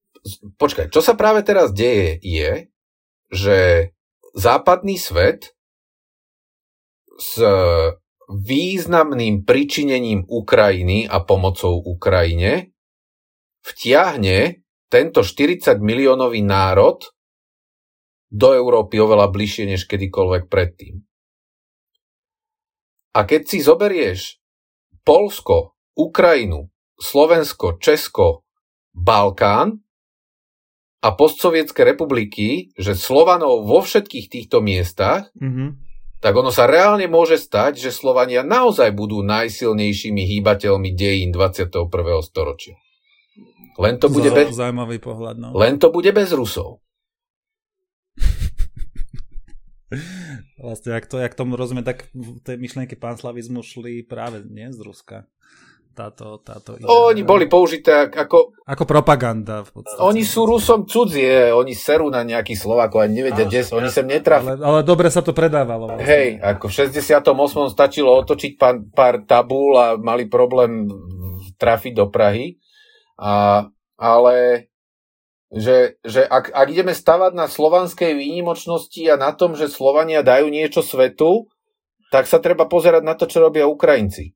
počkaj, 0.56 0.92
čo 0.92 1.00
sa 1.00 1.16
práve 1.16 1.44
teraz 1.44 1.72
deje 1.72 2.20
je, 2.20 2.52
že 3.32 3.58
západný 4.36 5.00
svet 5.00 5.56
s 7.16 7.40
významným 8.28 9.46
pričinením 9.46 10.26
Ukrajiny 10.28 11.08
a 11.08 11.22
pomocou 11.22 11.78
Ukrajine 11.80 12.74
vtiahne 13.64 14.65
tento 14.86 15.26
40 15.26 15.82
miliónový 15.82 16.42
národ 16.46 17.02
do 18.30 18.54
Európy 18.54 18.98
oveľa 18.98 19.30
bližšie 19.30 19.64
než 19.70 19.86
kedykoľvek 19.86 20.50
predtým. 20.50 21.02
A 23.16 23.24
keď 23.24 23.42
si 23.48 23.58
zoberieš 23.64 24.36
Polsko, 25.06 25.78
Ukrajinu, 25.96 26.68
Slovensko, 27.00 27.80
Česko, 27.80 28.44
Balkán 28.92 29.80
a 31.00 31.08
postsovietské 31.16 31.84
republiky, 31.84 32.72
že 32.76 32.92
Slovanov 32.92 33.64
vo 33.64 33.80
všetkých 33.80 34.26
týchto 34.28 34.60
miestach, 34.60 35.32
mm-hmm. 35.32 35.68
tak 36.20 36.32
ono 36.36 36.52
sa 36.52 36.68
reálne 36.68 37.08
môže 37.08 37.40
stať, 37.40 37.80
že 37.80 37.94
Slovania 37.94 38.44
naozaj 38.44 38.92
budú 38.92 39.24
najsilnejšími 39.24 40.22
hýbateľmi 40.36 40.92
dejín 40.92 41.32
21. 41.32 41.88
storočia. 42.20 42.76
Len 43.76 44.00
to 44.00 44.08
bude, 44.08 44.32
bez, 44.32 44.56
zaujímavý 44.56 44.98
pohľad, 44.98 45.36
no. 45.36 45.52
len 45.52 45.76
to 45.76 45.92
bude 45.92 46.08
bez 46.12 46.32
Rusov. 46.32 46.80
vlastne, 50.64 50.96
ak, 50.96 51.06
to, 51.06 51.20
jak 51.20 51.36
tomu 51.36 51.60
rozumiem, 51.60 51.84
tak 51.84 52.08
tej 52.42 52.56
myšlienky 52.56 52.96
panslavizmu 52.96 53.60
šli 53.60 54.02
práve 54.02 54.40
nie 54.48 54.72
z 54.72 54.80
Ruska 54.80 55.28
táto, 55.96 56.44
táto 56.44 56.76
idea. 56.76 56.92
Oni 56.92 57.24
boli 57.24 57.48
použité 57.48 58.12
ako... 58.12 58.52
Ako 58.68 58.84
propaganda 58.84 59.64
v 59.64 59.80
podstate. 59.80 60.04
Oni 60.04 60.28
sú 60.28 60.44
Rusom 60.44 60.84
cudzie, 60.84 61.48
oni 61.56 61.72
serú 61.72 62.12
na 62.12 62.20
nejaký 62.20 62.52
Slovákov 62.52 63.00
a 63.00 63.08
nevedia, 63.08 63.48
kde 63.48 63.64
oni 63.72 63.88
sem 63.88 64.04
netrafili. 64.04 64.60
Ale, 64.60 64.60
ale 64.60 64.80
dobre 64.84 65.08
sa 65.08 65.24
to 65.24 65.32
predávalo. 65.32 65.96
Vlastne. 65.96 66.04
Hej, 66.04 66.28
ako 66.44 66.64
v 66.68 66.72
68. 66.92 67.72
stačilo 67.72 68.12
otočiť 68.20 68.52
pár, 68.60 68.76
pár 68.92 69.24
tabul 69.24 69.72
a 69.80 69.96
mali 69.96 70.28
problém 70.28 70.84
trafiť 71.56 71.96
do 71.96 72.12
Prahy. 72.12 72.60
A, 73.16 73.66
ale 73.96 74.68
že, 75.54 75.96
že 76.02 76.26
ak, 76.26 76.52
ak 76.52 76.68
ideme 76.68 76.92
stavať 76.92 77.32
na 77.32 77.46
slovanskej 77.46 78.12
výnimočnosti 78.18 79.00
a 79.08 79.16
na 79.16 79.30
tom, 79.32 79.54
že 79.54 79.72
Slovania 79.72 80.26
dajú 80.26 80.50
niečo 80.50 80.82
svetu, 80.82 81.48
tak 82.10 82.26
sa 82.26 82.42
treba 82.42 82.66
pozerať 82.66 83.02
na 83.02 83.14
to, 83.14 83.30
čo 83.30 83.42
robia 83.42 83.70
Ukrajinci. 83.70 84.34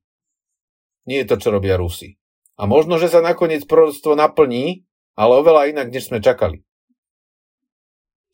Nie 1.05 1.23
je 1.23 1.29
to, 1.29 1.37
čo 1.41 1.49
robia 1.53 1.75
Rusi. 1.75 2.17
A 2.59 2.69
možno, 2.69 3.01
že 3.01 3.09
sa 3.09 3.25
nakoniec 3.25 3.65
proroctvo 3.65 4.13
naplní, 4.13 4.85
ale 5.17 5.33
oveľa 5.41 5.71
inak, 5.73 5.87
než 5.89 6.09
sme 6.09 6.21
čakali. 6.21 6.63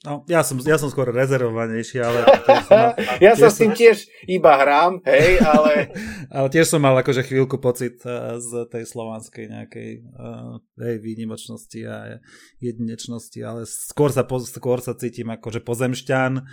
No, 0.06 0.22
ja 0.30 0.46
som, 0.46 0.62
ja 0.62 0.78
som 0.78 0.94
skôr 0.94 1.10
rezervovanejší, 1.10 1.98
ale... 2.06 2.22
Som, 2.70 2.78
ja 3.18 3.34
sa 3.34 3.50
s 3.50 3.58
tým 3.58 3.74
tiež 3.74 4.06
iba 4.30 4.54
hrám, 4.62 5.02
hej, 5.10 5.42
ale... 5.42 5.90
ale 6.36 6.48
tiež 6.54 6.70
som 6.70 6.84
mal 6.84 6.94
akože 7.02 7.26
chvíľku 7.26 7.58
pocit 7.58 7.98
uh, 8.06 8.38
z 8.38 8.70
tej 8.70 8.86
slovanskej 8.86 9.50
nejakej 9.50 9.90
uh, 10.06 10.62
hej, 10.86 11.02
výnimočnosti 11.02 11.82
a 11.88 12.22
jedinečnosti, 12.62 13.40
ale 13.42 13.66
skôr 13.66 14.14
sa, 14.14 14.22
skôr 14.46 14.84
sa 14.86 14.94
cítim 14.94 15.34
akože 15.34 15.66
pozemšťan, 15.66 16.46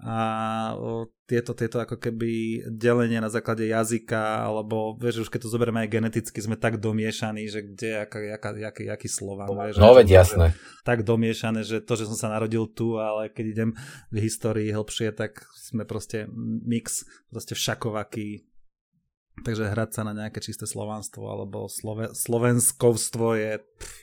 a 0.00 0.18
tieto, 1.28 1.52
tieto 1.52 1.76
ako 1.76 2.00
keby 2.00 2.64
delenie 2.72 3.20
na 3.20 3.28
základe 3.28 3.68
jazyka, 3.68 4.48
alebo 4.48 4.96
vieš, 4.96 5.28
už 5.28 5.30
keď 5.30 5.44
to 5.44 5.52
zoberieme 5.52 5.84
aj 5.84 5.92
geneticky, 5.92 6.38
sme 6.40 6.56
tak 6.56 6.80
domiešaní, 6.80 7.44
že 7.52 7.60
kde, 7.60 8.08
aká, 8.08 8.18
aká, 8.32 8.56
jaký, 8.56 8.88
jaký 8.88 9.08
Slovan. 9.12 9.52
Vieš, 9.52 9.76
no 9.76 9.92
veď 9.92 10.24
jasné. 10.24 10.56
Tak 10.88 11.04
domiešané, 11.04 11.68
že 11.68 11.84
to, 11.84 12.00
že 12.00 12.08
som 12.08 12.16
sa 12.16 12.32
narodil 12.32 12.64
tu, 12.72 12.96
ale 12.96 13.28
keď 13.28 13.46
idem 13.52 13.70
v 14.08 14.16
histórii 14.24 14.72
hĺbšie, 14.72 15.12
tak 15.12 15.44
sme 15.52 15.84
proste 15.84 16.24
mix, 16.64 17.04
proste 17.28 17.52
všakovaký. 17.52 18.48
Takže 19.44 19.72
hrať 19.72 20.00
sa 20.00 20.02
na 20.04 20.16
nejaké 20.16 20.40
čisté 20.40 20.64
slovanstvo 20.64 21.28
alebo 21.28 21.68
slove, 21.68 22.12
slovenskovstvo 22.16 23.36
je 23.36 23.52
pff, 23.60 23.96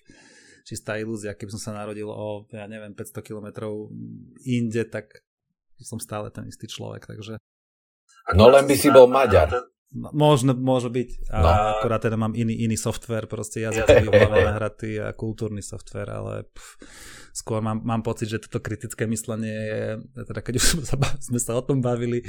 čistá 0.66 0.98
ilúzia. 1.02 1.34
Keby 1.34 1.58
som 1.58 1.62
sa 1.62 1.72
narodil 1.74 2.10
o, 2.10 2.46
ja 2.54 2.70
neviem, 2.70 2.94
500 2.94 3.22
kilometrov 3.22 3.90
inde, 4.46 4.86
tak 4.90 5.27
som 5.84 6.00
stále 6.02 6.32
ten 6.34 6.48
istý 6.50 6.66
človek, 6.66 7.06
takže... 7.06 7.38
No 8.36 8.52
len 8.52 8.68
by 8.68 8.76
si 8.76 8.92
bol 8.92 9.08
Maďar. 9.08 9.68
No, 9.88 10.12
možno, 10.12 10.52
môže 10.52 10.92
byť. 10.92 11.32
A 11.32 11.38
no. 11.40 11.50
akorát 11.80 12.04
teda 12.04 12.20
mám 12.20 12.36
iný, 12.36 12.60
iný 12.68 12.76
software, 12.76 13.24
proste 13.24 13.64
jazykový 13.64 14.12
nahratý 14.52 15.00
a 15.00 15.16
kultúrny 15.16 15.64
software, 15.64 16.12
ale 16.12 16.44
pff, 16.52 16.76
skôr 17.32 17.64
mám, 17.64 17.80
mám 17.88 18.04
pocit, 18.04 18.28
že 18.28 18.44
toto 18.44 18.60
kritické 18.60 19.08
myslenie 19.08 19.56
je, 19.56 19.84
teda 20.28 20.44
keď 20.44 20.54
už 20.60 20.66
sme 21.32 21.40
sa 21.40 21.56
o 21.56 21.64
tom 21.64 21.80
bavili, 21.80 22.20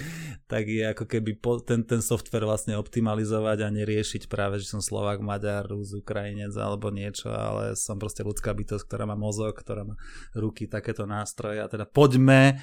tak 0.47 0.71
je 0.71 0.87
ako 0.87 1.11
keby 1.11 1.35
po, 1.43 1.59
ten, 1.59 1.83
ten 1.83 1.99
software 1.99 2.47
vlastne 2.47 2.79
optimalizovať 2.79 3.67
a 3.67 3.75
neriešiť 3.75 4.31
práve, 4.31 4.63
že 4.63 4.71
som 4.71 4.79
Slovák, 4.79 5.19
Maďar, 5.19 5.67
Rus, 5.67 5.99
Ukrajinec 5.99 6.55
alebo 6.55 6.95
niečo, 6.95 7.35
ale 7.35 7.75
som 7.75 7.99
proste 7.99 8.23
ľudská 8.23 8.55
bytosť, 8.55 8.87
ktorá 8.87 9.03
má 9.03 9.19
mozog, 9.19 9.59
ktorá 9.59 9.83
má 9.83 9.99
ruky, 10.31 10.71
takéto 10.71 11.11
nástroje 11.11 11.59
a 11.59 11.67
teda 11.67 11.91
poďme 11.91 12.63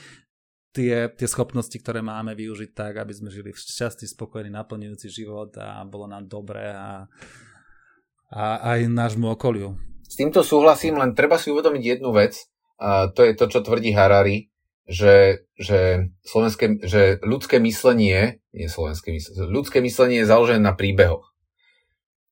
tie, 0.76 1.07
tie 1.07 1.28
schopnosti, 1.32 1.73
ktoré 1.80 2.03
máme 2.03 2.36
využiť 2.36 2.76
tak, 2.76 2.99
aby 2.99 3.15
sme 3.15 3.32
žili 3.32 3.55
v 3.55 3.57
šťastí, 3.57 4.03
spokojný, 4.11 4.51
naplňujúci 4.51 5.07
život 5.07 5.55
a 5.55 5.88
bolo 5.88 6.11
nám 6.11 6.28
dobré 6.28 6.76
a, 6.76 7.07
a 8.28 8.76
aj 8.76 8.91
nášmu 8.91 9.32
okoliu. 9.32 9.80
S 10.03 10.19
týmto 10.19 10.43
súhlasím, 10.43 10.99
len 10.99 11.15
treba 11.15 11.39
si 11.39 11.49
uvedomiť 11.49 11.84
jednu 11.97 12.11
vec, 12.11 12.36
a 12.76 13.07
to 13.07 13.23
je 13.23 13.34
to, 13.39 13.47
čo 13.47 13.63
tvrdí 13.63 13.95
Harari, 13.95 14.51
že, 14.86 15.47
že, 15.57 16.11
slovenské, 16.28 16.86
že 16.86 17.17
ľudské 17.26 17.57
myslenie, 17.57 18.43
nie 18.53 18.69
slovenské 18.69 19.15
myslenie, 19.15 19.49
ľudské 19.49 19.82
myslenie 19.82 20.21
je 20.21 20.30
založené 20.30 20.61
na 20.61 20.78
príbehoch. 20.78 21.34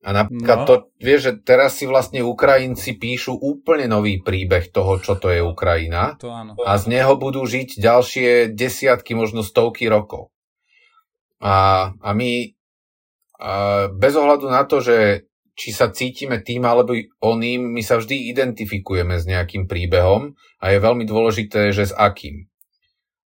A 0.04 0.12
napríklad 0.12 0.58
no. 0.64 0.68
to, 0.68 0.76
vieš, 1.00 1.32
že 1.32 1.34
teraz 1.48 1.80
si 1.80 1.88
vlastne 1.88 2.20
Ukrajinci 2.20 3.00
píšu 3.00 3.40
úplne 3.40 3.88
nový 3.88 4.20
príbeh 4.20 4.68
toho, 4.68 5.00
čo 5.00 5.16
to 5.16 5.32
je 5.32 5.40
Ukrajina. 5.40 6.20
To 6.20 6.28
áno. 6.28 6.60
A 6.60 6.76
z 6.76 6.92
neho 6.92 7.16
budú 7.16 7.48
žiť 7.48 7.80
ďalšie 7.80 8.52
desiatky, 8.52 9.16
možno 9.16 9.48
stovky 9.48 9.88
rokov. 9.88 10.36
A, 11.40 11.92
a 11.96 12.10
my 12.12 12.52
a 13.44 13.92
bez 13.92 14.16
ohľadu 14.16 14.48
na 14.48 14.64
to, 14.64 14.80
že 14.80 15.28
či 15.54 15.76
sa 15.76 15.92
cítime 15.92 16.42
tým 16.42 16.64
alebo 16.66 16.96
oným, 17.20 17.76
my 17.76 17.82
sa 17.84 18.00
vždy 18.00 18.32
identifikujeme 18.32 19.20
s 19.20 19.28
nejakým 19.28 19.68
príbehom 19.68 20.34
a 20.64 20.66
je 20.72 20.80
veľmi 20.80 21.06
dôležité, 21.06 21.76
že 21.76 21.92
s 21.92 21.94
akým. 21.94 22.48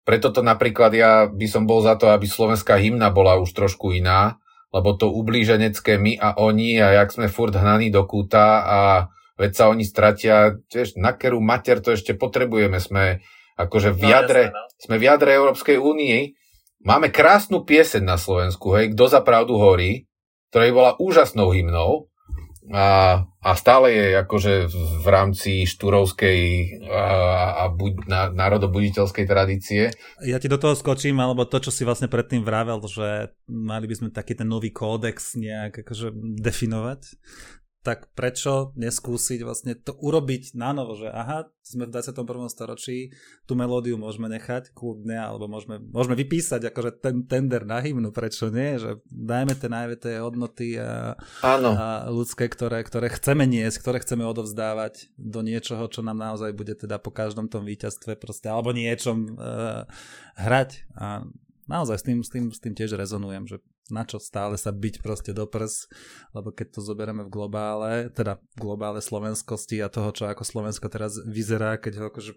Preto 0.06 0.30
to 0.30 0.40
napríklad 0.40 0.94
ja 0.94 1.12
by 1.28 1.46
som 1.50 1.66
bol 1.68 1.82
za 1.82 1.98
to, 1.98 2.10
aby 2.10 2.26
slovenská 2.26 2.78
hymna 2.78 3.10
bola 3.10 3.38
už 3.38 3.52
trošku 3.52 3.94
iná, 3.94 4.38
lebo 4.74 4.94
to 4.98 5.10
ublíženecké 5.10 5.98
my 5.98 6.18
a 6.18 6.36
oni 6.38 6.78
a 6.82 7.02
jak 7.02 7.14
sme 7.14 7.26
furt 7.30 7.54
hnaní 7.54 7.88
do 7.90 8.02
kúta 8.04 8.62
a 8.66 8.78
veď 9.36 9.50
sa 9.52 9.64
oni 9.68 9.84
stratia, 9.84 10.56
tiež 10.72 10.96
na 10.96 11.12
kerú 11.12 11.38
mater 11.44 11.84
to 11.84 11.92
ešte 11.92 12.16
potrebujeme, 12.16 12.80
sme 12.80 13.20
akože 13.56 13.92
v 13.92 14.02
no, 14.04 14.08
jadre, 14.10 14.42
no, 14.48 14.52
jasne, 14.52 14.60
no. 14.60 14.82
sme 14.82 14.96
v 14.96 15.06
jadre 15.06 15.30
Európskej 15.36 15.76
únii, 15.80 16.18
máme 16.84 17.08
krásnu 17.12 17.64
pieseň 17.64 18.02
na 18.04 18.16
Slovensku, 18.16 18.76
hej, 18.76 18.92
Kto 18.96 19.04
za 19.08 19.20
pravdu 19.20 19.56
horí, 19.60 20.08
ktorá 20.50 20.64
bola 20.72 20.92
úžasnou 20.96 21.52
hymnou, 21.52 22.08
a, 22.66 23.22
a 23.22 23.50
stále 23.54 23.94
je 23.94 24.06
akože 24.26 24.52
v 24.74 25.06
rámci 25.06 25.70
štúrovskej 25.70 26.40
a, 26.90 27.04
a 27.62 27.64
buď, 27.70 27.92
na, 28.10 28.22
národobuditeľskej 28.34 29.24
tradície. 29.26 29.82
Ja 30.26 30.42
ti 30.42 30.50
do 30.50 30.58
toho 30.58 30.74
skočím, 30.74 31.22
alebo 31.22 31.46
to, 31.46 31.62
čo 31.62 31.70
si 31.70 31.86
vlastne 31.86 32.10
predtým 32.10 32.42
vravel, 32.42 32.82
že 32.90 33.30
mali 33.46 33.86
by 33.86 33.94
sme 33.94 34.08
taký 34.10 34.34
ten 34.34 34.50
nový 34.50 34.74
kódex 34.74 35.38
nejak 35.38 35.86
akože 35.86 36.10
definovať, 36.42 37.00
tak 37.86 38.10
prečo 38.18 38.74
neskúsiť 38.74 39.46
vlastne 39.46 39.78
to 39.78 39.94
urobiť 39.94 40.58
na 40.58 40.74
novo, 40.74 40.98
že 40.98 41.06
aha, 41.06 41.46
sme 41.62 41.86
v 41.86 41.94
21. 41.94 42.50
storočí, 42.50 43.14
tú 43.46 43.54
melódiu 43.54 43.94
môžeme 43.94 44.26
nechať 44.26 44.74
kľudne, 44.74 45.14
alebo 45.14 45.46
môžeme, 45.46 45.78
môžeme 45.78 46.18
vypísať 46.18 46.66
akože 46.74 46.98
ten 46.98 47.22
tender 47.30 47.62
na 47.62 47.78
hymnu, 47.78 48.10
prečo 48.10 48.50
nie, 48.50 48.82
že 48.82 48.98
dajme 49.06 49.54
tie 49.54 49.70
najväté 49.70 50.10
hodnoty 50.18 50.82
a, 50.82 51.14
a 51.46 52.10
ľudské, 52.10 52.50
ktoré, 52.50 52.82
ktoré 52.82 53.06
chceme 53.14 53.46
niesť, 53.46 53.86
ktoré 53.86 54.02
chceme 54.02 54.26
odovzdávať 54.26 55.14
do 55.14 55.46
niečoho, 55.46 55.86
čo 55.86 56.02
nám 56.02 56.18
naozaj 56.18 56.58
bude 56.58 56.74
teda 56.74 56.98
po 56.98 57.14
každom 57.14 57.46
tom 57.46 57.62
víťazstve 57.62 58.18
proste, 58.18 58.50
alebo 58.50 58.74
niečom 58.74 59.38
uh, 59.38 59.86
hrať 60.34 60.90
a 60.98 61.22
naozaj 61.70 62.02
s 62.02 62.04
tým, 62.06 62.18
s, 62.26 62.30
tým, 62.34 62.44
s 62.50 62.58
tým 62.58 62.74
tiež 62.74 62.98
rezonujem, 62.98 63.46
že 63.46 63.62
na 63.90 64.02
čo 64.02 64.18
stále 64.18 64.58
sa 64.58 64.74
byť 64.74 64.94
proste 64.98 65.30
do 65.30 65.46
prs, 65.46 65.86
lebo 66.34 66.50
keď 66.50 66.78
to 66.78 66.80
zoberieme 66.82 67.22
v 67.26 67.32
globále, 67.32 68.10
teda 68.10 68.42
v 68.54 68.58
globále 68.58 68.98
slovenskosti 68.98 69.78
a 69.78 69.92
toho, 69.92 70.10
čo 70.10 70.26
ako 70.26 70.42
Slovensko 70.42 70.90
teraz 70.90 71.18
vyzerá, 71.22 71.78
keď 71.78 72.02
ho 72.02 72.04
akože 72.10 72.34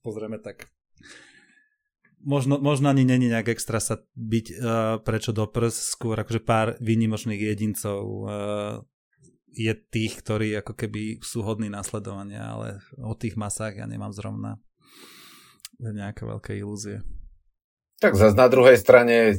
pozrieme 0.00 0.40
tak 0.40 0.72
možno, 2.24 2.58
možno 2.58 2.88
ani 2.88 3.04
není 3.04 3.28
nejak 3.28 3.52
extra 3.52 3.78
sa 3.80 4.00
byť 4.16 4.46
uh, 4.52 4.56
prečo 5.02 5.30
do 5.30 5.46
prs, 5.46 5.94
skôr 5.94 6.18
akože 6.18 6.40
pár 6.42 6.74
výnimočných 6.80 7.40
jedincov 7.40 8.00
uh, 8.04 8.28
je 9.52 9.72
tých, 9.74 10.22
ktorí 10.22 10.54
ako 10.60 10.72
keby 10.76 11.18
sú 11.24 11.42
hodní 11.42 11.72
následovania, 11.72 12.54
ale 12.54 12.78
o 13.00 13.14
tých 13.16 13.34
masách 13.34 13.80
ja 13.80 13.86
nemám 13.88 14.14
zrovna 14.14 14.60
nejaké 15.78 16.26
veľké 16.26 16.52
ilúzie. 16.58 17.02
Tak 17.98 18.14
zase 18.14 18.38
na 18.38 18.46
druhej 18.46 18.78
strane 18.78 19.14
e, 19.30 19.34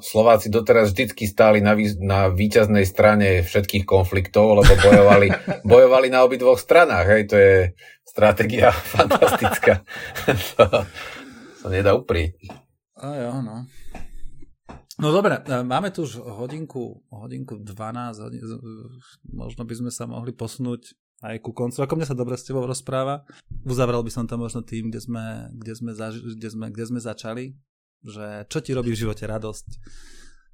Slováci 0.00 0.48
doteraz 0.48 0.96
vždycky 0.96 1.28
stáli 1.28 1.60
na, 1.60 1.76
vý, 1.76 1.92
na 2.00 2.32
víťaznej 2.32 2.88
strane 2.88 3.44
všetkých 3.44 3.84
konfliktov, 3.84 4.64
lebo 4.64 4.72
bojovali, 4.80 5.28
bojovali 5.76 6.08
na 6.08 6.24
obidvoch 6.24 6.56
stranách. 6.56 7.04
Hej, 7.04 7.22
to 7.28 7.36
je 7.36 7.54
stratégia 8.08 8.72
fantastická. 8.96 9.84
to 10.56 10.64
sa 11.60 11.68
nedá 11.68 11.92
uprieť. 11.92 12.40
A 12.96 13.12
jo, 13.12 13.44
no. 13.44 13.68
No 14.96 15.12
dobre, 15.12 15.36
e, 15.44 15.60
máme 15.60 15.92
tu 15.92 16.08
už 16.08 16.24
hodinku, 16.24 17.04
hodinku 17.12 17.60
12, 17.60 18.24
hodin, 18.24 18.40
možno 19.28 19.68
by 19.68 19.74
sme 19.76 19.92
sa 19.92 20.08
mohli 20.08 20.32
posunúť 20.32 20.96
aj 21.24 21.40
ku 21.40 21.56
koncu. 21.56 21.80
Ako 21.80 21.96
mne 21.96 22.08
sa 22.08 22.18
dobre 22.18 22.36
s 22.36 22.44
tebou 22.44 22.64
rozpráva. 22.68 23.24
Uzavrel 23.64 24.04
by 24.04 24.12
som 24.12 24.24
to 24.28 24.36
možno 24.36 24.60
tým, 24.60 24.92
kde 24.92 25.00
sme, 25.00 25.24
kde 25.56 25.72
sme, 25.72 25.90
zaž, 25.96 26.20
kde 26.20 26.48
sme, 26.52 26.66
kde 26.68 26.84
sme 26.84 27.00
začali 27.00 27.56
že 28.06 28.46
čo 28.46 28.58
ti 28.62 28.70
robí 28.70 28.94
v 28.94 29.02
živote 29.06 29.26
radosť, 29.26 29.66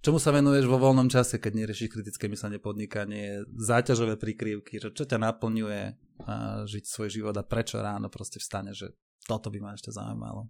čomu 0.01 0.17
sa 0.17 0.33
venuješ 0.33 0.65
vo 0.67 0.81
voľnom 0.81 1.13
čase, 1.13 1.37
keď 1.37 1.53
neriešiš 1.63 1.93
kritické 1.93 2.27
myslenie 2.33 2.59
podnikanie, 2.59 3.45
záťažové 3.53 4.17
prikrývky, 4.17 4.81
že 4.81 4.91
čo 4.97 5.05
ťa 5.05 5.19
naplňuje 5.21 5.81
a 6.25 6.65
žiť 6.65 6.85
svoj 6.87 7.09
život 7.13 7.35
a 7.37 7.47
prečo 7.47 7.83
ráno 7.83 8.09
proste 8.09 8.41
vstane, 8.41 8.73
že 8.73 8.95
toto 9.27 9.53
by 9.53 9.59
ma 9.61 9.71
ešte 9.77 9.91
zaujímalo. 9.93 10.49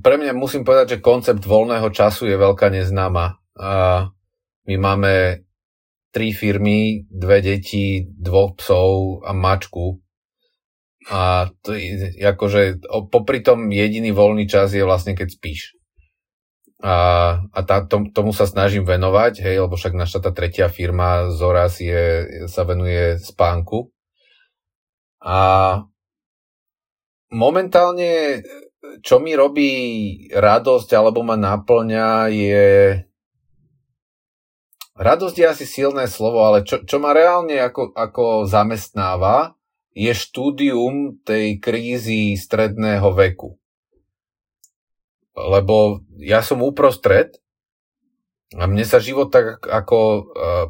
Pre 0.00 0.14
mňa 0.16 0.32
musím 0.34 0.64
povedať, 0.64 0.98
že 0.98 1.04
koncept 1.04 1.44
voľného 1.44 1.88
času 1.92 2.26
je 2.26 2.36
veľká 2.40 2.72
neznáma. 2.72 3.36
A 3.58 4.06
my 4.64 4.74
máme 4.78 5.44
tri 6.08 6.32
firmy, 6.32 7.04
dve 7.08 7.44
deti, 7.44 8.04
dvoch 8.08 8.56
psov 8.56 9.22
a 9.26 9.36
mačku 9.36 10.00
a 11.08 11.48
to 11.64 11.72
je, 11.72 12.20
akože 12.20 12.84
popri 13.08 13.40
tom 13.40 13.72
jediný 13.72 14.12
voľný 14.12 14.44
čas 14.44 14.76
je 14.76 14.84
vlastne 14.84 15.16
keď 15.16 15.28
spíš. 15.32 15.72
A, 16.78 16.94
a 17.50 17.60
tá, 17.66 17.82
tom, 17.88 18.12
tomu 18.12 18.30
sa 18.30 18.46
snažím 18.46 18.86
venovať, 18.86 19.42
hej, 19.42 19.66
lebo 19.66 19.74
však 19.74 19.98
naša 19.98 20.22
tá 20.22 20.30
tretia 20.30 20.70
firma 20.70 21.32
Zoras 21.32 21.82
je, 21.82 22.28
sa 22.46 22.62
venuje 22.62 23.18
spánku. 23.18 23.90
A 25.18 25.38
momentálne, 27.34 28.44
čo 29.02 29.18
mi 29.18 29.34
robí 29.34 29.70
radosť 30.30 30.88
alebo 30.94 31.26
ma 31.26 31.34
naplňa 31.34 32.30
je 32.30 32.66
radosť 34.98 35.36
je 35.38 35.46
asi 35.46 35.64
silné 35.64 36.10
slovo, 36.10 36.42
ale 36.42 36.66
čo, 36.66 36.82
čo 36.82 36.98
ma 36.98 37.14
reálne 37.14 37.54
ako, 37.62 37.94
ako 37.94 38.50
zamestnáva, 38.50 39.54
je 39.94 40.10
štúdium 40.14 41.18
tej 41.22 41.58
krízy 41.62 42.34
stredného 42.38 43.10
veku. 43.14 43.58
Lebo 45.38 46.02
ja 46.18 46.42
som 46.42 46.62
uprostred 46.66 47.38
a 48.56 48.64
mne 48.64 48.80
sa 48.82 48.96
život 48.96 49.28
tak 49.28 49.60
ako 49.60 49.98
uh, 49.98 50.22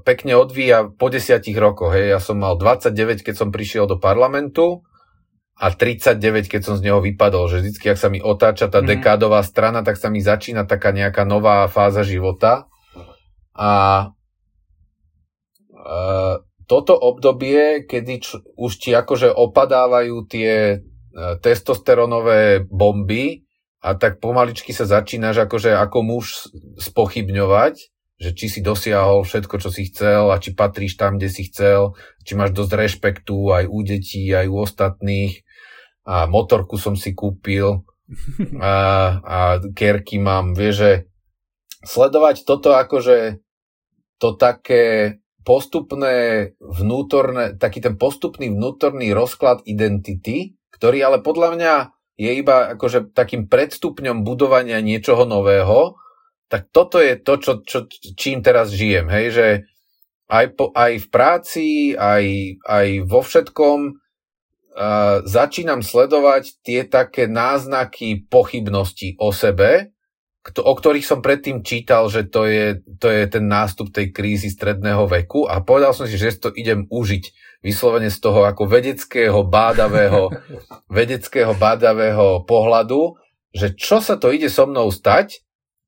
pekne 0.02 0.34
odvíja 0.34 0.90
po 0.90 1.08
desiatich 1.08 1.54
rokoch. 1.54 1.94
Hej. 1.94 2.18
Ja 2.18 2.20
som 2.20 2.42
mal 2.42 2.58
29, 2.58 3.22
keď 3.22 3.34
som 3.38 3.54
prišiel 3.54 3.86
do 3.86 4.02
parlamentu 4.02 4.82
a 5.54 5.70
39, 5.70 6.50
keď 6.50 6.60
som 6.66 6.74
z 6.74 6.90
neho 6.90 6.98
vypadol. 6.98 7.46
Že 7.46 7.62
vždycky, 7.62 7.86
ak 7.94 8.02
sa 8.02 8.10
mi 8.10 8.18
otáča 8.18 8.66
tá 8.66 8.82
mm. 8.82 8.98
dekádová 8.98 9.46
strana, 9.46 9.86
tak 9.86 9.94
sa 9.94 10.10
mi 10.10 10.18
začína 10.18 10.66
taká 10.66 10.90
nejaká 10.90 11.22
nová 11.22 11.70
fáza 11.70 12.02
života. 12.02 12.66
A 13.54 14.10
toto 16.68 16.94
obdobie, 16.94 17.88
kedy 17.88 18.14
č- 18.20 18.44
už 18.60 18.72
ti 18.76 18.92
akože 18.92 19.32
opadávajú 19.32 20.16
tie 20.28 20.52
e, 20.52 20.76
testosteronové 21.40 22.68
bomby 22.68 23.48
a 23.80 23.96
tak 23.96 24.20
pomaličky 24.20 24.76
sa 24.76 24.84
začínaš 24.84 25.48
akože 25.48 25.72
ako 25.72 25.98
muž 26.04 26.52
spochybňovať, 26.76 27.74
že 28.20 28.30
či 28.36 28.46
si 28.52 28.60
dosiahol 28.60 29.24
všetko, 29.24 29.54
čo 29.64 29.70
si 29.72 29.88
chcel 29.88 30.28
a 30.28 30.36
či 30.36 30.52
patríš 30.52 31.00
tam, 31.00 31.16
kde 31.16 31.32
si 31.32 31.48
chcel, 31.48 31.96
či 32.20 32.36
máš 32.36 32.52
dosť 32.52 32.72
rešpektu 32.76 33.48
aj 33.48 33.64
u 33.64 33.78
detí, 33.80 34.28
aj 34.28 34.46
u 34.52 34.56
ostatných. 34.60 35.40
A 36.04 36.28
motorku 36.28 36.76
som 36.76 36.96
si 36.96 37.16
kúpil. 37.16 37.84
A, 38.64 38.72
a 39.20 39.38
kerky 39.76 40.16
mám, 40.16 40.56
vieš, 40.56 40.74
že 40.80 40.92
sledovať 41.84 42.48
toto 42.48 42.72
akože 42.72 43.36
to 44.16 44.32
také 44.40 45.20
postupné 45.48 46.16
vnútorné, 46.60 47.56
taký 47.56 47.80
ten 47.80 47.96
postupný 47.96 48.52
vnútorný 48.52 49.16
rozklad 49.16 49.64
identity, 49.64 50.60
ktorý 50.76 51.00
ale 51.00 51.24
podľa 51.24 51.48
mňa 51.56 51.74
je 52.20 52.30
iba 52.36 52.76
akože 52.76 53.16
takým 53.16 53.48
predstupňom 53.48 54.28
budovania 54.28 54.84
niečoho 54.84 55.24
nového, 55.24 55.96
tak 56.52 56.68
toto 56.68 57.00
je 57.00 57.16
to, 57.16 57.40
čo, 57.40 57.52
čo, 57.64 57.78
čím 58.12 58.44
teraz 58.44 58.76
žijem, 58.76 59.08
hej, 59.08 59.26
že 59.32 59.46
aj, 60.28 60.46
po, 60.52 60.68
aj 60.76 60.92
v 61.00 61.06
práci, 61.08 61.66
aj, 61.96 62.24
aj 62.68 62.86
vo 63.08 63.24
všetkom 63.24 63.78
uh, 63.88 65.24
začínam 65.24 65.80
sledovať 65.80 66.60
tie 66.60 66.84
také 66.84 67.24
náznaky 67.24 68.28
pochybnosti 68.28 69.16
o 69.16 69.32
sebe, 69.32 69.96
o 70.42 70.72
ktorých 70.72 71.04
som 71.04 71.20
predtým 71.20 71.60
čítal, 71.60 72.08
že 72.08 72.24
to 72.24 72.48
je, 72.48 72.80
to 73.02 73.10
je 73.10 73.28
ten 73.28 73.44
nástup 73.44 73.92
tej 73.92 74.14
krízy 74.14 74.48
stredného 74.48 75.04
veku 75.04 75.44
a 75.44 75.60
povedal 75.60 75.92
som 75.92 76.08
si, 76.08 76.16
že 76.16 76.40
to 76.40 76.54
idem 76.54 76.88
užiť 76.88 77.24
vyslovene 77.60 78.08
z 78.08 78.18
toho 78.22 78.46
ako 78.46 78.70
vedeckého, 78.70 79.44
bádavého, 79.44 80.30
vedeckého, 80.98 81.52
bádavého 81.52 82.46
pohľadu, 82.46 83.18
že 83.52 83.74
čo 83.74 83.98
sa 83.98 84.16
to 84.16 84.30
ide 84.30 84.48
so 84.48 84.64
mnou 84.64 84.88
stať, 84.88 85.42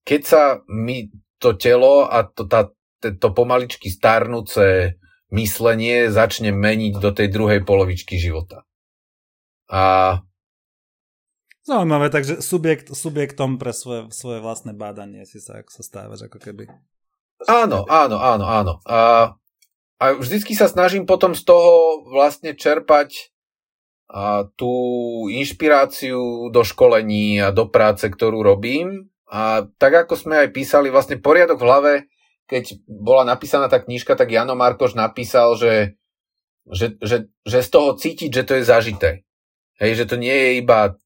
keď 0.05 0.21
sa 0.27 0.43
mi 0.67 1.09
to 1.41 1.57
telo 1.57 2.05
a 2.05 2.27
to, 2.27 2.45
tá, 2.45 2.69
to 3.01 3.29
pomaličky 3.33 3.89
starnúce 3.89 4.99
myslenie 5.31 6.11
začne 6.11 6.51
meniť 6.51 6.99
do 6.99 7.11
tej 7.15 7.31
druhej 7.31 7.63
polovičky 7.63 8.19
života. 8.19 8.67
A 9.71 10.19
Zaujímavé, 11.71 12.11
takže 12.11 12.43
subjekt, 12.43 12.91
subjektom 12.91 13.55
pre 13.55 13.71
svoje, 13.71 14.11
svoje 14.11 14.43
vlastné 14.43 14.75
bádanie 14.75 15.23
si 15.23 15.39
sa, 15.39 15.63
sa 15.71 15.83
stávaš 15.87 16.27
ako 16.27 16.43
keby. 16.43 16.67
Áno, 17.47 17.87
áno, 17.87 18.19
áno, 18.19 18.45
áno. 18.51 18.73
A, 18.83 19.33
a 20.03 20.05
vždycky 20.19 20.59
sa 20.59 20.67
snažím 20.67 21.07
potom 21.07 21.31
z 21.31 21.47
toho 21.47 22.03
vlastne 22.11 22.59
čerpať 22.59 23.31
a, 24.11 24.51
tú 24.59 24.75
inšpiráciu 25.31 26.51
do 26.51 26.67
školení 26.67 27.39
a 27.39 27.55
do 27.55 27.71
práce, 27.71 28.03
ktorú 28.11 28.43
robím. 28.43 29.07
A 29.31 29.71
tak 29.79 29.95
ako 29.95 30.19
sme 30.19 30.43
aj 30.43 30.49
písali, 30.51 30.91
vlastne 30.91 31.23
poriadok 31.23 31.63
v 31.63 31.67
hlave, 31.71 31.93
keď 32.51 32.83
bola 32.91 33.23
napísaná 33.23 33.71
tá 33.71 33.79
knižka, 33.79 34.19
tak 34.19 34.35
Jano 34.35 34.59
Markoš 34.59 34.99
napísal, 34.99 35.55
že, 35.55 35.95
že, 36.67 36.99
že, 36.99 37.31
že 37.47 37.59
z 37.63 37.69
toho 37.71 37.95
cítiť, 37.95 38.31
že 38.35 38.43
to 38.43 38.59
je 38.59 38.67
zažité. 38.67 39.11
Hej, 39.79 40.03
že 40.03 40.11
to 40.11 40.19
nie 40.19 40.35
je 40.35 40.51
iba 40.59 40.99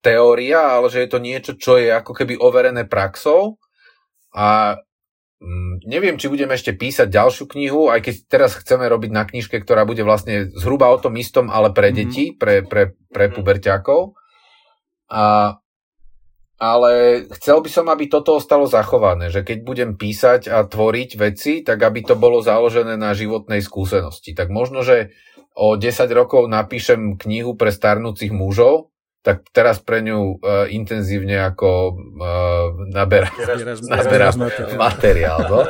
teória, 0.00 0.80
ale 0.80 0.88
že 0.88 1.04
je 1.04 1.10
to 1.10 1.20
niečo, 1.20 1.52
čo 1.56 1.76
je 1.76 1.92
ako 1.92 2.12
keby 2.16 2.36
overené 2.40 2.88
praxou. 2.88 3.60
A 4.32 4.78
mm, 5.40 5.84
neviem, 5.84 6.16
či 6.16 6.32
budeme 6.32 6.56
ešte 6.56 6.72
písať 6.72 7.08
ďalšiu 7.10 7.44
knihu, 7.50 7.92
aj 7.92 8.00
keď 8.04 8.14
teraz 8.28 8.56
chceme 8.56 8.86
robiť 8.88 9.10
na 9.12 9.24
knižke, 9.24 9.60
ktorá 9.60 9.84
bude 9.84 10.04
vlastne 10.04 10.52
zhruba 10.54 10.88
o 10.92 11.00
tom 11.00 11.16
istom, 11.16 11.48
ale 11.48 11.72
pre 11.72 11.90
mm-hmm. 11.90 11.98
deti, 11.98 12.24
pre, 12.32 12.62
pre, 12.64 12.96
pre 13.12 13.32
puberťákov. 13.32 14.16
A, 15.10 15.56
ale 16.60 16.92
chcel 17.40 17.64
by 17.64 17.70
som, 17.72 17.86
aby 17.88 18.06
toto 18.06 18.36
ostalo 18.36 18.68
zachované, 18.68 19.32
že 19.32 19.40
keď 19.42 19.58
budem 19.64 19.90
písať 19.96 20.52
a 20.52 20.62
tvoriť 20.68 21.10
veci, 21.16 21.52
tak 21.64 21.80
aby 21.80 22.04
to 22.04 22.14
bolo 22.14 22.44
založené 22.44 23.00
na 23.00 23.16
životnej 23.16 23.64
skúsenosti. 23.64 24.36
Tak 24.36 24.52
možno, 24.52 24.84
že 24.84 25.10
o 25.56 25.74
10 25.74 26.06
rokov 26.14 26.46
napíšem 26.46 27.18
knihu 27.18 27.58
pre 27.58 27.74
starnúcich 27.74 28.30
mužov, 28.30 28.92
tak 29.20 29.44
teraz 29.52 29.84
pre 29.84 30.00
ňu 30.00 30.40
uh, 30.40 30.64
intenzívne 30.72 31.36
ako 31.44 31.92
uh, 31.92 32.66
naberá, 32.88 33.28
naberá 33.92 34.32
materiál. 34.32 34.80
materiál 34.80 35.38
no? 35.44 35.60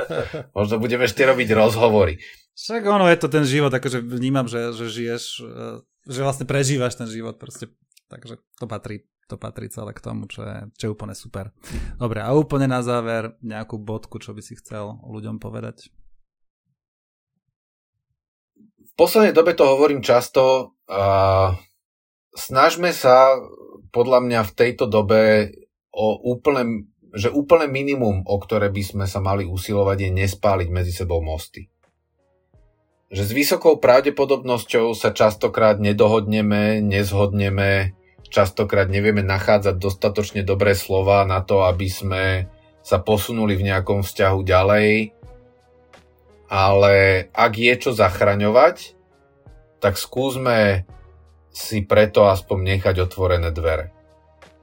Možno 0.54 0.78
budeme 0.78 1.10
ešte 1.10 1.26
robiť 1.26 1.48
rozhovory. 1.58 2.22
Však 2.54 2.82
ono 2.86 3.10
je 3.10 3.18
to 3.18 3.26
ten 3.26 3.42
život, 3.42 3.74
akože 3.74 4.06
vnímam, 4.06 4.46
že, 4.46 4.70
že 4.70 4.86
žiješ, 4.86 5.24
uh, 5.42 5.82
že 6.06 6.20
vlastne 6.22 6.46
prežívaš 6.46 6.94
ten 6.94 7.10
život 7.10 7.42
proste. 7.42 7.74
Takže 8.06 8.38
to 8.58 8.66
patrí, 8.70 9.06
to 9.26 9.34
patrí 9.34 9.66
celé 9.70 9.94
k 9.94 10.02
tomu, 10.02 10.30
čo 10.30 10.46
je, 10.46 10.58
čo 10.78 10.82
je 10.90 10.94
úplne 10.94 11.14
super. 11.14 11.50
Dobre, 11.98 12.22
a 12.22 12.30
úplne 12.34 12.70
na 12.70 12.82
záver 12.86 13.34
nejakú 13.42 13.78
bodku, 13.82 14.22
čo 14.22 14.30
by 14.30 14.42
si 14.42 14.58
chcel 14.58 14.98
ľuďom 15.02 15.42
povedať? 15.42 15.90
V 18.78 18.92
poslednej 18.98 19.34
dobe 19.34 19.54
to 19.54 19.66
hovorím 19.66 20.02
často 20.02 20.74
a 20.90 21.54
snažme 22.34 22.94
sa 22.94 23.38
podľa 23.90 24.22
mňa 24.22 24.40
v 24.46 24.54
tejto 24.54 24.86
dobe 24.86 25.52
o 25.90 26.14
úplne, 26.22 26.86
že 27.10 27.30
úplne 27.30 27.66
minimum, 27.66 28.22
o 28.22 28.36
ktoré 28.38 28.70
by 28.70 28.82
sme 28.82 29.06
sa 29.10 29.18
mali 29.18 29.46
usilovať, 29.46 29.98
je 30.06 30.10
nespáliť 30.14 30.68
medzi 30.70 30.92
sebou 30.94 31.18
mosty. 31.18 31.66
Že 33.10 33.22
s 33.26 33.32
vysokou 33.34 33.82
pravdepodobnosťou 33.82 34.94
sa 34.94 35.10
častokrát 35.10 35.82
nedohodneme, 35.82 36.78
nezhodneme, 36.78 37.98
častokrát 38.30 38.86
nevieme 38.86 39.26
nachádzať 39.26 39.74
dostatočne 39.82 40.46
dobré 40.46 40.78
slova 40.78 41.26
na 41.26 41.42
to, 41.42 41.66
aby 41.66 41.90
sme 41.90 42.46
sa 42.86 43.02
posunuli 43.02 43.58
v 43.58 43.66
nejakom 43.74 44.06
vzťahu 44.06 44.38
ďalej. 44.46 44.90
Ale 46.50 46.94
ak 47.34 47.52
je 47.58 47.74
čo 47.82 47.90
zachraňovať, 47.90 48.94
tak 49.82 49.98
skúsme 49.98 50.86
si 51.50 51.82
preto 51.82 52.30
aspoň 52.30 52.78
nechať 52.78 52.96
otvorené 53.02 53.50
dvere. 53.50 53.90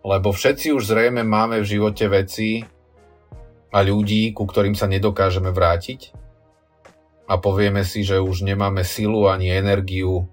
Lebo 0.08 0.32
všetci 0.32 0.72
už 0.72 0.84
zrejme 0.88 1.22
máme 1.28 1.60
v 1.60 1.70
živote 1.78 2.08
veci 2.08 2.64
a 3.76 3.84
ľudí, 3.84 4.32
ku 4.32 4.48
ktorým 4.48 4.74
sa 4.74 4.88
nedokážeme 4.88 5.52
vrátiť 5.52 6.16
a 7.28 7.36
povieme 7.36 7.84
si, 7.84 8.08
že 8.08 8.24
už 8.24 8.48
nemáme 8.48 8.88
silu 8.88 9.28
ani 9.28 9.52
energiu 9.52 10.32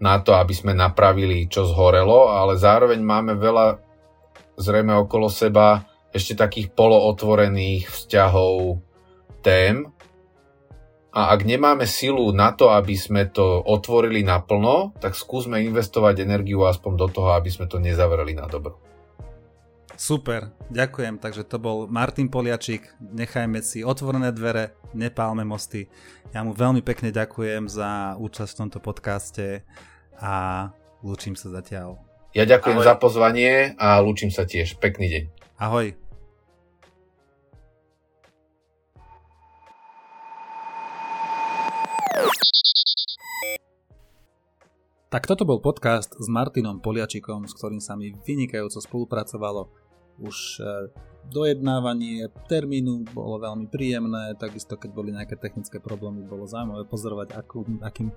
na 0.00 0.18
to, 0.18 0.34
aby 0.34 0.56
sme 0.56 0.72
napravili, 0.72 1.46
čo 1.46 1.68
zhorelo, 1.68 2.32
ale 2.32 2.56
zároveň 2.56 2.98
máme 3.04 3.36
veľa 3.36 3.78
zrejme 4.56 4.96
okolo 5.06 5.28
seba 5.28 5.84
ešte 6.12 6.36
takých 6.36 6.72
polootvorených 6.72 7.88
vzťahov, 7.88 8.80
tém, 9.44 9.88
a 11.12 11.36
ak 11.36 11.44
nemáme 11.44 11.84
silu 11.84 12.32
na 12.32 12.56
to, 12.56 12.72
aby 12.72 12.96
sme 12.96 13.28
to 13.28 13.60
otvorili 13.60 14.24
naplno, 14.24 14.96
tak 14.96 15.12
skúsme 15.12 15.60
investovať 15.60 16.24
energiu 16.24 16.64
aspoň 16.64 16.92
do 16.96 17.06
toho, 17.12 17.36
aby 17.36 17.52
sme 17.52 17.68
to 17.68 17.76
nezavreli 17.76 18.32
na 18.32 18.48
dobro. 18.48 18.80
Super, 19.92 20.50
ďakujem. 20.72 21.20
Takže 21.20 21.44
to 21.44 21.60
bol 21.60 21.84
Martin 21.86 22.32
Poliačik. 22.32 22.96
Nechajme 22.98 23.60
si 23.60 23.84
otvorené 23.84 24.32
dvere, 24.32 24.72
nepálme 24.96 25.44
mosty. 25.44 25.86
Ja 26.32 26.42
mu 26.42 26.56
veľmi 26.56 26.80
pekne 26.80 27.12
ďakujem 27.12 27.68
za 27.68 28.16
účasť 28.16 28.50
v 28.56 28.60
tomto 28.66 28.80
podcaste 28.80 29.62
a 30.16 30.66
lúčim 31.04 31.36
sa 31.36 31.52
zatiaľ. 31.52 32.00
Ja 32.32 32.48
ďakujem 32.48 32.80
Ahoj. 32.80 32.88
za 32.88 32.96
pozvanie 32.96 33.76
a 33.76 34.00
lúčim 34.00 34.32
sa 34.32 34.48
tiež. 34.48 34.80
Pekný 34.80 35.06
deň. 35.12 35.24
Ahoj. 35.60 36.01
Tak 45.12 45.28
toto 45.28 45.44
bol 45.44 45.60
podcast 45.60 46.16
s 46.16 46.24
Martinom 46.24 46.80
Poliačikom, 46.80 47.44
s 47.44 47.52
ktorým 47.52 47.84
sa 47.84 48.00
mi 48.00 48.16
vynikajúco 48.16 48.80
spolupracovalo. 48.80 49.68
Už 50.24 50.56
e, 50.56 50.88
dojednávanie 51.28 52.32
termínu 52.48 53.12
bolo 53.12 53.36
veľmi 53.36 53.68
príjemné, 53.68 54.32
takisto 54.40 54.80
keď 54.80 54.90
boli 54.96 55.12
nejaké 55.12 55.36
technické 55.36 55.84
problémy, 55.84 56.24
bolo 56.24 56.48
zaujímavé 56.48 56.88
pozorovať, 56.88 57.28
akú, 57.36 57.60
akým 57.84 58.08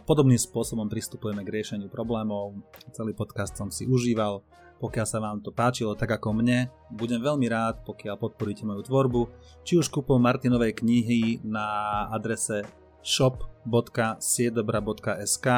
podobným 0.00 0.40
spôsobom 0.40 0.88
pristupujeme 0.88 1.44
k 1.44 1.52
riešeniu 1.52 1.92
problémov. 1.92 2.56
Celý 2.96 3.12
podcast 3.12 3.52
som 3.52 3.68
si 3.68 3.84
užíval. 3.84 4.40
Pokiaľ 4.80 5.06
sa 5.06 5.20
vám 5.20 5.44
to 5.44 5.52
páčilo 5.52 5.94
tak 5.94 6.16
ako 6.16 6.32
mne, 6.32 6.72
budem 6.90 7.20
veľmi 7.20 7.46
rád, 7.46 7.84
pokiaľ 7.84 8.16
podporíte 8.18 8.64
moju 8.64 8.82
tvorbu, 8.88 9.20
či 9.68 9.76
už 9.76 9.92
kúpom 9.92 10.16
Martinovej 10.16 10.74
knihy 10.80 11.44
na 11.44 12.08
adrese 12.10 12.66
shop.siedobra.sk 13.02 15.48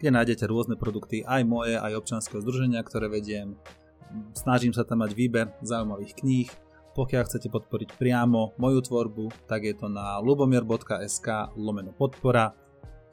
kde 0.00 0.16
nájdete 0.16 0.48
rôzne 0.48 0.80
produkty, 0.80 1.20
aj 1.28 1.44
moje, 1.44 1.76
aj 1.76 1.92
občanského 1.92 2.40
združenia, 2.40 2.80
ktoré 2.80 3.12
vediem. 3.12 3.52
Snažím 4.32 4.72
sa 4.72 4.82
tam 4.82 5.04
mať 5.04 5.12
výber 5.12 5.52
zaujímavých 5.60 6.16
kníh. 6.16 6.48
Pokiaľ 6.96 7.22
chcete 7.28 7.52
podporiť 7.52 8.00
priamo 8.00 8.56
moju 8.56 8.80
tvorbu, 8.82 9.46
tak 9.46 9.68
je 9.68 9.76
to 9.76 9.92
na 9.92 10.18
lubomier.sk 10.18 11.54
lomeno 11.54 11.92
podpora, 11.94 12.56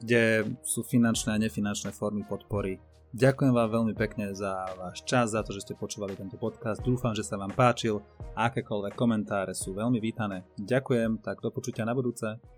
kde 0.00 0.48
sú 0.64 0.82
finančné 0.82 1.36
a 1.36 1.38
nefinančné 1.38 1.92
formy 1.92 2.24
podpory. 2.24 2.80
Ďakujem 3.12 3.52
vám 3.52 3.70
veľmi 3.72 3.94
pekne 3.96 4.32
za 4.32 4.72
váš 4.76 5.04
čas, 5.04 5.32
za 5.32 5.44
to, 5.44 5.56
že 5.56 5.68
ste 5.68 5.78
počúvali 5.78 6.16
tento 6.16 6.40
podcast. 6.40 6.84
Dúfam, 6.84 7.16
že 7.16 7.24
sa 7.24 7.40
vám 7.40 7.52
páčil 7.52 8.00
a 8.36 8.48
akékoľvek 8.48 8.94
komentáre 8.96 9.52
sú 9.52 9.76
veľmi 9.76 10.00
vítané. 10.00 10.44
Ďakujem, 10.56 11.20
tak 11.20 11.40
do 11.40 11.52
počutia 11.52 11.84
na 11.88 11.96
budúce. 11.96 12.57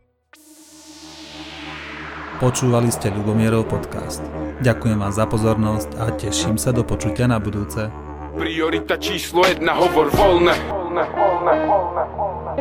Počúvali 2.40 2.88
ste 2.88 3.12
Ľubomierov 3.12 3.68
podcast. 3.68 4.24
Ďakujem 4.64 4.96
vám 4.96 5.12
za 5.12 5.28
pozornosť 5.28 5.90
a 6.00 6.08
teším 6.16 6.56
sa 6.56 6.72
do 6.72 6.80
počutia 6.80 7.28
na 7.28 7.36
budúce. 7.36 7.92
Priorita 8.32 8.96
číslo 8.96 9.44
jedna, 9.44 9.76
hovor 9.76 10.08
voľne. 10.08 10.56
voľne, 10.72 11.04
voľne, 11.04 11.54
voľne, 11.68 12.04
voľne. 12.16 12.52